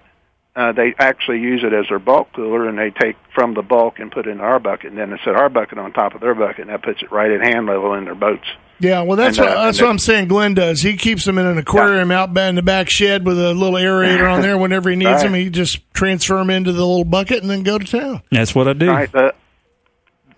uh, 0.54 0.70
they 0.72 0.94
actually 0.98 1.40
use 1.40 1.64
it 1.64 1.72
as 1.72 1.86
their 1.88 1.98
bulk 1.98 2.28
cooler, 2.32 2.68
and 2.68 2.78
they 2.78 2.90
take 2.90 3.16
from 3.34 3.54
the 3.54 3.62
bulk 3.62 3.98
and 3.98 4.12
put 4.12 4.26
it 4.28 4.30
in 4.30 4.40
our 4.40 4.60
bucket, 4.60 4.90
and 4.90 4.98
then 4.98 5.10
they 5.10 5.16
set 5.24 5.34
our 5.34 5.48
bucket 5.48 5.78
on 5.78 5.92
top 5.92 6.14
of 6.14 6.20
their 6.20 6.34
bucket, 6.34 6.60
and 6.60 6.70
that 6.70 6.82
puts 6.82 7.02
it 7.02 7.10
right 7.10 7.30
at 7.32 7.40
hand 7.40 7.66
level 7.66 7.94
in 7.94 8.04
their 8.04 8.14
boats. 8.14 8.46
Yeah, 8.78 9.02
well, 9.02 9.16
that's 9.16 9.38
And, 9.38 9.46
what 9.46 9.56
uh, 9.56 9.64
that's 9.64 9.78
and 9.78 9.86
what 9.86 9.90
I'm 9.92 9.98
saying. 9.98 10.28
Glenn 10.28 10.54
does. 10.54 10.80
He 10.82 10.96
keeps 10.96 11.24
them 11.24 11.38
in 11.38 11.46
an 11.46 11.58
aquarium 11.58 12.10
out 12.10 12.34
ba- 12.34 12.48
in 12.48 12.54
the 12.56 12.62
back 12.62 12.90
shed 12.90 13.24
with 13.24 13.38
a 13.38 13.54
little 13.54 13.78
aerator 13.78 14.30
on 14.30 14.42
there. 14.42 14.58
Whenever 14.64 14.90
he 14.90 14.96
needs 14.96 15.10
Right. 15.10 15.22
them, 15.22 15.34
he 15.34 15.48
just 15.48 15.80
transfer 15.94 16.36
them 16.36 16.50
into 16.50 16.72
the 16.72 16.84
little 16.84 17.04
bucket 17.04 17.40
and 17.42 17.50
then 17.50 17.62
go 17.62 17.78
to 17.78 17.84
town. 17.84 18.22
That's 18.30 18.54
what 18.54 18.68
I 18.68 18.72
do. 18.74 18.90
Right. 18.90 19.10
The 19.10 19.32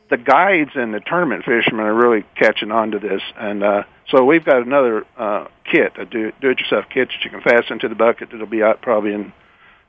the 0.08 0.16
guides 0.16 0.70
and 0.74 0.94
the 0.94 1.00
tournament 1.00 1.44
fishermen 1.44 1.86
are 1.86 1.94
really 1.94 2.24
catching 2.36 2.70
on 2.70 2.92
to 2.92 2.98
this, 2.98 3.22
and 3.36 3.62
uh, 3.62 3.82
so 4.10 4.24
we've 4.24 4.44
got 4.44 4.62
another 4.62 5.04
uh, 5.16 5.46
kit, 5.64 5.92
a 5.98 6.04
do 6.04 6.32
do 6.40 6.50
it 6.50 6.60
yourself 6.60 6.84
kit 6.92 7.08
that 7.08 7.24
you 7.24 7.30
can 7.30 7.40
fasten 7.40 7.78
to 7.80 7.88
the 7.88 7.94
bucket. 7.94 8.30
That'll 8.30 8.46
be 8.46 8.62
out 8.62 8.82
probably 8.82 9.12
in 9.12 9.32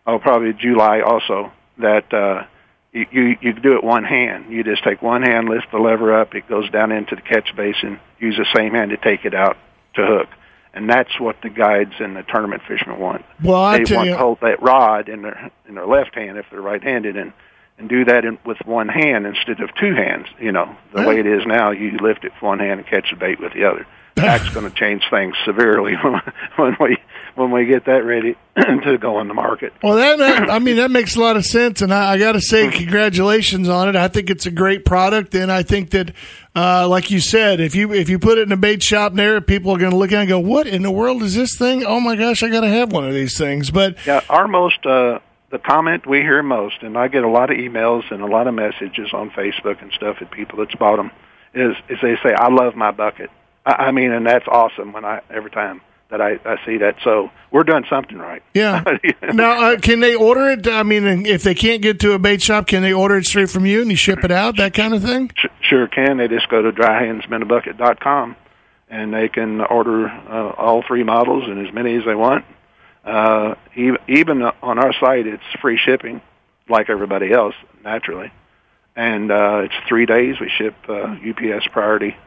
oh 0.06 0.20
probably 0.20 0.54
July 0.54 1.02
also. 1.02 1.52
That 1.78 2.12
uh, 2.14 2.48
you, 2.92 3.06
you 3.12 3.38
you 3.42 3.54
do 3.54 3.76
it 3.76 3.84
one 3.84 4.04
hand. 4.04 4.52
You 4.52 4.64
just 4.64 4.84
take 4.84 5.02
one 5.02 5.22
hand, 5.22 5.50
lift 5.50 5.68
the 5.72 5.78
lever 5.78 6.20
up, 6.20 6.34
it 6.34 6.48
goes 6.50 6.70
down 6.72 6.92
into 6.92 7.16
the 7.16 7.22
catch 7.22 7.56
basin. 7.56 8.00
Use 8.20 8.38
the 8.38 8.48
same 8.56 8.74
hand 8.74 8.92
to 8.92 8.98
take 8.98 9.26
it 9.26 9.36
out 9.36 9.58
to 9.96 10.06
hook. 10.06 10.30
And 10.74 10.90
that's 10.90 11.20
what 11.20 11.38
the 11.42 11.50
guides 11.50 11.94
and 12.00 12.16
the 12.16 12.22
tournament 12.24 12.62
fishermen 12.68 13.00
want 13.00 13.26
Well, 13.44 13.56
I 13.56 13.84
they 13.84 13.96
want 13.96 14.08
you, 14.08 14.14
to 14.14 14.18
hold 14.20 14.40
that 14.42 14.62
rod 14.62 15.10
in 15.10 15.24
their 15.24 15.52
in 15.68 15.76
their 15.76 15.88
left 15.88 16.14
hand 16.16 16.38
if 16.38 16.46
they're 16.52 16.62
right-handed 16.62 17.18
and 17.18 17.34
and 17.78 17.90
do 17.90 18.06
that 18.06 18.26
in, 18.26 18.38
with 18.46 18.58
one 18.66 18.88
hand 18.88 19.26
instead 19.26 19.60
of 19.60 19.74
two 19.76 19.94
hands. 19.94 20.28
You 20.40 20.52
know 20.52 20.76
the 20.94 21.04
way 21.04 21.20
it 21.20 21.28
is 21.28 21.46
now, 21.46 21.72
you 21.72 21.98
lift 22.02 22.24
it 22.26 22.34
with 22.34 22.42
one 22.42 22.60
hand 22.60 22.80
and 22.80 22.88
catch 22.88 23.10
the 23.10 23.16
bait 23.16 23.40
with 23.40 23.54
the 23.54 23.66
other. 23.66 23.86
That's 24.18 24.50
going 24.50 24.68
to 24.68 24.76
change 24.76 25.04
things 25.12 25.36
severely 25.46 25.94
when 26.56 26.76
we 26.80 26.98
when 27.36 27.52
we 27.52 27.68
get 27.68 27.86
that 27.86 28.04
ready 28.04 28.36
to 28.56 28.98
go 28.98 29.18
on 29.18 29.28
the 29.28 29.36
market. 29.36 29.74
well, 29.84 29.96
that, 29.96 30.18
that 30.18 30.50
I 30.50 30.58
mean 30.58 30.78
that 30.78 30.90
makes 30.90 31.16
a 31.16 31.20
lot 31.20 31.38
of 31.38 31.46
sense, 31.46 31.84
and 31.84 31.94
I, 31.94 32.14
I 32.14 32.18
got 32.18 32.32
to 32.32 32.42
say 32.42 32.72
congratulations 32.72 33.70
on 33.70 33.90
it. 33.90 33.96
I 33.96 34.08
think 34.08 34.32
it's 34.32 34.48
a 34.48 34.52
great 34.52 34.86
product, 34.86 35.36
and 35.36 35.52
I 35.52 35.62
think 35.62 35.92
that, 35.92 36.14
uh, 36.56 36.88
like 36.88 37.12
you 37.12 37.20
said, 37.20 37.60
if 37.60 37.76
you 37.76 37.94
if 37.94 38.10
you 38.10 38.18
put 38.18 38.40
it 38.40 38.42
in 38.42 38.52
a 38.52 38.58
bait 38.58 38.82
shop 38.82 39.14
there, 39.14 39.40
people 39.40 39.72
are 39.72 39.78
going 39.78 39.92
to 39.92 39.98
look 39.98 40.12
at 40.12 40.18
it 40.18 40.22
and 40.22 40.30
go, 40.30 40.40
"What 40.40 40.66
in 40.66 40.82
the 40.82 40.90
world 40.90 41.22
is 41.22 41.36
this 41.36 41.56
thing? 41.56 41.86
Oh 41.86 42.00
my 42.00 42.16
gosh, 42.16 42.42
I 42.42 42.50
got 42.50 42.62
to 42.62 42.70
have 42.70 42.92
one 42.92 43.08
of 43.08 43.14
these 43.14 43.38
things." 43.38 43.70
But 43.70 43.98
Yeah, 44.08 44.22
our 44.30 44.48
most 44.48 44.84
uh, 44.84 45.20
the 45.50 45.60
comment 45.60 46.06
we 46.06 46.20
hear 46.20 46.44
most, 46.44 46.82
and 46.82 46.98
I 46.98 47.08
get 47.08 47.24
a 47.24 47.30
lot 47.30 47.52
of 47.52 47.58
emails 47.58 48.12
and 48.12 48.22
a 48.22 48.28
lot 48.28 48.48
of 48.48 48.54
messages 48.54 49.14
on 49.14 49.30
Facebook 49.32 49.82
and 49.82 49.92
stuff 49.94 50.18
at 50.22 50.32
people 50.32 50.60
that's 50.60 50.76
bought 50.76 50.98
them, 50.98 51.12
is 51.54 51.76
is 51.90 51.98
they 52.02 52.16
say, 52.24 52.34
"I 52.34 52.50
love 52.50 52.76
my 52.76 52.92
bucket." 52.92 53.30
I, 53.66 53.88
I 53.88 53.92
mean, 53.92 54.12
and 54.12 54.26
that's 54.26 54.48
awesome 54.48 54.94
when 54.94 55.06
I 55.06 55.22
every 55.30 55.52
time 55.52 55.82
that 56.10 56.22
I, 56.22 56.40
I 56.46 56.56
see 56.66 56.78
that. 56.78 56.96
So 57.04 57.30
we're 57.52 57.64
doing 57.64 57.84
something 57.90 58.18
right. 58.18 58.42
Yeah. 58.54 58.84
now, 59.34 59.74
uh, 59.74 59.78
can 59.78 60.00
they 60.00 60.16
order 60.16 60.50
it? 60.52 60.68
I 60.68 60.84
mean, 60.84 61.26
if 61.26 61.44
they 61.44 61.56
can't 61.56 61.82
get 61.82 62.00
to 62.02 62.14
a 62.14 62.20
bait 62.20 62.42
shop, 62.42 62.68
can 62.68 62.82
they 62.82 62.94
order 62.94 63.18
it 63.18 63.26
straight 63.26 63.50
from 63.50 63.66
you 63.66 63.82
and 63.82 63.92
you 63.92 63.98
ship 63.98 64.24
it 64.24 64.32
out? 64.32 64.58
That 64.58 64.74
kind 64.74 64.94
of 64.94 65.04
thing. 65.04 65.32
Sure 65.62 65.88
can. 65.88 66.18
They 66.18 66.28
just 66.28 66.50
go 66.50 66.62
to 66.62 66.72
dryhandsminnowbucket.com 66.72 68.36
and 68.90 69.14
they 69.14 69.28
can 69.28 69.62
order 69.62 70.08
uh, 70.08 70.54
all 70.58 70.84
three 70.88 71.04
models 71.04 71.44
and 71.46 71.68
as 71.68 71.74
many 71.74 71.96
as 71.96 72.06
they 72.06 72.16
want. 72.16 72.46
Uh, 73.08 73.56
even, 74.08 74.42
on 74.62 74.80
our 74.80 74.94
site, 75.00 75.28
it's 75.28 75.44
free 75.62 75.78
shipping, 75.78 76.22
like 76.68 76.90
everybody 76.90 77.32
else, 77.32 77.56
naturally. 77.82 78.34
And 78.98 79.32
uh, 79.32 79.62
it's 79.64 79.76
three 79.88 80.06
days. 80.06 80.36
We 80.42 80.50
ship 80.50 80.76
uh, 80.90 81.16
UPS 81.16 81.68
priority, 81.72 82.18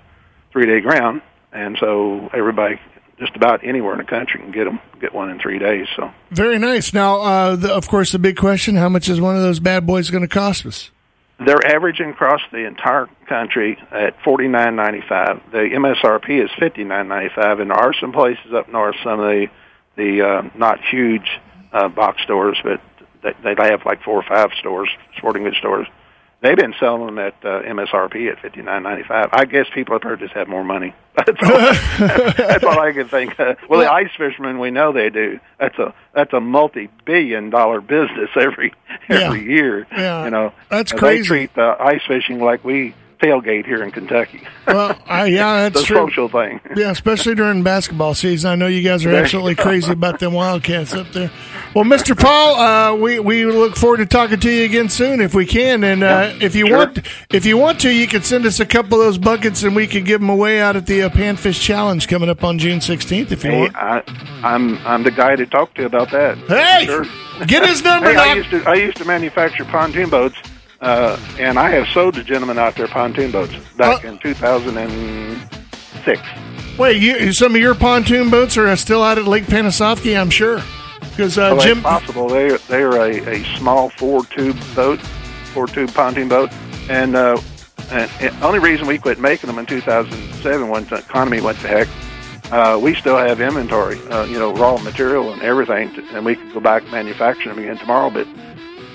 three 0.53 0.67
day 0.67 0.81
ground, 0.81 1.21
and 1.53 1.77
so 1.79 2.31
everybody, 2.33 2.81
just 3.19 3.37
about 3.37 3.63
anywhere 3.63 3.93
in 3.93 3.99
the 3.99 4.05
country, 4.05 4.41
can 4.41 4.53
get 4.53 4.65
them, 4.65 4.81
get 5.01 5.13
one 5.13 5.31
in 5.31 5.39
three 5.39 5.59
days. 5.59 5.87
So 5.97 6.11
Very 6.31 6.59
nice. 6.59 6.95
Now, 6.95 7.21
uh, 7.21 7.57
the, 7.57 7.75
of 7.75 7.87
course, 7.89 8.13
the 8.13 8.19
big 8.19 8.37
question: 8.37 8.77
How 8.77 8.89
much 8.89 9.09
is 9.09 9.21
one 9.21 9.37
of 9.37 9.43
those 9.43 9.61
bad 9.61 9.87
boys 9.87 10.09
going 10.11 10.23
to 10.23 10.29
cost 10.29 10.65
us? 10.65 10.91
They're 11.45 11.67
averaging 11.67 12.11
across 12.11 12.41
the 12.53 12.67
entire 12.67 13.09
country 13.29 13.77
at 13.91 14.23
forty 14.23 14.47
nine 14.47 14.77
ninety 14.77 15.03
five. 15.07 15.41
The 15.51 15.59
MSRP 15.59 16.43
is 16.43 16.51
fifty 16.59 16.85
nine 16.85 17.09
ninety 17.09 17.35
five, 17.35 17.61
and 17.61 17.71
there 17.71 17.77
are 17.77 17.93
some 18.01 18.13
places 18.13 18.55
up 18.55 18.71
north, 18.71 18.95
some 19.03 19.19
of 19.21 19.27
the 19.27 19.49
the 20.01 20.23
uh, 20.27 20.43
not 20.57 20.81
huge 20.85 21.29
uh, 21.73 21.89
box 21.89 22.23
stores, 22.23 22.59
but 22.65 22.81
they, 23.23 23.55
they 23.55 23.69
have 23.71 23.85
like 23.85 24.03
four 24.03 24.17
or 24.17 24.23
five 24.23 24.51
stores, 24.59 24.89
sporting 25.19 25.45
goods 25.45 25.59
stores. 25.59 25.87
They've 26.43 26.57
been 26.57 26.75
selling 26.81 27.05
them 27.05 27.19
at 27.19 27.35
uh, 27.45 27.61
MSRP 27.63 28.33
at 28.33 28.41
fifty 28.41 28.63
nine 28.63 28.83
ninety 28.83 29.03
five. 29.03 29.29
I 29.33 29.45
guess 29.45 29.67
people 29.75 29.95
up 29.97 30.03
there 30.03 30.17
just 30.17 30.33
have 30.33 30.49
more 30.49 30.65
money. 30.65 30.95
That's 31.17 31.43
all, 31.43 32.09
that's 32.49 32.65
all 32.65 32.81
I 32.81 32.93
can 32.93 33.07
think. 33.09 33.39
Of. 33.39 33.59
Well, 33.69 33.81
the 33.81 33.93
ice 33.93 34.09
fishermen, 34.17 34.59
we 34.59 34.71
know 34.71 34.93
they 34.93 35.11
do. 35.11 35.39
That's 35.59 35.79
a 35.79 35.93
that's 36.15 36.33
a 36.33 36.41
multi 36.41 36.89
billion 37.05 37.51
dollar 37.51 37.83
business 37.83 38.31
every 38.37 38.73
every 39.11 39.41
Yeah. 39.45 39.55
year. 39.55 39.87
Yeah. 39.93 40.25
You 40.25 40.31
know, 40.31 40.53
That's 40.71 40.93
crazy. 40.93 41.21
They 41.23 41.27
treat 41.27 41.55
the 41.55 41.77
ice 41.79 42.01
fishing 42.09 42.41
like 42.41 42.65
we 42.65 42.95
tailgate 43.21 43.67
here 43.67 43.83
in 43.83 43.91
Kentucky. 43.91 44.43
Well, 44.67 44.99
I, 45.07 45.27
yeah, 45.27 45.55
that's 45.69 45.81
the 45.81 45.87
true. 45.87 45.97
social 45.97 46.29
thing. 46.29 46.61
Yeah, 46.77 46.91
especially 46.91 47.35
during 47.35 47.63
basketball 47.63 48.15
season. 48.15 48.51
I 48.51 48.55
know 48.55 48.67
you 48.67 48.83
guys 48.83 49.05
are 49.05 49.15
absolutely 49.15 49.55
crazy 49.57 49.93
about 49.93 50.19
them 50.21 50.33
Wildcats 50.33 50.95
up 50.95 51.09
there. 51.13 51.31
Well, 51.75 51.85
Mr. 51.85 52.19
Paul, 52.19 52.55
uh, 52.57 52.97
we 52.97 53.21
we 53.21 53.45
look 53.47 53.77
forward 53.77 53.99
to 53.99 54.07
talking 54.07 54.41
to 54.41 54.51
you 54.51 54.65
again 54.65 54.89
soon 54.89 55.21
if 55.21 55.35
we 55.35 55.47
can, 55.47 55.85
and 55.85 56.03
uh, 56.03 56.33
if 56.41 56.55
you 56.57 56.67
sure. 56.67 56.79
want, 56.79 56.99
if 57.31 57.47
you 57.47 57.57
want 57.57 57.79
to, 57.81 57.91
you 57.93 58.07
could 58.07 58.25
send 58.25 58.45
us 58.47 58.59
a 58.59 58.67
couple 58.67 58.99
of 59.01 59.05
those 59.07 59.19
buckets, 59.19 59.63
and 59.63 59.77
we 59.77 59.87
could 59.87 60.05
give 60.05 60.21
them 60.21 60.31
away 60.31 60.61
out 60.61 60.75
at 60.77 60.87
the 60.87 61.03
uh, 61.03 61.09
Panfish 61.11 61.61
Challenge 61.61 62.09
coming 62.09 62.29
up 62.29 62.43
on 62.43 62.59
June 62.59 62.81
sixteenth. 62.81 63.31
If 63.31 63.45
you 63.45 63.51
Hey, 63.51 63.61
want, 63.61 63.77
I, 63.77 64.03
I'm 64.43 64.79
I'm 64.79 65.03
the 65.05 65.11
guy 65.13 65.37
to 65.37 65.47
talk 65.47 65.75
to 65.75 65.85
about 65.85 66.11
that. 66.11 66.39
hey, 66.49 66.87
Sure. 66.87 67.05
get 67.47 67.67
his 67.69 67.83
number. 67.85 68.11
Hey, 68.13 68.17
I 68.17 68.35
used 68.35 68.51
to 68.51 68.63
I 68.69 68.75
used 68.75 68.97
to 68.97 69.05
manufacture 69.05 69.65
pontoon 69.65 70.11
boats, 70.11 70.37
uh, 70.81 71.19
and 71.39 71.59
I 71.59 71.71
have 71.71 71.89
sold 71.89 72.15
to 72.15 72.25
gentlemen 72.25 72.59
out 72.59 72.75
there 72.77 72.89
pontoon 72.89 73.31
boats 73.31 73.55
back 73.77 74.05
Uh, 74.05 74.09
in 74.09 74.19
2006. 74.19 76.21
Wait, 76.79 76.97
you, 77.03 77.33
some 77.33 77.55
of 77.55 77.61
your 77.61 77.75
pontoon 77.75 78.31
boats 78.31 78.57
are 78.57 78.75
still 78.77 79.03
out 79.03 79.19
at 79.19 79.27
Lake 79.27 79.45
Panasoffkee, 79.45 80.19
I'm 80.19 80.31
sure, 80.31 80.63
because 81.11 81.37
uh, 81.37 81.55
Well, 81.57 81.67
Jim. 81.67 81.83
possible. 81.83 82.29
They're 82.29 82.59
they're 82.59 82.93
a, 82.97 83.19
a 83.41 83.45
small 83.59 83.91
four 83.91 84.25
tube 84.27 84.57
boat, 84.75 85.01
four 85.53 85.67
tube 85.67 85.93
pontoon 85.93 86.29
boat, 86.29 86.51
and 86.89 87.15
uh, 87.17 87.39
and 87.91 88.09
the 88.21 88.33
only 88.47 88.61
reason 88.61 88.87
we 88.87 88.99
quit 88.99 89.19
making 89.19 89.49
them 89.49 89.59
in 89.59 89.67
2007 89.67 90.69
when 90.69 90.85
the 90.87 90.97
economy 90.97 91.41
went 91.41 91.59
to 91.61 91.69
heck. 91.69 91.89
Uh, 92.53 92.77
we 92.83 92.97
still 92.97 93.17
have 93.17 93.41
inventory, 93.41 93.97
uh, 94.09 94.25
you 94.25 94.37
know, 94.37 94.53
raw 94.55 94.77
material 94.79 95.33
and 95.33 95.41
everything, 95.43 95.89
to, 95.95 96.03
and 96.17 96.25
we 96.27 96.35
could 96.35 96.53
go 96.53 96.59
back 96.59 96.83
and 96.83 96.91
manufacture 96.91 97.49
them 97.49 97.61
again 97.61 97.79
tomorrow. 97.79 98.11
But 98.11 98.27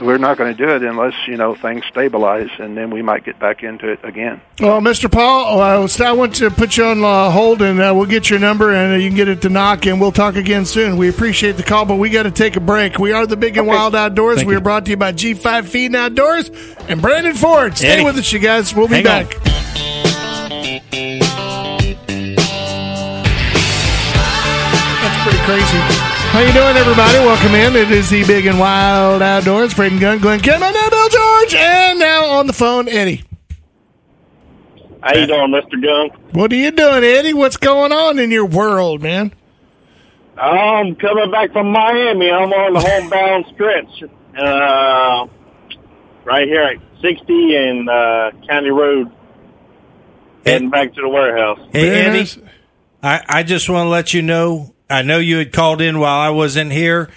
we're 0.02 0.18
not 0.18 0.38
going 0.38 0.56
to 0.56 0.58
do 0.66 0.70
it 0.70 0.84
unless 0.84 1.14
you 1.28 1.38
know 1.38 1.56
things 1.56 1.84
stabilize, 1.90 2.50
and 2.60 2.76
then 2.78 2.90
we 2.92 3.02
might 3.02 3.24
get 3.24 3.40
back 3.40 3.64
into 3.64 3.90
it 3.92 4.00
again. 4.04 4.42
Well, 4.60 4.82
Mr. 4.82 5.12
Paul, 5.12 5.60
uh, 5.62 5.88
I 6.04 6.12
want 6.12 6.36
to 6.36 6.50
put 6.52 6.78
you 6.78 6.86
on 6.86 7.04
uh, 7.04 7.32
hold, 7.32 7.62
and 7.62 7.80
uh, 7.82 7.94
we'll 7.96 8.06
get 8.06 8.30
your 8.30 8.40
number, 8.40 8.74
and 8.74 8.94
uh, 8.94 8.98
you 8.98 9.10
can 9.10 9.16
get 9.16 9.28
it 9.28 9.42
to 9.44 9.50
knock, 9.50 9.86
and 9.86 10.00
we'll 10.02 10.12
talk 10.12 10.36
again 10.36 10.66
soon. 10.66 10.98
We 10.98 11.10
appreciate 11.10 11.54
the 11.58 11.64
call, 11.64 11.86
but 11.86 11.96
we 11.96 12.10
got 12.10 12.24
to 12.24 12.32
take 12.32 12.56
a 12.56 12.60
break. 12.62 12.98
We 13.00 13.12
are 13.14 13.26
the 13.26 13.38
Big 13.38 13.58
and 13.58 13.68
Okay. 13.68 13.76
Wild 13.78 13.96
Outdoors. 13.96 14.38
Thank 14.38 14.48
we 14.48 14.54
you. 14.54 14.60
are 14.60 14.62
brought 14.64 14.86
to 14.86 14.92
you 14.92 14.98
by 14.98 15.12
G5 15.14 15.66
Feeding 15.66 15.96
Outdoors 15.96 16.50
and 16.88 17.02
Brandon 17.02 17.34
Ford. 17.34 17.78
Stay 17.78 17.88
Eddie. 17.90 18.04
with 18.06 18.18
us, 18.18 18.32
you 18.32 18.40
guys. 18.40 18.74
We'll 18.76 18.88
be 18.88 18.96
Hang 19.02 19.08
on. 19.08 19.26
back. 19.26 20.46
That's 25.02 25.24
pretty 25.24 25.40
crazy. 25.46 26.05
How 26.36 26.42
you 26.42 26.52
doing, 26.52 26.76
everybody? 26.76 27.18
Welcome 27.20 27.56
in. 27.56 27.78
It 27.78 27.92
is 27.92 28.10
the 28.10 28.26
Big 28.26 28.46
and 28.46 28.60
Wild 28.60 29.22
Outdoors. 29.22 29.74
Braden 29.74 30.00
Gunn, 30.00 30.20
Glenn 30.20 30.42
Kidman, 30.42 30.76
and 30.76 30.92
Bill 30.92 31.08
George, 31.08 31.56
and 31.56 31.98
now 31.98 32.26
on 32.26 32.46
the 32.46 32.52
phone, 32.52 32.90
Eddie. 32.90 33.24
How 35.02 35.16
you 35.16 35.28
doing, 35.28 35.54
Mr. 35.54 35.82
Gunn? 35.82 36.10
What 36.34 36.52
are 36.52 36.58
you 36.58 36.72
doing, 36.72 37.06
Eddie? 37.06 37.34
What's 37.34 37.56
going 37.56 37.94
on 37.94 38.20
in 38.20 38.32
your 38.32 38.46
world, 38.46 39.02
man? 39.02 39.32
I'm 40.38 40.98
coming 40.98 41.32
back 41.32 41.54
from 41.54 41.72
Miami. 41.72 42.30
I'm 42.30 42.52
on 42.52 42.74
the 42.74 42.82
homebound 42.82 43.46
stretch, 43.54 44.04
uh, 44.38 45.28
right 46.26 46.48
here 46.50 46.64
at 46.64 47.02
60 47.02 47.56
and 47.56 47.90
uh, 47.90 48.32
County 48.46 48.72
Road, 48.72 49.10
heading 50.46 50.70
back 50.70 50.94
to 50.96 51.02
the 51.02 51.08
warehouse. 51.08 51.60
Hey, 51.72 51.92
Eddie. 51.92 52.44
I, 53.02 53.24
I 53.26 53.44
just 53.44 53.70
want 53.70 53.86
to 53.86 53.90
let 53.90 54.14
you 54.14 54.22
know. 54.22 54.75
I 54.90 55.02
know 55.02 55.18
you 55.20 55.38
had 55.38 55.52
called 55.52 55.82
in 55.82 56.00
while 56.00 56.20
I 56.20 56.30
wasn't 56.30 56.72
here 56.72 57.10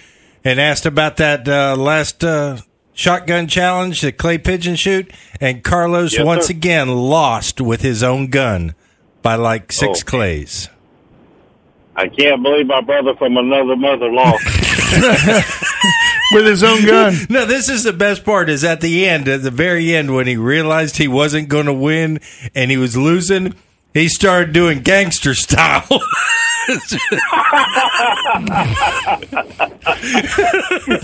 and 0.43 0.59
asked 0.59 0.85
about 0.85 1.17
that 1.17 1.47
uh, 1.47 1.75
last 1.77 2.23
uh, 2.23 2.57
shotgun 2.93 3.47
challenge, 3.47 4.01
the 4.01 4.11
clay 4.11 4.37
pigeon 4.37 4.75
shoot, 4.75 5.11
and 5.39 5.63
Carlos 5.63 6.13
Yes, 6.13 6.25
once 6.25 6.47
sir. 6.47 6.51
again 6.53 6.87
lost 6.89 7.61
with 7.61 7.81
his 7.81 8.01
own 8.03 8.27
gun 8.27 8.73
by 9.21 9.35
like 9.35 9.71
six 9.71 10.01
Oh. 10.01 10.05
clays. 10.05 10.69
I 11.95 12.07
can't 12.07 12.41
believe 12.41 12.65
my 12.65 12.79
brother 12.81 13.13
from 13.17 13.35
another 13.35 13.75
mother 13.75 14.09
lost. 14.09 14.43
with 16.33 16.45
his 16.45 16.63
own 16.63 16.85
gun. 16.85 17.13
No, 17.29 17.45
this 17.45 17.67
is 17.69 17.83
the 17.83 17.91
best 17.93 18.23
part. 18.23 18.49
Is 18.49 18.63
at 18.63 18.79
the 18.81 19.05
end, 19.05 19.27
at 19.27 19.43
the 19.43 19.51
very 19.51 19.93
end, 19.93 20.15
when 20.15 20.25
he 20.25 20.37
realized 20.37 20.97
he 20.97 21.07
wasn't 21.09 21.49
going 21.49 21.65
to 21.65 21.73
win 21.73 22.19
and 22.55 22.71
he 22.71 22.77
was 22.77 22.95
losing, 22.95 23.53
he 23.93 24.07
started 24.07 24.53
doing 24.53 24.81
gangster 24.81 25.33
style. 25.33 25.87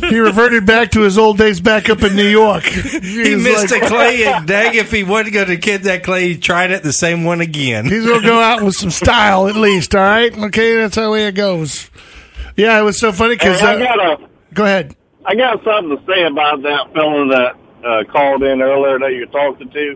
he 0.10 0.20
reverted 0.20 0.66
back 0.66 0.92
to 0.92 1.02
his 1.02 1.18
old 1.18 1.40
days 1.40 1.60
back 1.60 1.90
up 1.90 2.04
in 2.04 2.16
New 2.16 2.28
York. 2.28 2.64
he 2.64 3.34
was 3.34 3.44
missed 3.44 3.72
like, 3.72 3.82
a 3.82 3.88
clay, 3.88 4.26
and 4.26 4.48
dang, 4.48 4.76
if 4.76 4.92
he 4.92 5.04
wasn't 5.04 5.34
going 5.34 5.48
to 5.48 5.58
get 5.58 5.82
that 5.84 6.04
clay, 6.04 6.28
he 6.30 6.38
tried 6.38 6.70
it 6.70 6.84
the 6.84 6.94
same 6.94 7.24
one 7.24 7.42
again. 7.42 7.86
He's 7.86 8.06
gonna 8.06 8.22
go 8.22 8.40
out 8.40 8.62
with 8.62 8.76
some 8.76 8.92
style 8.92 9.48
at 9.48 9.56
least. 9.56 9.96
All 9.96 10.02
right, 10.02 10.38
okay, 10.38 10.76
that's 10.76 10.96
how 10.96 11.14
it 11.14 11.32
goes. 11.34 11.90
Yeah, 12.56 12.80
it 12.80 12.84
was 12.84 13.00
so 13.00 13.12
funny 13.12 13.34
Hey, 13.34 13.50
because 13.50 13.64
I 13.64 13.80
got 13.80 14.00
a, 14.00 14.30
go 14.54 14.64
ahead. 14.64 14.96
I 15.26 15.34
got 15.36 15.64
something 15.64 15.98
to 15.98 16.06
say 16.06 16.24
about 16.24 16.62
that 16.62 16.94
fellow 16.94 17.28
that 17.30 17.56
uh, 17.84 18.04
called 18.12 18.44
in 18.44 18.62
earlier 18.62 19.00
that 19.00 19.14
you're 19.14 19.26
talking 19.28 19.70
to 19.72 19.96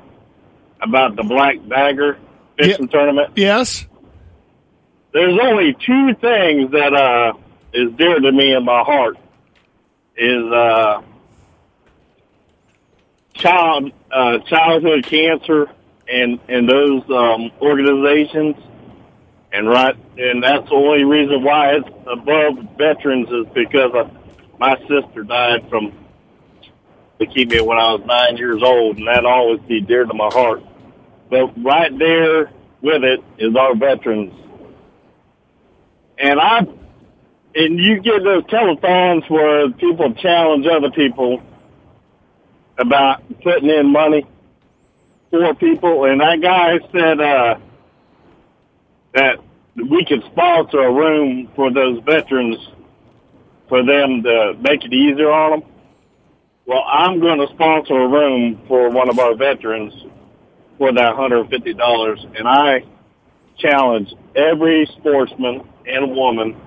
about 0.81 1.15
the 1.15 1.23
Black 1.23 1.57
Dagger 1.67 2.17
fishing 2.60 2.88
tournament. 2.88 3.32
Yes, 3.36 3.88
there's 5.14 5.38
only 5.41 5.74
two 5.74 6.14
things 6.16 6.72
that 6.72 6.93
uh 6.93 7.34
is 7.74 7.91
dear 7.93 8.20
to 8.20 8.32
me 8.32 8.53
in 8.53 8.66
my 8.66 8.82
heart 8.82 9.18
is 10.18 10.43
uh 10.51 11.01
child 13.34 13.91
uh 14.12 14.39
childhood 14.39 15.05
cancer 15.05 15.70
and 16.07 16.39
and 16.47 16.70
those 16.70 17.03
um 17.10 17.51
organizations 17.62 18.55
and 19.51 19.68
right 19.68 19.95
and 20.18 20.43
that's 20.43 20.68
the 20.68 20.76
only 20.76 21.03
reason 21.03 21.43
why 21.43 21.76
it's 21.76 21.88
above 22.05 22.57
veterans 22.78 23.30
is 23.30 23.45
because 23.53 23.91
my 24.60 24.76
sister 24.88 25.24
died 25.24 25.68
from 25.70 25.93
leukemia 27.20 27.62
when 27.66 27.78
I 27.78 27.93
was 27.93 28.01
nine 28.05 28.38
years 28.38 28.62
old 28.64 28.97
and 28.97 29.07
that 29.07 29.26
always 29.26 29.60
be 29.62 29.82
dear 29.82 30.05
to 30.05 30.14
my 30.14 30.30
heart. 30.32 30.64
But 31.30 31.63
right 31.63 31.97
there 31.97 32.51
with 32.82 33.03
it 33.03 33.23
is 33.38 33.55
our 33.55 33.75
veterans 33.75 34.34
and 36.19 36.39
I, 36.39 36.59
and 37.55 37.80
you 37.80 38.01
get 38.01 38.23
those 38.23 38.43
telethons 38.43 39.30
where 39.30 39.69
people 39.71 40.13
challenge 40.15 40.67
other 40.67 40.91
people 40.91 41.41
about 42.77 43.23
putting 43.41 43.69
in 43.69 43.91
money 43.91 44.25
for 45.30 45.53
people, 45.55 46.05
and 46.05 46.19
that 46.19 46.41
guy 46.41 46.80
said 46.91 47.21
uh, 47.21 47.57
that 49.13 49.39
we 49.75 50.03
could 50.05 50.23
sponsor 50.32 50.80
a 50.80 50.91
room 50.91 51.49
for 51.55 51.71
those 51.71 52.01
veterans 52.03 52.57
for 53.69 53.84
them 53.86 54.23
to 54.23 54.55
make 54.59 54.84
it 54.84 54.93
easier 54.93 55.32
on 55.32 55.59
them. 55.61 55.69
Well, 56.65 56.84
I'm 56.86 57.19
going 57.19 57.39
to 57.39 57.47
sponsor 57.53 57.93
a 57.93 58.07
room 58.07 58.61
for 58.67 58.89
one 58.89 59.09
of 59.09 59.19
our 59.19 59.36
veterans 59.36 59.93
for 60.80 60.91
that 60.93 61.15
$150, 61.15 62.39
and 62.39 62.47
I 62.47 62.84
challenge 63.59 64.13
every 64.34 64.89
sportsman 64.97 65.67
and 65.86 66.15
woman 66.15 66.59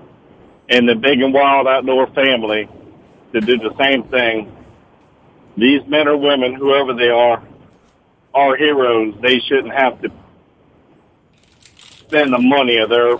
in 0.69 0.85
the 0.85 0.95
big 0.95 1.19
and 1.19 1.33
wild 1.33 1.67
outdoor 1.67 2.07
family 2.07 2.69
to 3.33 3.41
do 3.41 3.57
the 3.57 3.75
same 3.77 4.03
thing. 4.03 4.55
These 5.57 5.85
men 5.87 6.07
or 6.07 6.15
women, 6.15 6.53
whoever 6.53 6.93
they 6.93 7.09
are, 7.09 7.43
are 8.33 8.55
heroes. 8.55 9.15
They 9.21 9.39
shouldn't 9.39 9.73
have 9.73 10.01
to 10.03 10.11
spend 11.99 12.31
the 12.31 12.39
money 12.39 12.77
of 12.77 12.89
their 12.89 13.17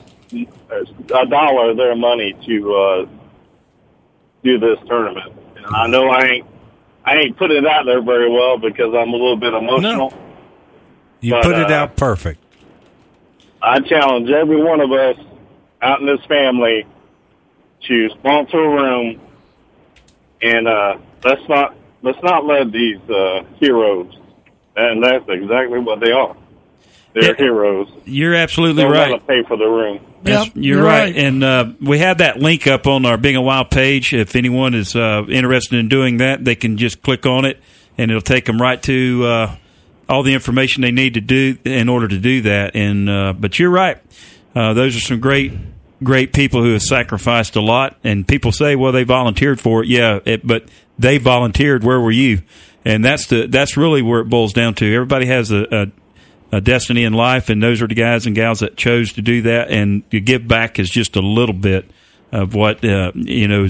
a 1.15 1.25
dollar 1.27 1.71
of 1.71 1.77
their 1.77 1.95
money 1.95 2.33
to 2.45 2.73
uh, 2.73 3.05
do 4.43 4.57
this 4.57 4.79
tournament. 4.87 5.31
And 5.57 5.65
I 5.67 5.87
know 5.87 6.09
I 6.09 6.25
ain't 6.25 6.47
I 7.05 7.15
ain't 7.17 7.37
putting 7.37 7.57
it 7.57 7.67
out 7.67 7.85
there 7.85 8.01
very 8.01 8.31
well 8.31 8.57
because 8.57 8.93
I'm 8.95 9.09
a 9.09 9.17
little 9.17 9.37
bit 9.37 9.53
emotional. 9.53 10.13
You 11.23 11.31
But, 11.31 11.43
put 11.43 11.57
it 11.57 11.71
uh, 11.71 11.73
out 11.75 11.95
perfect. 11.95 12.39
I 13.61 13.79
challenge 13.79 14.29
every 14.29 14.61
one 14.61 14.81
of 14.81 14.91
us 14.91 15.17
out 15.81 16.01
in 16.01 16.05
this 16.05 16.23
family 16.25 16.85
to 17.87 18.09
sponsor 18.19 18.57
a 18.63 18.69
room 18.69 19.21
and 20.41 20.67
uh 20.67 20.97
let's 21.23 21.47
not 21.47 21.75
let's 22.01 22.21
not 22.23 22.45
let 22.45 22.71
these 22.71 22.99
uh 23.09 23.43
heroes 23.59 24.13
and 24.75 25.03
that's 25.03 25.23
exactly 25.29 25.79
what 25.79 25.99
they 26.01 26.11
are. 26.11 26.35
They're 27.13 27.31
Yeah. 27.31 27.37
heroes. 27.37 27.87
You're 28.05 28.35
absolutely 28.35 28.83
Don't 28.83 28.91
right. 28.91 29.09
to 29.19 29.25
pay 29.25 29.43
for 29.43 29.55
the 29.55 29.67
room. 29.67 29.99
Yes, 30.25 30.45
Yep, 30.47 30.53
you're, 30.55 30.77
you're 30.77 30.83
right. 30.85 31.13
right. 31.13 31.15
And 31.15 31.43
uh, 31.43 31.65
we 31.79 31.99
have 31.99 32.17
that 32.17 32.39
link 32.39 32.65
up 32.67 32.87
on 32.87 33.05
our 33.05 33.17
Big 33.17 33.35
a 33.35 33.41
Wild 33.41 33.69
page. 33.69 34.13
If 34.13 34.35
anyone 34.35 34.73
is 34.73 34.95
uh, 34.95 35.23
interested 35.29 35.77
in 35.77 35.89
doing 35.89 36.17
that, 36.17 36.43
they 36.43 36.55
can 36.55 36.77
just 36.77 37.01
click 37.03 37.25
on 37.27 37.45
it, 37.45 37.61
and 37.97 38.09
it'll 38.09 38.21
take 38.21 38.45
them 38.45 38.59
right 38.59 38.81
to 38.83 39.25
uh, 39.25 39.55
all 40.09 40.23
the 40.23 40.33
information 40.33 40.81
they 40.81 40.91
need 40.91 41.13
to 41.15 41.21
do 41.21 41.57
in 41.63 41.89
order 41.89 42.07
to 42.07 42.17
do 42.17 42.41
that. 42.41 42.75
And 42.75 43.09
uh, 43.09 43.33
but 43.33 43.59
you're 43.59 43.69
right. 43.69 43.97
Uh, 44.55 44.73
those 44.73 44.95
are 44.95 44.99
some 44.99 45.19
great, 45.19 45.53
great 46.03 46.33
people 46.33 46.61
who 46.61 46.73
have 46.73 46.83
sacrificed 46.83 47.55
a 47.55 47.61
lot. 47.61 47.97
And 48.03 48.27
people 48.27 48.51
say, 48.51 48.75
well, 48.75 48.91
they 48.91 49.03
volunteered 49.03 49.59
for 49.59 49.83
it. 49.83 49.89
Yeah, 49.89 50.19
it, 50.25 50.45
but 50.45 50.65
they 50.99 51.17
volunteered. 51.17 51.83
Where 51.83 51.99
were 51.99 52.11
you? 52.11 52.41
And 52.85 53.03
that's 53.03 53.27
the 53.27 53.47
that's 53.47 53.77
really 53.77 54.01
where 54.01 54.19
it 54.19 54.25
boils 54.29 54.53
down 54.53 54.73
to. 54.75 54.93
Everybody 54.93 55.25
has 55.27 55.51
a, 55.51 55.65
a 55.71 56.57
a 56.57 56.61
destiny 56.61 57.03
in 57.03 57.13
life, 57.13 57.49
and 57.49 57.63
those 57.63 57.81
are 57.81 57.87
the 57.87 57.95
guys 57.95 58.27
and 58.27 58.35
gals 58.35 58.59
that 58.59 58.77
chose 58.77 59.13
to 59.13 59.21
do 59.21 59.41
that. 59.43 59.71
And 59.71 60.09
to 60.11 60.19
give 60.19 60.47
back 60.47 60.77
is 60.77 60.89
just 60.89 61.15
a 61.15 61.21
little 61.21 61.55
bit 61.55 61.89
of 62.31 62.53
what 62.53 62.83
uh, 62.85 63.11
you 63.15 63.47
know, 63.47 63.67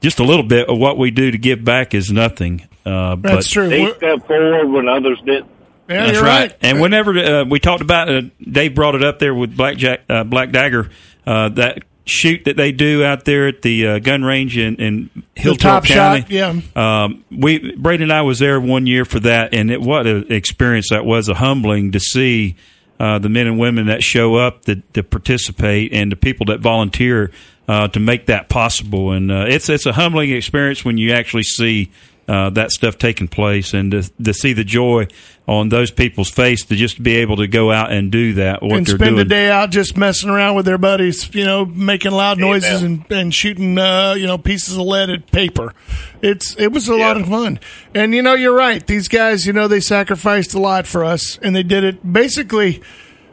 just 0.00 0.18
a 0.18 0.24
little 0.24 0.42
bit 0.42 0.68
of 0.68 0.76
what 0.76 0.98
we 0.98 1.10
do 1.10 1.30
to 1.30 1.38
give 1.38 1.64
back 1.64 1.94
is 1.94 2.10
nothing. 2.10 2.68
Uh, 2.84 3.16
That's 3.16 3.46
but, 3.46 3.52
true. 3.52 3.68
They 3.68 3.82
We're- 3.82 3.96
stepped 3.96 4.26
forward 4.26 4.68
when 4.68 4.88
others 4.88 5.20
didn't. 5.24 5.50
Yeah, 5.88 6.06
That's 6.06 6.20
right. 6.20 6.50
right. 6.50 6.56
And 6.60 6.80
whenever 6.80 7.18
uh, 7.18 7.44
we 7.44 7.60
talked 7.60 7.82
about, 7.82 8.08
uh, 8.08 8.22
Dave 8.40 8.74
brought 8.74 8.94
it 8.94 9.02
up 9.02 9.18
there 9.18 9.34
with 9.34 9.56
Black 9.56 9.76
Jack, 9.78 10.00
uh, 10.08 10.24
Black 10.24 10.50
Dagger, 10.50 10.90
uh, 11.26 11.48
that 11.50 11.82
shoot 12.04 12.44
that 12.46 12.56
they 12.56 12.72
do 12.72 13.04
out 13.04 13.24
there 13.24 13.48
at 13.48 13.62
the 13.62 13.86
uh, 13.86 13.98
gun 13.98 14.22
range 14.22 14.56
in, 14.56 14.76
in 14.76 15.10
Hilltop 15.34 15.84
top 15.84 15.84
County. 15.84 16.20
shot, 16.22 16.30
yeah. 16.30 17.04
Um, 17.04 17.24
we 17.30 17.74
Brady 17.76 18.04
and 18.04 18.12
I 18.12 18.22
was 18.22 18.38
there 18.38 18.60
one 18.60 18.86
year 18.86 19.04
for 19.04 19.20
that, 19.20 19.54
and 19.54 19.70
it 19.70 19.80
what 19.80 20.06
an 20.06 20.32
experience 20.32 20.88
that 20.90 21.04
was. 21.04 21.28
A 21.28 21.34
humbling 21.34 21.92
to 21.92 22.00
see 22.00 22.56
uh, 22.98 23.18
the 23.18 23.28
men 23.28 23.46
and 23.46 23.58
women 23.58 23.86
that 23.86 24.02
show 24.02 24.36
up 24.36 24.64
that, 24.64 24.92
to 24.94 25.02
participate, 25.02 25.92
and 25.92 26.10
the 26.10 26.16
people 26.16 26.46
that 26.46 26.60
volunteer 26.60 27.30
uh, 27.68 27.88
to 27.88 28.00
make 28.00 28.26
that 28.26 28.48
possible. 28.48 29.12
And 29.12 29.30
uh, 29.30 29.44
it's 29.48 29.68
it's 29.68 29.86
a 29.86 29.92
humbling 29.92 30.30
experience 30.32 30.84
when 30.84 30.98
you 30.98 31.12
actually 31.12 31.44
see. 31.44 31.90
Uh, 32.26 32.50
that 32.50 32.70
stuff 32.70 32.98
taking 32.98 33.26
place 33.26 33.72
and 33.72 33.90
to, 33.90 34.02
to 34.22 34.34
see 34.34 34.52
the 34.52 34.62
joy 34.62 35.06
on 35.48 35.70
those 35.70 35.90
people's 35.90 36.28
face 36.28 36.62
to 36.66 36.76
just 36.76 37.02
be 37.02 37.16
able 37.16 37.36
to 37.36 37.48
go 37.48 37.72
out 37.72 37.90
and 37.90 38.12
do 38.12 38.34
that 38.34 38.62
what 38.62 38.76
and 38.76 38.86
they're 38.86 38.96
spend 38.96 39.16
doing 39.16 39.16
the 39.16 39.24
day 39.24 39.50
out 39.50 39.70
just 39.70 39.96
messing 39.96 40.28
around 40.28 40.54
with 40.54 40.66
their 40.66 40.76
buddies, 40.76 41.34
you 41.34 41.44
know, 41.44 41.64
making 41.64 42.12
loud 42.12 42.38
noises 42.38 42.82
and, 42.82 43.10
and 43.10 43.34
shooting, 43.34 43.78
uh, 43.78 44.12
you 44.12 44.26
know, 44.26 44.36
pieces 44.36 44.74
of 44.74 44.82
lead 44.82 45.08
at 45.08 45.26
paper. 45.32 45.72
It's 46.20 46.54
it 46.56 46.70
was 46.70 46.86
a 46.86 46.96
lot 46.96 47.16
of 47.16 47.26
fun, 47.26 47.58
and 47.94 48.14
you 48.14 48.20
know, 48.20 48.34
you're 48.34 48.54
right. 48.54 48.86
These 48.86 49.08
guys, 49.08 49.46
you 49.46 49.54
know, 49.54 49.68
they 49.68 49.80
sacrificed 49.80 50.52
a 50.52 50.60
lot 50.60 50.86
for 50.86 51.02
us, 51.02 51.38
and 51.38 51.56
they 51.56 51.62
did 51.62 51.82
it 51.82 52.12
basically. 52.12 52.82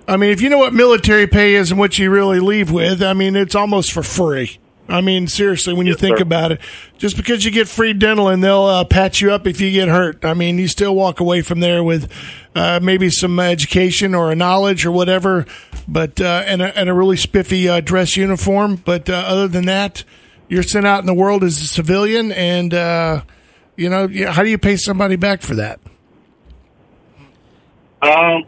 I 0.07 0.17
mean, 0.17 0.29
if 0.29 0.39
you 0.39 0.49
know 0.49 0.59
what 0.59 0.73
military 0.73 1.27
pay 1.27 1.55
is 1.55 1.71
and 1.71 1.79
what 1.79 1.97
you 1.97 2.11
really 2.11 2.39
leave 2.39 2.71
with, 2.71 3.01
I 3.01 3.13
mean, 3.13 3.35
it's 3.35 3.55
almost 3.55 3.91
for 3.91 4.03
free. 4.03 4.59
I 4.87 5.01
mean, 5.01 5.27
seriously, 5.27 5.73
when 5.73 5.87
you 5.87 5.95
think 5.95 6.17
sir. 6.17 6.23
about 6.23 6.51
it, 6.51 6.61
just 6.97 7.17
because 7.17 7.43
you 7.43 7.51
get 7.51 7.67
free 7.67 7.93
dental 7.93 8.29
and 8.29 8.43
they'll 8.43 8.63
uh, 8.63 8.83
patch 8.85 9.19
you 9.19 9.31
up 9.31 9.47
if 9.47 9.59
you 9.59 9.71
get 9.71 9.87
hurt. 9.87 10.23
I 10.23 10.35
mean, 10.35 10.59
you 10.59 10.67
still 10.67 10.95
walk 10.95 11.19
away 11.19 11.41
from 11.41 11.59
there 11.59 11.83
with 11.83 12.11
uh, 12.53 12.79
maybe 12.81 13.09
some 13.09 13.39
education 13.39 14.13
or 14.13 14.31
a 14.31 14.35
knowledge 14.35 14.85
or 14.85 14.91
whatever, 14.91 15.45
but 15.87 16.21
uh, 16.21 16.43
and, 16.45 16.61
a, 16.61 16.77
and 16.77 16.87
a 16.87 16.93
really 16.93 17.17
spiffy 17.17 17.67
uh, 17.67 17.81
dress 17.81 18.15
uniform. 18.15 18.75
But 18.75 19.09
uh, 19.09 19.13
other 19.13 19.47
than 19.47 19.65
that, 19.65 20.03
you're 20.47 20.63
sent 20.63 20.85
out 20.85 20.99
in 20.99 21.07
the 21.07 21.13
world 21.15 21.43
as 21.43 21.59
a 21.61 21.67
civilian, 21.67 22.31
and 22.31 22.73
uh, 22.73 23.21
you 23.75 23.89
know, 23.89 24.07
how 24.31 24.43
do 24.43 24.49
you 24.49 24.59
pay 24.59 24.77
somebody 24.77 25.15
back 25.15 25.41
for 25.41 25.55
that? 25.55 25.79
Um, 28.01 28.43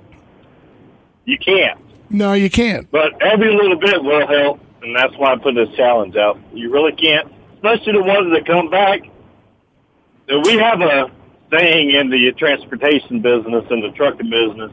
you 1.26 1.38
can't. 1.40 1.80
No, 2.10 2.34
you 2.34 2.50
can't. 2.50 2.90
But 2.92 3.22
every 3.22 3.54
little 3.54 3.78
bit 3.78 4.04
will 4.04 4.26
help, 4.28 4.60
and 4.82 4.96
that's 4.96 5.16
why 5.18 5.34
I 5.34 5.38
put 5.38 5.56
this 5.56 5.70
challenge 5.76 6.16
out. 6.16 6.40
You 6.54 6.72
really 6.72 6.92
can't, 6.94 7.32
especially 7.56 7.94
the 7.94 8.04
ones 8.04 8.32
that 8.34 8.46
come 8.46 8.70
back. 8.70 9.02
We 10.46 10.54
have 10.58 10.82
a 10.82 11.10
saying 11.52 11.92
in 11.92 12.10
the 12.10 12.32
transportation 12.38 13.22
business 13.22 13.66
and 13.70 13.84
the 13.84 13.92
trucking 13.96 14.30
business. 14.30 14.72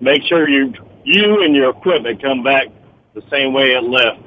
Make 0.00 0.22
sure 0.24 0.48
you 0.48 0.72
you 1.04 1.42
and 1.42 1.54
your 1.54 1.70
equipment 1.70 2.20
come 2.22 2.42
back 2.42 2.66
the 3.14 3.22
same 3.30 3.52
way 3.52 3.72
it 3.72 3.82
left. 3.84 4.20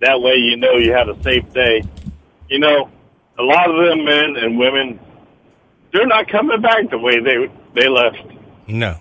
That 0.00 0.20
way, 0.20 0.34
you 0.34 0.56
know 0.56 0.72
you 0.72 0.92
had 0.92 1.08
a 1.08 1.20
safe 1.22 1.50
day. 1.52 1.82
You 2.48 2.58
know, 2.58 2.90
a 3.38 3.42
lot 3.42 3.70
of 3.70 3.76
them 3.88 4.04
men 4.04 4.36
and 4.36 4.58
women, 4.58 4.98
they're 5.92 6.06
not 6.06 6.28
coming 6.28 6.60
back 6.60 6.90
the 6.90 6.98
way 6.98 7.20
they 7.20 7.48
they 7.74 7.88
left 7.88 8.18
No. 8.68 8.98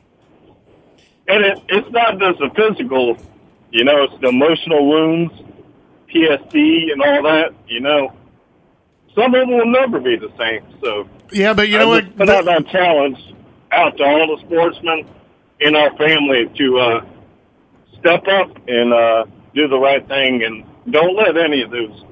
and 1.28 1.44
it, 1.44 1.60
it's 1.68 1.90
not 1.92 2.18
just 2.20 2.40
the 2.40 2.50
physical, 2.56 3.18
you 3.72 3.84
know, 3.84 4.04
it's 4.04 4.22
the 4.22 4.30
emotional 4.30 4.90
wounds, 4.90 5.34
PST, 6.10 6.56
and 6.56 7.02
all 7.02 7.24
that. 7.24 7.54
You 7.68 7.80
know, 7.82 8.14
some 9.16 9.34
of 9.34 9.42
them 9.42 9.50
will 9.52 9.66
never 9.72 10.00
be 10.00 10.18
the 10.18 10.32
same. 10.38 10.64
So 10.84 11.08
Yeah, 11.32 11.54
but 11.54 11.70
you 11.70 11.78
know 11.78 11.86
I 11.92 12.02
what? 12.02 12.18
put 12.18 12.30
out 12.30 12.46
that 12.46 12.68
challenge 12.68 13.18
out 13.72 13.98
to 13.98 14.04
all 14.04 14.36
the 14.36 14.42
sportsmen 14.46 15.08
in 15.60 15.76
our 15.76 15.96
family 15.96 16.52
to 16.58 16.80
uh, 16.80 17.06
step 18.00 18.24
up 18.28 18.50
and 18.68 18.94
uh, 18.94 19.26
do 19.56 19.68
the 19.68 19.78
right 19.78 20.06
thing, 20.08 20.44
and 20.44 20.66
don't 20.92 21.16
let 21.16 21.38
any 21.38 21.62
of 21.62 21.72
those 21.72 22.04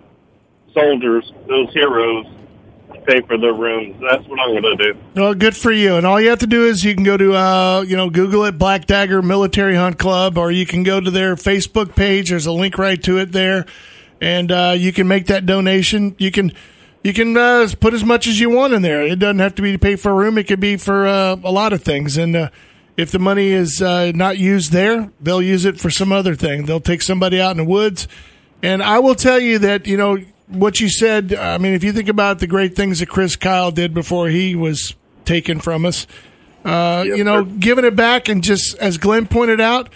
soldiers, 0.73 1.31
those 1.47 1.71
heroes, 1.73 2.25
pay 3.05 3.21
for 3.21 3.37
their 3.37 3.53
rooms. 3.53 3.95
That's 4.01 4.27
what 4.27 4.39
I'm 4.39 4.61
going 4.61 4.77
to 4.77 4.93
do. 4.93 4.99
Well, 5.15 5.33
good 5.33 5.55
for 5.55 5.71
you. 5.71 5.95
And 5.95 6.05
all 6.05 6.19
you 6.19 6.29
have 6.29 6.39
to 6.39 6.47
do 6.47 6.65
is 6.65 6.83
you 6.83 6.93
can 6.93 7.03
go 7.03 7.17
to, 7.17 7.33
uh, 7.33 7.81
you 7.87 7.97
know, 7.97 8.09
Google 8.09 8.45
it, 8.45 8.57
Black 8.57 8.85
Dagger 8.85 9.21
Military 9.21 9.75
Hunt 9.75 9.97
Club, 9.97 10.37
or 10.37 10.51
you 10.51 10.65
can 10.65 10.83
go 10.83 10.99
to 10.99 11.11
their 11.11 11.35
Facebook 11.35 11.95
page. 11.95 12.29
There's 12.29 12.45
a 12.45 12.51
link 12.51 12.77
right 12.77 13.01
to 13.03 13.17
it 13.17 13.31
there, 13.31 13.65
and 14.21 14.51
uh, 14.51 14.75
you 14.77 14.91
can 14.91 15.07
make 15.07 15.27
that 15.27 15.45
donation. 15.45 16.15
You 16.17 16.31
can. 16.31 16.51
You 17.01 17.13
can 17.13 17.37
uh, 17.37 17.65
put 17.79 17.93
as 17.93 18.03
much 18.03 18.27
as 18.27 18.41
you 18.41 18.49
want 18.49 18.73
in 18.73 18.81
there. 18.81 19.01
It 19.01 19.19
doesn't 19.19 19.39
have 19.39 19.55
to 19.55 19.61
be 19.61 19.71
to 19.71 19.79
pay 19.79 19.95
for 19.95 20.11
a 20.11 20.13
room. 20.13 20.37
It 20.37 20.47
could 20.47 20.59
be 20.59 20.75
for 20.75 21.07
uh, 21.07 21.37
a 21.41 21.49
lot 21.49 21.71
of 21.71 21.81
things. 21.81 22.17
And 22.17 22.35
uh, 22.35 22.49
if 22.97 23.09
the 23.09 23.19
money 23.19 23.51
is 23.51 23.81
uh, 23.81 24.11
not 24.13 24.37
used 24.37 24.73
there, 24.73 25.09
they'll 25.21 25.41
use 25.41 25.63
it 25.63 25.79
for 25.79 25.89
some 25.89 26.11
other 26.11 26.35
thing. 26.35 26.65
They'll 26.65 26.81
take 26.81 27.01
somebody 27.01 27.39
out 27.39 27.51
in 27.51 27.57
the 27.57 27.63
woods. 27.63 28.09
And 28.61 28.83
I 28.83 28.99
will 28.99 29.15
tell 29.15 29.39
you 29.39 29.59
that, 29.59 29.87
you 29.87 29.95
know, 29.95 30.17
what 30.49 30.79
you 30.79 30.89
said, 30.89 31.33
I 31.33 31.57
mean, 31.57 31.73
if 31.73 31.83
you 31.83 31.93
think 31.93 32.09
about 32.09 32.39
the 32.39 32.47
great 32.47 32.75
things 32.75 32.99
that 32.99 33.07
Chris 33.07 33.35
Kyle 33.35 33.71
did 33.71 33.93
before 33.93 34.29
he 34.29 34.55
was 34.55 34.95
taken 35.25 35.59
from 35.59 35.85
us, 35.85 36.07
uh, 36.65 37.03
you 37.05 37.23
know, 37.23 37.45
giving 37.45 37.85
it 37.85 37.95
back 37.95 38.27
and 38.27 38.43
just, 38.43 38.77
as 38.77 38.97
Glenn 38.97 39.27
pointed 39.27 39.61
out, 39.61 39.89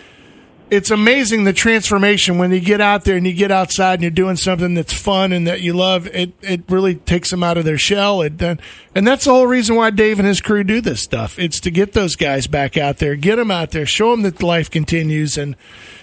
it's 0.69 0.89
amazing 0.89 1.43
the 1.43 1.53
transformation 1.53 2.39
when 2.39 2.51
you 2.51 2.59
get 2.59 2.81
out 2.81 3.03
there 3.03 3.15
and 3.15 3.27
you 3.27 3.33
get 3.33 3.51
outside 3.51 3.95
and 3.95 4.01
you're 4.01 4.09
doing 4.09 4.35
something 4.35 4.73
that's 4.73 4.93
fun 4.93 5.31
and 5.31 5.45
that 5.45 5.61
you 5.61 5.73
love. 5.73 6.07
It 6.07 6.33
it 6.41 6.63
really 6.67 6.95
takes 6.95 7.29
them 7.29 7.43
out 7.43 7.57
of 7.57 7.65
their 7.65 7.77
shell. 7.77 8.21
It 8.21 8.41
and 8.41 8.59
that's 9.07 9.25
the 9.25 9.31
whole 9.31 9.45
reason 9.45 9.75
why 9.75 9.91
Dave 9.91 10.17
and 10.17 10.27
his 10.27 10.41
crew 10.41 10.63
do 10.63 10.81
this 10.81 11.01
stuff. 11.01 11.37
It's 11.37 11.59
to 11.59 11.69
get 11.69 11.93
those 11.93 12.15
guys 12.15 12.47
back 12.47 12.75
out 12.75 12.97
there, 12.97 13.15
get 13.15 13.35
them 13.35 13.51
out 13.51 13.69
there, 13.69 13.85
show 13.85 14.11
them 14.11 14.23
that 14.23 14.41
life 14.41 14.71
continues 14.71 15.37
and 15.37 15.55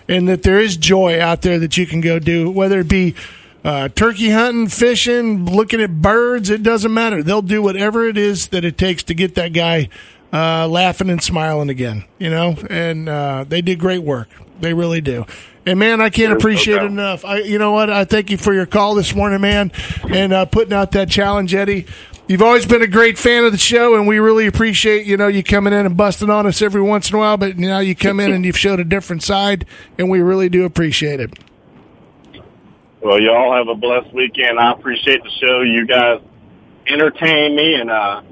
and 0.06 0.28
that 0.28 0.44
there 0.44 0.60
is 0.60 0.76
joy 0.76 1.20
out 1.20 1.42
there 1.42 1.58
that 1.58 1.76
you 1.76 1.86
can 1.86 2.00
go 2.00 2.18
do, 2.18 2.48
whether 2.50 2.80
it 2.80 2.88
be. 2.88 3.14
Uh, 3.62 3.88
turkey 3.88 4.30
hunting, 4.30 4.68
fishing, 4.68 5.44
looking 5.44 5.80
at 5.80 6.00
birds, 6.00 6.48
it 6.48 6.62
doesn't 6.62 6.94
matter. 6.94 7.22
They'll 7.22 7.42
do 7.42 7.60
whatever 7.62 8.06
it 8.06 8.16
is 8.16 8.48
that 8.48 8.64
it 8.64 8.78
takes 8.78 9.02
to 9.04 9.14
get 9.14 9.34
that 9.34 9.52
guy 9.52 9.88
uh, 10.32 10.66
laughing 10.66 11.10
and 11.10 11.22
smiling 11.22 11.68
again, 11.68 12.04
you 12.18 12.30
know, 12.30 12.56
and 12.70 13.08
uh, 13.08 13.44
they 13.46 13.60
do 13.60 13.76
great 13.76 14.02
work. 14.02 14.28
They 14.60 14.72
really 14.72 15.00
do. 15.00 15.26
And 15.66 15.78
man, 15.78 16.00
I 16.00 16.08
can't 16.08 16.32
appreciate 16.32 16.82
it 16.82 16.86
enough. 16.86 17.24
I, 17.24 17.40
you 17.40 17.58
know 17.58 17.72
what? 17.72 17.90
I 17.90 18.04
thank 18.04 18.30
you 18.30 18.38
for 18.38 18.54
your 18.54 18.66
call 18.66 18.94
this 18.94 19.14
morning, 19.14 19.40
man, 19.42 19.72
and 20.08 20.32
uh, 20.32 20.46
putting 20.46 20.72
out 20.72 20.92
that 20.92 21.10
challenge, 21.10 21.54
Eddie. 21.54 21.86
You've 22.28 22.42
always 22.42 22.64
been 22.64 22.80
a 22.80 22.86
great 22.86 23.18
fan 23.18 23.44
of 23.44 23.52
the 23.52 23.58
show, 23.58 23.96
and 23.96 24.06
we 24.06 24.20
really 24.20 24.46
appreciate 24.46 25.04
you 25.04 25.16
know 25.16 25.26
you 25.26 25.42
coming 25.42 25.72
in 25.72 25.84
and 25.84 25.96
busting 25.96 26.30
on 26.30 26.46
us 26.46 26.62
every 26.62 26.80
once 26.80 27.10
in 27.10 27.16
a 27.16 27.18
while. 27.18 27.36
But 27.36 27.58
now 27.58 27.80
you 27.80 27.94
come 27.94 28.20
in 28.20 28.32
and 28.32 28.44
you've 28.44 28.58
showed 28.58 28.80
a 28.80 28.84
different 28.84 29.22
side, 29.22 29.66
and 29.98 30.08
we 30.08 30.22
really 30.22 30.48
do 30.48 30.64
appreciate 30.64 31.20
it. 31.20 31.38
Well, 33.02 33.20
y'all 33.20 33.54
have 33.56 33.68
a 33.68 33.74
blessed 33.74 34.12
weekend. 34.12 34.58
I 34.58 34.72
appreciate 34.72 35.22
the 35.22 35.30
show. 35.30 35.62
You 35.62 35.86
guys 35.86 36.20
entertain 36.86 37.56
me 37.56 37.74
and 37.74 37.90
uh, 37.90 38.22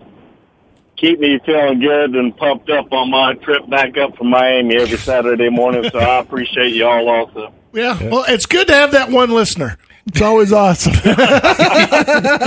keep 0.97 1.19
me 1.21 1.39
feeling 1.47 1.81
good 1.81 2.15
and 2.15 2.37
pumped 2.37 2.69
up 2.69 2.93
on 2.93 3.11
my 3.11 3.35
trip 3.35 3.69
back 3.71 3.97
up 3.97 4.17
from 4.17 4.29
Miami 4.29 4.77
every 4.77 4.99
Saturday 4.99 5.49
morning. 5.49 5.89
So 5.91 5.99
I 5.99 6.19
appreciate 6.19 6.75
y'all 6.75 7.09
also. 7.09 7.53
Yeah, 7.73 8.03
well, 8.03 8.25
it's 8.29 8.47
good 8.47 8.67
to 8.69 8.75
have 8.75 8.93
that 8.93 9.11
one 9.11 9.31
listener. 9.31 9.79
It's 10.09 10.23
always 10.23 10.53
awesome. 10.53 10.93
You 11.05 11.15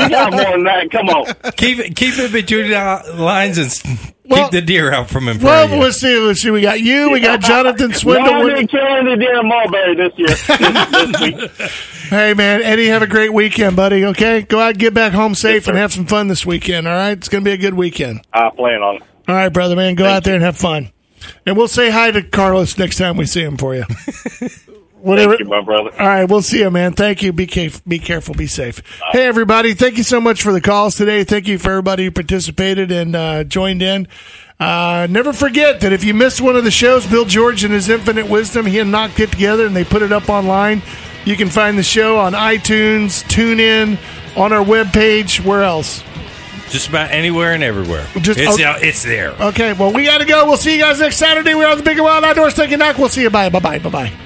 got 0.10 0.32
more 0.34 0.52
than 0.52 0.64
that. 0.66 0.88
Come 0.92 1.10
on. 1.10 1.26
Keep 1.54 1.80
it, 1.80 1.96
keep 1.96 2.18
it 2.18 2.32
between 2.32 2.70
the 2.70 3.14
lines 3.18 3.58
and 3.58 3.68
s- 3.68 3.84
Well- 4.26 4.44
keep 4.44 4.52
the 4.52 4.62
deer 4.62 4.92
out 4.92 5.10
from 5.10 5.28
in 5.28 5.40
front 5.40 5.44
well, 5.44 5.64
of 5.66 5.72
you. 5.72 5.78
let's 5.78 5.98
see. 5.98 6.18
Let's 6.18 6.42
see. 6.42 6.52
We 6.52 6.62
got 6.62 6.80
you. 6.82 7.12
We 7.12 7.20
got 7.20 7.40
Jonathan 7.42 7.90
No, 7.90 7.96
I 7.96 7.98
Swindle. 7.98 8.48
didn't 8.48 8.68
kill 8.68 8.86
any 8.86 9.16
deer 9.18 9.40
in 9.40 9.48
Mulberry 9.48 9.96
this 9.96 10.14
year. 10.18 10.28
This, 10.62 11.12
this 11.12 11.22
week. 11.22 11.52
Hey, 12.10 12.34
man, 12.34 12.62
Eddie, 12.62 12.88
have 12.88 13.02
a 13.02 13.08
great 13.08 13.32
weekend, 13.34 13.76
buddy. 13.78 14.04
Okay, 14.06 14.42
go 14.42 14.60
out, 14.60 14.78
get 14.78 14.94
back 14.94 15.14
home 15.14 15.34
safe, 15.36 15.68
and 15.68 15.78
have 15.78 15.94
some 15.94 16.06
fun 16.06 16.28
this 16.28 16.46
weekend. 16.46 16.88
All 16.88 16.94
right, 16.94 17.12
it's 17.18 17.30
gonna 17.30 17.44
be 17.46 17.52
a 17.52 17.58
good 17.58 17.74
weekend. 17.74 18.22
I 18.34 18.50
plan 18.50 18.82
on 18.82 18.96
it. 18.98 19.04
All 19.30 19.36
right, 19.36 19.50
brother, 19.50 19.76
man, 19.78 19.96
go 19.96 20.06
out 20.06 20.24
there 20.26 20.36
and 20.36 20.44
have 20.44 20.58
fun. 20.58 20.92
And 21.46 21.56
we'll 21.56 21.68
say 21.70 21.90
hi 21.92 22.12
to 22.12 22.22
Carlos 22.24 22.78
next 22.78 22.98
time 22.98 23.16
we 23.16 23.26
see 23.26 23.42
him 23.44 23.56
for 23.58 23.76
you. 23.76 23.86
Whatever. 25.02 25.32
Thank 25.32 25.40
you, 25.42 25.46
my 25.48 25.62
brother. 25.62 25.92
All 26.00 26.08
right, 26.08 26.26
we'll 26.26 26.42
see 26.42 26.60
you, 26.60 26.70
man. 26.70 26.94
Thank 26.94 27.24
you. 27.24 27.34
Be 27.34 27.48
careful. 27.48 27.82
Be 27.88 28.00
careful. 28.00 28.36
Be 28.36 28.48
safe. 28.48 28.82
Hey, 29.12 29.26
everybody. 29.26 29.74
Thank 29.74 29.98
you 29.98 30.04
so 30.04 30.22
much 30.22 30.44
for 30.44 30.52
the 30.54 30.62
calls 30.62 30.96
today. 30.96 31.24
Thank 31.24 31.48
you 31.48 31.58
for 31.58 31.72
everybody 31.72 32.06
who 32.06 32.12
participated 32.12 32.92
and 32.92 33.16
uh, 33.16 33.44
joined 33.44 33.82
in. 33.82 34.08
Uh, 34.60 35.08
never 35.10 35.34
forget 35.34 35.82
that 35.82 35.92
if 35.92 36.04
you 36.04 36.14
missed 36.14 36.40
one 36.40 36.56
of 36.56 36.64
the 36.64 36.70
shows, 36.72 37.08
Bill 37.08 37.26
George 37.26 37.64
and 37.64 37.74
his 37.74 37.90
infinite 37.90 38.30
wisdom, 38.30 38.68
he 38.68 38.78
and 38.78 38.92
knocked 38.92 39.20
it 39.20 39.32
together 39.32 39.66
and 39.66 39.76
they 39.76 39.84
put 39.84 40.04
it 40.04 40.12
up 40.12 40.30
online. 40.30 40.84
You 41.26 41.36
can 41.36 41.50
find 41.50 41.78
the 41.78 41.84
show 41.84 42.20
on 42.20 42.34
iTunes, 42.34 43.24
TuneIn, 43.26 43.98
on 44.38 44.54
our 44.54 44.64
webpage. 44.64 45.44
Where 45.44 45.64
else? 45.64 46.04
Just 46.70 46.90
about 46.90 47.12
anywhere 47.12 47.54
and 47.54 47.64
everywhere. 47.64 48.06
Just- 48.22 48.40
it's, 48.40 48.54
okay. 48.54 48.88
it's 48.88 49.04
there. 49.04 49.32
Okay, 49.32 49.74
well, 49.74 49.92
we 49.92 50.06
got 50.06 50.20
to 50.20 50.26
go. 50.26 50.46
We'll 50.46 50.58
see 50.58 50.76
you 50.76 50.82
guys 50.82 51.00
next 51.00 51.18
Saturday. 51.18 51.54
We're 51.56 51.68
on 51.68 51.78
the 51.78 51.84
Big 51.84 51.98
and 51.98 52.06
Wild 52.06 52.24
Outdoors. 52.24 52.54
Take 52.54 52.72
a 52.72 52.78
knock. 52.78 52.98
We'll 52.98 53.10
see 53.10 53.24
you. 53.24 53.30
Bye. 53.30 53.50
Bye. 53.50 53.60
Bye. 53.60 53.80
Bye. 53.80 53.90
Bye. 53.90 54.14